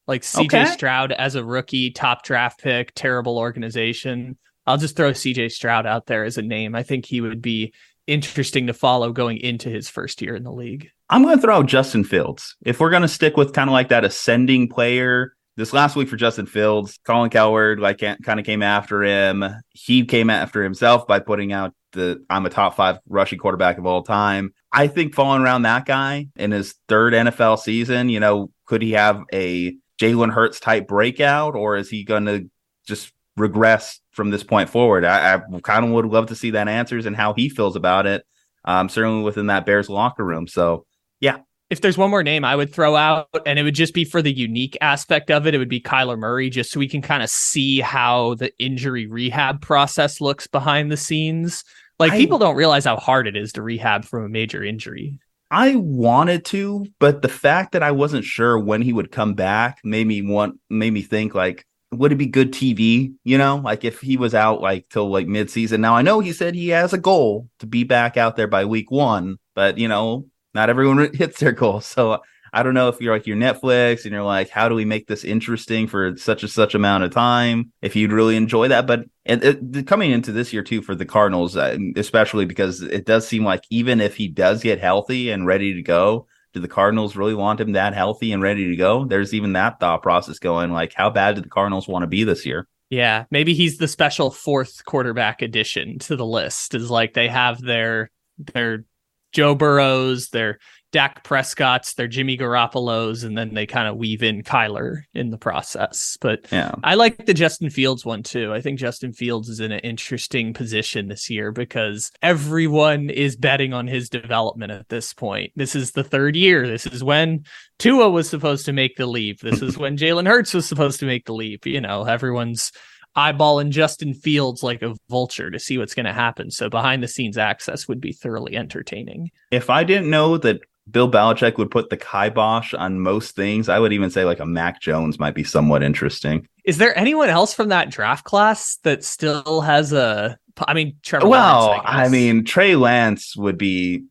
Like 0.06 0.22
CJ 0.22 0.44
okay. 0.44 0.64
Stroud 0.66 1.12
as 1.12 1.34
a 1.34 1.44
rookie, 1.44 1.90
top 1.90 2.22
draft 2.24 2.62
pick, 2.62 2.92
terrible 2.94 3.38
organization. 3.38 4.38
I'll 4.66 4.76
just 4.78 4.96
throw 4.96 5.10
CJ 5.10 5.50
Stroud 5.50 5.86
out 5.86 6.06
there 6.06 6.24
as 6.24 6.38
a 6.38 6.42
name. 6.42 6.74
I 6.74 6.82
think 6.82 7.04
he 7.04 7.20
would 7.20 7.42
be 7.42 7.72
interesting 8.06 8.66
to 8.66 8.74
follow 8.74 9.12
going 9.12 9.38
into 9.38 9.68
his 9.70 9.88
first 9.88 10.22
year 10.22 10.34
in 10.34 10.44
the 10.44 10.52
league. 10.52 10.90
I'm 11.10 11.22
going 11.22 11.36
to 11.36 11.42
throw 11.42 11.56
out 11.56 11.66
Justin 11.66 12.04
Fields. 12.04 12.56
If 12.64 12.80
we're 12.80 12.90
going 12.90 13.02
to 13.02 13.08
stick 13.08 13.36
with 13.36 13.52
kind 13.52 13.68
of 13.68 13.72
like 13.72 13.88
that 13.88 14.04
ascending 14.04 14.68
player, 14.68 15.34
this 15.56 15.72
last 15.72 15.96
week 15.96 16.08
for 16.08 16.16
Justin 16.16 16.46
Fields, 16.46 16.98
Colin 17.04 17.30
Cowherd 17.30 17.78
like 17.78 17.98
kind 17.98 18.40
of 18.40 18.46
came 18.46 18.62
after 18.62 19.02
him. 19.02 19.44
He 19.70 20.04
came 20.04 20.30
after 20.30 20.62
himself 20.62 21.06
by 21.06 21.20
putting 21.20 21.52
out 21.52 21.74
the 21.92 22.24
I'm 22.28 22.44
a 22.46 22.50
top 22.50 22.74
five 22.74 22.98
rushing 23.08 23.38
quarterback 23.38 23.78
of 23.78 23.86
all 23.86 24.02
time. 24.02 24.52
I 24.72 24.88
think 24.88 25.14
falling 25.14 25.42
around 25.42 25.62
that 25.62 25.86
guy 25.86 26.28
in 26.36 26.50
his 26.50 26.74
third 26.88 27.12
NFL 27.12 27.60
season, 27.60 28.08
you 28.08 28.18
know, 28.18 28.50
could 28.66 28.82
he 28.82 28.92
have 28.92 29.22
a 29.32 29.76
Jalen 30.00 30.32
Hurts 30.32 30.58
type 30.58 30.88
breakout, 30.88 31.54
or 31.54 31.76
is 31.76 31.88
he 31.88 32.02
going 32.02 32.24
to 32.24 32.50
just 32.86 33.12
regress 33.36 34.00
from 34.10 34.30
this 34.30 34.42
point 34.42 34.70
forward? 34.70 35.04
I, 35.04 35.34
I 35.34 35.60
kind 35.62 35.84
of 35.84 35.90
would 35.92 36.06
love 36.06 36.26
to 36.26 36.36
see 36.36 36.50
that 36.50 36.68
answers 36.68 37.06
and 37.06 37.16
how 37.16 37.32
he 37.32 37.48
feels 37.48 37.76
about 37.76 38.06
it. 38.06 38.24
Um, 38.64 38.88
certainly 38.88 39.22
within 39.22 39.48
that 39.48 39.66
Bears 39.66 39.90
locker 39.90 40.24
room. 40.24 40.48
So 40.48 40.86
yeah. 41.20 41.38
If 41.70 41.80
there's 41.80 41.98
one 41.98 42.10
more 42.10 42.22
name 42.22 42.44
I 42.44 42.54
would 42.56 42.72
throw 42.72 42.94
out, 42.94 43.28
and 43.46 43.58
it 43.58 43.62
would 43.62 43.74
just 43.74 43.94
be 43.94 44.04
for 44.04 44.22
the 44.22 44.32
unique 44.32 44.76
aspect 44.80 45.30
of 45.30 45.46
it, 45.46 45.54
it 45.54 45.58
would 45.58 45.68
be 45.68 45.80
Kyler 45.80 46.18
Murray, 46.18 46.50
just 46.50 46.70
so 46.70 46.78
we 46.78 46.88
can 46.88 47.02
kind 47.02 47.22
of 47.22 47.30
see 47.30 47.80
how 47.80 48.34
the 48.34 48.52
injury 48.58 49.06
rehab 49.06 49.60
process 49.60 50.20
looks 50.20 50.46
behind 50.46 50.92
the 50.92 50.96
scenes. 50.96 51.64
Like 51.98 52.12
I, 52.12 52.18
people 52.18 52.38
don't 52.38 52.56
realize 52.56 52.84
how 52.84 52.96
hard 52.96 53.26
it 53.26 53.36
is 53.36 53.52
to 53.54 53.62
rehab 53.62 54.04
from 54.04 54.24
a 54.24 54.28
major 54.28 54.62
injury. 54.62 55.18
I 55.50 55.76
wanted 55.76 56.44
to, 56.46 56.86
but 56.98 57.22
the 57.22 57.28
fact 57.28 57.72
that 57.72 57.82
I 57.82 57.92
wasn't 57.92 58.24
sure 58.24 58.58
when 58.58 58.82
he 58.82 58.92
would 58.92 59.12
come 59.12 59.34
back 59.34 59.78
made 59.84 60.06
me 60.06 60.22
want 60.22 60.58
made 60.68 60.92
me 60.92 61.02
think 61.02 61.34
like 61.34 61.66
would 61.98 62.12
it 62.12 62.16
be 62.16 62.26
good 62.26 62.52
TV? 62.52 63.14
You 63.24 63.38
know, 63.38 63.56
like 63.56 63.84
if 63.84 64.00
he 64.00 64.16
was 64.16 64.34
out 64.34 64.60
like 64.60 64.88
till 64.88 65.10
like 65.10 65.26
midseason. 65.26 65.80
Now 65.80 65.94
I 65.94 66.02
know 66.02 66.20
he 66.20 66.32
said 66.32 66.54
he 66.54 66.68
has 66.68 66.92
a 66.92 66.98
goal 66.98 67.48
to 67.58 67.66
be 67.66 67.84
back 67.84 68.16
out 68.16 68.36
there 68.36 68.48
by 68.48 68.64
week 68.64 68.90
one, 68.90 69.38
but 69.54 69.78
you 69.78 69.88
know, 69.88 70.26
not 70.54 70.70
everyone 70.70 71.10
hits 71.14 71.40
their 71.40 71.52
goal. 71.52 71.80
So 71.80 72.20
I 72.54 72.62
don't 72.62 72.74
know 72.74 72.88
if 72.88 73.00
you're 73.00 73.12
like 73.12 73.26
your 73.26 73.36
Netflix 73.36 74.04
and 74.04 74.12
you're 74.12 74.22
like, 74.22 74.48
how 74.48 74.68
do 74.68 74.76
we 74.76 74.84
make 74.84 75.08
this 75.08 75.24
interesting 75.24 75.88
for 75.88 76.16
such 76.16 76.44
a 76.44 76.48
such 76.48 76.76
amount 76.76 77.02
of 77.02 77.10
time? 77.10 77.72
If 77.82 77.96
you'd 77.96 78.12
really 78.12 78.36
enjoy 78.36 78.68
that, 78.68 78.86
but 78.86 79.06
it, 79.24 79.42
it, 79.42 79.86
coming 79.88 80.12
into 80.12 80.30
this 80.30 80.52
year 80.52 80.62
too 80.62 80.80
for 80.80 80.94
the 80.94 81.04
Cardinals, 81.04 81.56
uh, 81.56 81.76
especially 81.96 82.44
because 82.44 82.80
it 82.80 83.06
does 83.06 83.26
seem 83.26 83.44
like 83.44 83.64
even 83.70 84.00
if 84.00 84.14
he 84.16 84.28
does 84.28 84.62
get 84.62 84.78
healthy 84.78 85.30
and 85.30 85.46
ready 85.46 85.74
to 85.74 85.82
go, 85.82 86.28
do 86.54 86.60
the 86.60 86.68
Cardinals 86.68 87.16
really 87.16 87.34
want 87.34 87.60
him 87.60 87.72
that 87.72 87.94
healthy 87.94 88.32
and 88.32 88.40
ready 88.40 88.68
to 88.68 88.76
go? 88.76 89.04
There's 89.04 89.34
even 89.34 89.52
that 89.52 89.80
thought 89.80 90.02
process 90.02 90.38
going. 90.38 90.70
Like, 90.70 90.94
how 90.94 91.10
bad 91.10 91.34
do 91.34 91.42
the 91.42 91.48
Cardinals 91.48 91.88
want 91.88 92.04
to 92.04 92.06
be 92.06 92.24
this 92.24 92.46
year? 92.46 92.68
Yeah, 92.90 93.24
maybe 93.30 93.54
he's 93.54 93.78
the 93.78 93.88
special 93.88 94.30
fourth 94.30 94.84
quarterback 94.84 95.42
addition 95.42 95.98
to 96.00 96.16
the 96.16 96.24
list. 96.24 96.74
Is 96.74 96.90
like 96.90 97.12
they 97.12 97.28
have 97.28 97.60
their 97.60 98.10
their 98.38 98.84
Joe 99.32 99.54
Burrows, 99.54 100.28
their 100.28 100.60
Dak 100.94 101.24
Prescott's, 101.24 101.94
their 101.94 102.06
Jimmy 102.06 102.38
Garoppolo's, 102.38 103.24
and 103.24 103.36
then 103.36 103.52
they 103.52 103.66
kind 103.66 103.88
of 103.88 103.96
weave 103.96 104.22
in 104.22 104.44
Kyler 104.44 105.02
in 105.12 105.30
the 105.30 105.36
process. 105.36 106.16
But 106.20 106.46
yeah, 106.52 106.70
I 106.84 106.94
like 106.94 107.26
the 107.26 107.34
Justin 107.34 107.68
Fields 107.68 108.04
one 108.04 108.22
too. 108.22 108.54
I 108.54 108.60
think 108.60 108.78
Justin 108.78 109.12
Fields 109.12 109.48
is 109.48 109.58
in 109.58 109.72
an 109.72 109.80
interesting 109.80 110.54
position 110.54 111.08
this 111.08 111.28
year 111.28 111.50
because 111.50 112.12
everyone 112.22 113.10
is 113.10 113.34
betting 113.34 113.72
on 113.72 113.88
his 113.88 114.08
development 114.08 114.70
at 114.70 114.88
this 114.88 115.12
point. 115.12 115.50
This 115.56 115.74
is 115.74 115.90
the 115.90 116.04
third 116.04 116.36
year. 116.36 116.64
This 116.64 116.86
is 116.86 117.02
when 117.02 117.44
Tua 117.80 118.08
was 118.08 118.30
supposed 118.30 118.64
to 118.66 118.72
make 118.72 118.94
the 118.94 119.06
leap. 119.06 119.40
This 119.40 119.62
is 119.62 119.76
when 119.78 119.96
Jalen 119.96 120.28
Hurts 120.28 120.54
was 120.54 120.68
supposed 120.68 121.00
to 121.00 121.06
make 121.06 121.26
the 121.26 121.34
leap. 121.34 121.66
You 121.66 121.80
know, 121.80 122.04
everyone's 122.04 122.70
eyeballing 123.16 123.70
Justin 123.70 124.14
Fields 124.14 124.62
like 124.62 124.82
a 124.82 124.94
vulture 125.10 125.50
to 125.50 125.58
see 125.58 125.76
what's 125.76 125.94
going 125.94 126.06
to 126.06 126.12
happen. 126.12 126.52
So 126.52 126.70
behind 126.70 127.02
the 127.02 127.08
scenes 127.08 127.36
access 127.36 127.88
would 127.88 128.00
be 128.00 128.12
thoroughly 128.12 128.56
entertaining. 128.56 129.32
If 129.50 129.70
I 129.70 129.82
didn't 129.82 130.10
know 130.10 130.38
that 130.38 130.60
Bill 130.90 131.10
Belichick 131.10 131.56
would 131.56 131.70
put 131.70 131.90
the 131.90 131.96
kibosh 131.96 132.74
on 132.74 133.00
most 133.00 133.34
things. 133.34 133.68
I 133.68 133.78
would 133.78 133.92
even 133.92 134.10
say 134.10 134.24
like 134.24 134.40
a 134.40 134.46
Mac 134.46 134.80
Jones 134.80 135.18
might 135.18 135.34
be 135.34 135.44
somewhat 135.44 135.82
interesting. 135.82 136.46
Is 136.64 136.78
there 136.78 136.96
anyone 136.98 137.30
else 137.30 137.54
from 137.54 137.68
that 137.68 137.90
draft 137.90 138.24
class 138.24 138.76
that 138.82 139.04
still 139.04 139.62
has 139.62 139.92
a? 139.92 140.38
I 140.58 140.74
mean, 140.74 140.96
Trevor. 141.02 141.28
Well, 141.28 141.66
Lawrence, 141.66 141.84
I, 141.86 142.04
I, 142.04 142.08
mean, 142.08 142.44
Trey 142.44 142.76
Lance 142.76 143.36
would 143.36 143.58
be. 143.58 144.04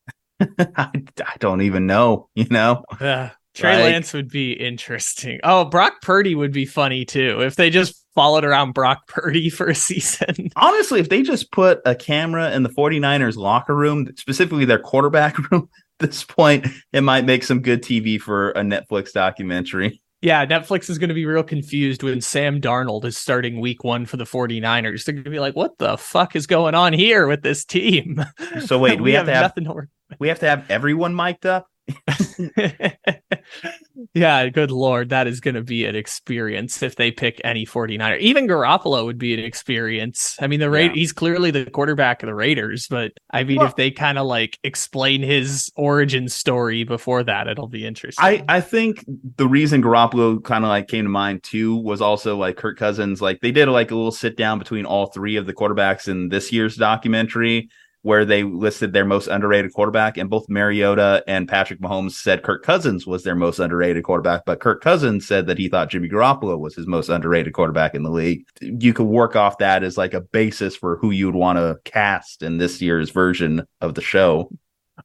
I, 0.40 0.90
I, 1.24 1.36
don't 1.38 1.62
even 1.62 1.86
know. 1.86 2.28
You 2.34 2.46
know. 2.50 2.84
Yeah. 3.00 3.30
Trey 3.54 3.82
like, 3.82 3.92
Lance 3.92 4.12
would 4.12 4.30
be 4.30 4.52
interesting. 4.52 5.40
Oh, 5.42 5.64
Brock 5.64 6.00
Purdy 6.02 6.34
would 6.34 6.52
be 6.52 6.64
funny 6.66 7.04
too 7.04 7.42
if 7.42 7.56
they 7.56 7.68
just 7.68 7.99
followed 8.20 8.44
around 8.44 8.72
Brock 8.72 9.06
Purdy 9.06 9.48
for 9.48 9.68
a 9.68 9.74
season. 9.74 10.50
Honestly, 10.56 11.00
if 11.00 11.08
they 11.08 11.22
just 11.22 11.50
put 11.52 11.80
a 11.86 11.94
camera 11.94 12.50
in 12.50 12.62
the 12.62 12.68
49ers 12.68 13.38
locker 13.38 13.74
room, 13.74 14.10
specifically 14.18 14.66
their 14.66 14.78
quarterback 14.78 15.38
room, 15.50 15.70
at 15.98 16.10
this 16.10 16.22
point, 16.22 16.66
it 16.92 17.00
might 17.00 17.24
make 17.24 17.42
some 17.44 17.62
good 17.62 17.82
TV 17.82 18.20
for 18.20 18.50
a 18.50 18.60
Netflix 18.60 19.12
documentary. 19.12 20.02
Yeah, 20.20 20.44
Netflix 20.44 20.90
is 20.90 20.98
going 20.98 21.08
to 21.08 21.14
be 21.14 21.24
real 21.24 21.42
confused 21.42 22.02
when 22.02 22.20
Sam 22.20 22.60
Darnold 22.60 23.06
is 23.06 23.16
starting 23.16 23.58
week 23.58 23.84
one 23.84 24.04
for 24.04 24.18
the 24.18 24.24
49ers. 24.24 25.04
They're 25.04 25.14
going 25.14 25.24
to 25.24 25.30
be 25.30 25.40
like, 25.40 25.56
what 25.56 25.78
the 25.78 25.96
fuck 25.96 26.36
is 26.36 26.46
going 26.46 26.74
on 26.74 26.92
here 26.92 27.26
with 27.26 27.40
this 27.40 27.64
team? 27.64 28.22
So 28.66 28.78
wait, 28.78 28.98
we, 29.00 29.04
we 29.04 29.12
have, 29.12 29.28
have, 29.28 29.28
to 29.28 29.32
have 29.32 29.44
nothing 29.44 29.64
to 29.64 29.88
we 30.18 30.28
have 30.28 30.40
to 30.40 30.46
have 30.46 30.70
everyone 30.70 31.14
mic'd 31.14 31.46
up. 31.46 31.69
yeah, 34.14 34.48
good 34.48 34.70
lord, 34.70 35.10
that 35.10 35.26
is 35.26 35.40
going 35.40 35.54
to 35.54 35.62
be 35.62 35.84
an 35.84 35.94
experience 35.94 36.82
if 36.82 36.96
they 36.96 37.10
pick 37.10 37.40
any 37.44 37.66
49er. 37.66 38.18
Even 38.18 38.46
Garoppolo 38.46 39.04
would 39.04 39.18
be 39.18 39.34
an 39.34 39.40
experience. 39.40 40.36
I 40.40 40.46
mean, 40.46 40.60
the 40.60 40.70
Ra- 40.70 40.80
yeah. 40.80 40.92
he's 40.92 41.12
clearly 41.12 41.50
the 41.50 41.66
quarterback 41.66 42.22
of 42.22 42.28
the 42.28 42.34
Raiders, 42.34 42.86
but 42.88 43.12
I 43.30 43.44
mean, 43.44 43.58
well, 43.58 43.66
if 43.66 43.76
they 43.76 43.90
kind 43.90 44.18
of 44.18 44.26
like 44.26 44.58
explain 44.64 45.22
his 45.22 45.70
origin 45.76 46.28
story 46.28 46.84
before 46.84 47.22
that, 47.24 47.48
it'll 47.48 47.68
be 47.68 47.86
interesting. 47.86 48.24
I 48.24 48.44
I 48.48 48.60
think 48.60 49.04
the 49.36 49.46
reason 49.46 49.82
Garoppolo 49.82 50.42
kind 50.42 50.64
of 50.64 50.68
like 50.68 50.88
came 50.88 51.04
to 51.04 51.10
mind 51.10 51.42
too 51.42 51.76
was 51.76 52.00
also 52.00 52.36
like 52.36 52.56
Kirk 52.56 52.78
Cousins. 52.78 53.20
Like 53.20 53.40
they 53.40 53.52
did 53.52 53.68
like 53.68 53.90
a 53.90 53.94
little 53.94 54.12
sit 54.12 54.36
down 54.36 54.58
between 54.58 54.86
all 54.86 55.06
three 55.06 55.36
of 55.36 55.46
the 55.46 55.54
quarterbacks 55.54 56.08
in 56.08 56.28
this 56.28 56.52
year's 56.52 56.76
documentary 56.76 57.68
where 58.02 58.24
they 58.24 58.42
listed 58.42 58.92
their 58.92 59.04
most 59.04 59.26
underrated 59.26 59.72
quarterback, 59.72 60.16
and 60.16 60.30
both 60.30 60.48
Mariota 60.48 61.22
and 61.26 61.48
Patrick 61.48 61.80
Mahomes 61.80 62.12
said 62.12 62.42
Kirk 62.42 62.62
Cousins 62.62 63.06
was 63.06 63.24
their 63.24 63.34
most 63.34 63.58
underrated 63.58 64.04
quarterback, 64.04 64.44
but 64.46 64.60
Kirk 64.60 64.82
Cousins 64.82 65.26
said 65.26 65.46
that 65.46 65.58
he 65.58 65.68
thought 65.68 65.90
Jimmy 65.90 66.08
Garoppolo 66.08 66.58
was 66.58 66.74
his 66.74 66.86
most 66.86 67.08
underrated 67.08 67.52
quarterback 67.52 67.94
in 67.94 68.02
the 68.02 68.10
league. 68.10 68.46
You 68.60 68.94
could 68.94 69.06
work 69.06 69.36
off 69.36 69.58
that 69.58 69.82
as 69.82 69.98
like 69.98 70.14
a 70.14 70.20
basis 70.20 70.74
for 70.74 70.96
who 70.96 71.10
you'd 71.10 71.34
want 71.34 71.58
to 71.58 71.78
cast 71.84 72.42
in 72.42 72.58
this 72.58 72.80
year's 72.80 73.10
version 73.10 73.66
of 73.80 73.94
the 73.94 74.02
show. 74.02 74.50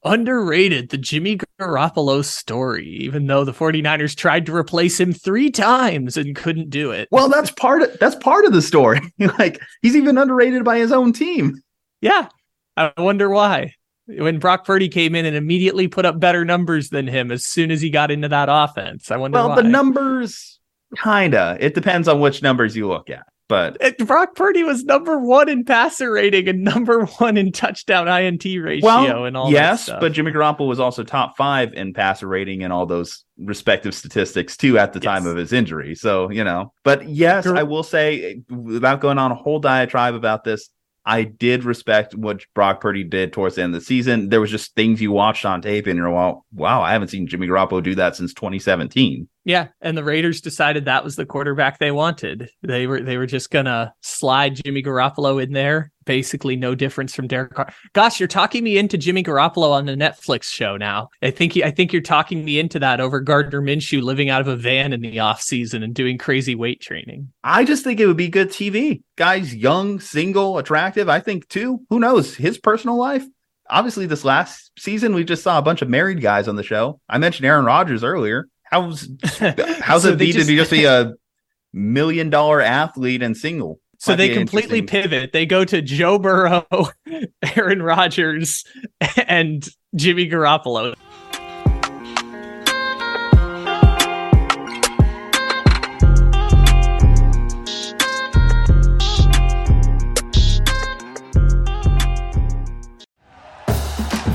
Underrated 0.04 0.90
the 0.90 0.98
Jimmy 0.98 1.38
Garoppolo 1.58 2.22
story, 2.22 2.86
even 2.86 3.26
though 3.26 3.44
the 3.44 3.52
49ers 3.52 4.14
tried 4.14 4.44
to 4.46 4.54
replace 4.54 5.00
him 5.00 5.12
three 5.12 5.50
times 5.50 6.16
and 6.18 6.36
couldn't 6.36 6.68
do 6.68 6.90
it. 6.90 7.08
Well, 7.10 7.28
that's 7.28 7.50
part 7.50 7.82
of 7.82 7.98
that's 7.98 8.16
part 8.16 8.44
of 8.44 8.52
the 8.52 8.60
story. 8.60 9.00
like 9.38 9.60
he's 9.80 9.96
even 9.96 10.18
underrated 10.18 10.64
by 10.64 10.78
his 10.78 10.92
own 10.92 11.12
team. 11.14 11.62
Yeah, 12.02 12.28
I 12.76 12.92
wonder 12.96 13.28
why. 13.30 13.74
When 14.06 14.38
Brock 14.38 14.64
Purdy 14.64 14.88
came 14.88 15.14
in 15.14 15.24
and 15.24 15.34
immediately 15.34 15.88
put 15.88 16.06
up 16.06 16.20
better 16.20 16.44
numbers 16.44 16.90
than 16.90 17.08
him 17.08 17.32
as 17.32 17.44
soon 17.44 17.70
as 17.70 17.80
he 17.80 17.90
got 17.90 18.10
into 18.10 18.28
that 18.28 18.48
offense. 18.50 19.10
I 19.10 19.16
wonder 19.16 19.38
well, 19.38 19.48
why. 19.50 19.56
the 19.56 19.64
numbers 19.64 20.60
kinda. 21.02 21.56
It 21.58 21.74
depends 21.74 22.06
on 22.06 22.20
which 22.20 22.42
numbers 22.42 22.76
you 22.76 22.86
look 22.86 23.10
at. 23.10 23.26
But 23.48 23.76
it, 23.80 23.98
Brock 23.98 24.34
Purdy 24.34 24.64
was 24.64 24.84
number 24.84 25.20
one 25.20 25.48
in 25.48 25.64
passer 25.64 26.10
rating 26.10 26.48
and 26.48 26.64
number 26.64 27.04
one 27.18 27.36
in 27.36 27.52
touchdown 27.52 28.08
INT 28.08 28.44
ratio 28.44 28.84
well, 28.84 29.24
and 29.24 29.36
all 29.36 29.46
that. 29.46 29.52
yes, 29.52 29.88
but 29.88 30.12
Jimmy 30.12 30.32
Garoppolo 30.32 30.66
was 30.66 30.80
also 30.80 31.04
top 31.04 31.36
five 31.36 31.72
in 31.74 31.94
passer 31.94 32.26
rating 32.26 32.64
and 32.64 32.72
all 32.72 32.86
those 32.86 33.24
respective 33.38 33.94
statistics 33.94 34.56
too 34.56 34.78
at 34.78 34.92
the 34.92 34.98
yes. 34.98 35.04
time 35.04 35.26
of 35.26 35.36
his 35.36 35.52
injury. 35.52 35.94
So, 35.94 36.28
you 36.30 36.42
know, 36.42 36.72
but 36.82 37.08
yes, 37.08 37.44
Gar- 37.44 37.56
I 37.56 37.62
will 37.62 37.84
say 37.84 38.42
without 38.50 39.00
going 39.00 39.18
on 39.18 39.30
a 39.30 39.36
whole 39.36 39.60
diatribe 39.60 40.14
about 40.14 40.42
this, 40.42 40.68
I 41.06 41.22
did 41.22 41.64
respect 41.64 42.16
what 42.16 42.44
Brock 42.52 42.80
Purdy 42.80 43.04
did 43.04 43.32
towards 43.32 43.54
the 43.54 43.62
end 43.62 43.74
of 43.74 43.80
the 43.80 43.86
season. 43.86 44.28
There 44.28 44.40
was 44.40 44.50
just 44.50 44.74
things 44.74 45.00
you 45.00 45.12
watched 45.12 45.46
on 45.46 45.62
tape 45.62 45.86
and 45.86 45.96
you're 45.96 46.10
well, 46.10 46.44
wow, 46.52 46.82
I 46.82 46.92
haven't 46.92 47.08
seen 47.08 47.28
Jimmy 47.28 47.46
Garoppolo 47.46 47.80
do 47.80 47.94
that 47.94 48.16
since 48.16 48.34
2017. 48.34 49.28
Yeah, 49.44 49.68
and 49.80 49.96
the 49.96 50.02
Raiders 50.02 50.40
decided 50.40 50.84
that 50.84 51.04
was 51.04 51.14
the 51.14 51.24
quarterback 51.24 51.78
they 51.78 51.92
wanted. 51.92 52.50
They 52.62 52.88
were 52.88 53.00
they 53.00 53.16
were 53.16 53.26
just 53.26 53.52
gonna 53.52 53.94
slide 54.00 54.60
Jimmy 54.64 54.82
Garoppolo 54.82 55.40
in 55.40 55.52
there. 55.52 55.92
Basically, 56.06 56.56
no 56.56 56.74
difference 56.74 57.14
from 57.14 57.26
Derek 57.26 57.52
Carr. 57.52 57.72
Gosh, 57.92 58.18
you're 58.18 58.28
talking 58.28 58.64
me 58.64 58.78
into 58.78 58.96
Jimmy 58.96 59.22
Garoppolo 59.22 59.72
on 59.72 59.86
the 59.86 59.92
Netflix 59.92 60.44
show 60.44 60.76
now. 60.76 61.10
I 61.20 61.30
think 61.30 61.56
I 61.58 61.70
think 61.70 61.92
you're 61.92 62.00
talking 62.00 62.44
me 62.44 62.58
into 62.58 62.78
that 62.78 63.00
over 63.00 63.20
Gardner 63.20 63.60
Minshew 63.60 64.02
living 64.02 64.30
out 64.30 64.40
of 64.40 64.48
a 64.48 64.56
van 64.56 64.92
in 64.92 65.00
the 65.00 65.18
off 65.18 65.42
season 65.42 65.82
and 65.82 65.94
doing 65.94 66.16
crazy 66.16 66.54
weight 66.54 66.80
training. 66.80 67.32
I 67.44 67.64
just 67.64 67.84
think 67.84 68.00
it 68.00 68.06
would 68.06 68.16
be 68.16 68.28
good 68.28 68.50
TV. 68.50 69.02
Guys, 69.16 69.54
young, 69.54 70.00
single, 70.00 70.58
attractive. 70.58 71.08
I 71.08 71.20
think 71.20 71.48
too. 71.48 71.80
Who 71.90 71.98
knows 71.98 72.34
his 72.34 72.56
personal 72.56 72.96
life? 72.96 73.24
Obviously, 73.68 74.06
this 74.06 74.24
last 74.24 74.70
season 74.78 75.14
we 75.14 75.24
just 75.24 75.42
saw 75.42 75.58
a 75.58 75.62
bunch 75.62 75.82
of 75.82 75.88
married 75.88 76.22
guys 76.22 76.46
on 76.46 76.54
the 76.54 76.62
show. 76.62 77.00
I 77.08 77.18
mentioned 77.18 77.46
Aaron 77.46 77.64
Rodgers 77.64 78.04
earlier. 78.04 78.46
How's 78.62 79.08
how's 79.80 80.02
so 80.02 80.12
it 80.12 80.18
be 80.18 80.32
just... 80.32 80.48
to 80.48 80.56
just 80.56 80.70
be 80.70 80.84
a 80.84 81.14
million 81.72 82.30
dollar 82.30 82.60
athlete 82.60 83.22
and 83.22 83.36
single? 83.36 83.80
So 83.98 84.12
Might 84.12 84.16
they 84.16 84.34
completely 84.34 84.82
pivot. 84.82 85.32
They 85.32 85.46
go 85.46 85.64
to 85.64 85.80
Joe 85.80 86.18
Burrow, 86.18 86.66
Aaron 87.56 87.82
Rodgers, 87.82 88.64
and 89.26 89.66
Jimmy 89.94 90.28
Garoppolo. 90.28 90.94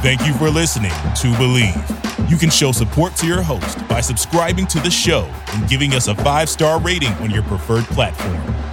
Thank 0.01 0.25
you 0.25 0.33
for 0.33 0.49
listening 0.49 0.89
to 0.89 1.27
Bleav. 1.37 2.29
You 2.29 2.35
can 2.35 2.49
show 2.49 2.71
support 2.71 3.15
to 3.17 3.27
your 3.27 3.43
host 3.43 3.87
by 3.87 4.01
subscribing 4.01 4.65
to 4.67 4.79
the 4.79 4.89
show 4.89 5.31
and 5.53 5.69
giving 5.69 5.93
us 5.93 6.07
a 6.07 6.15
five 6.15 6.49
star 6.49 6.79
rating 6.79 7.13
on 7.15 7.29
your 7.29 7.43
preferred 7.43 7.85
platform. 7.85 8.70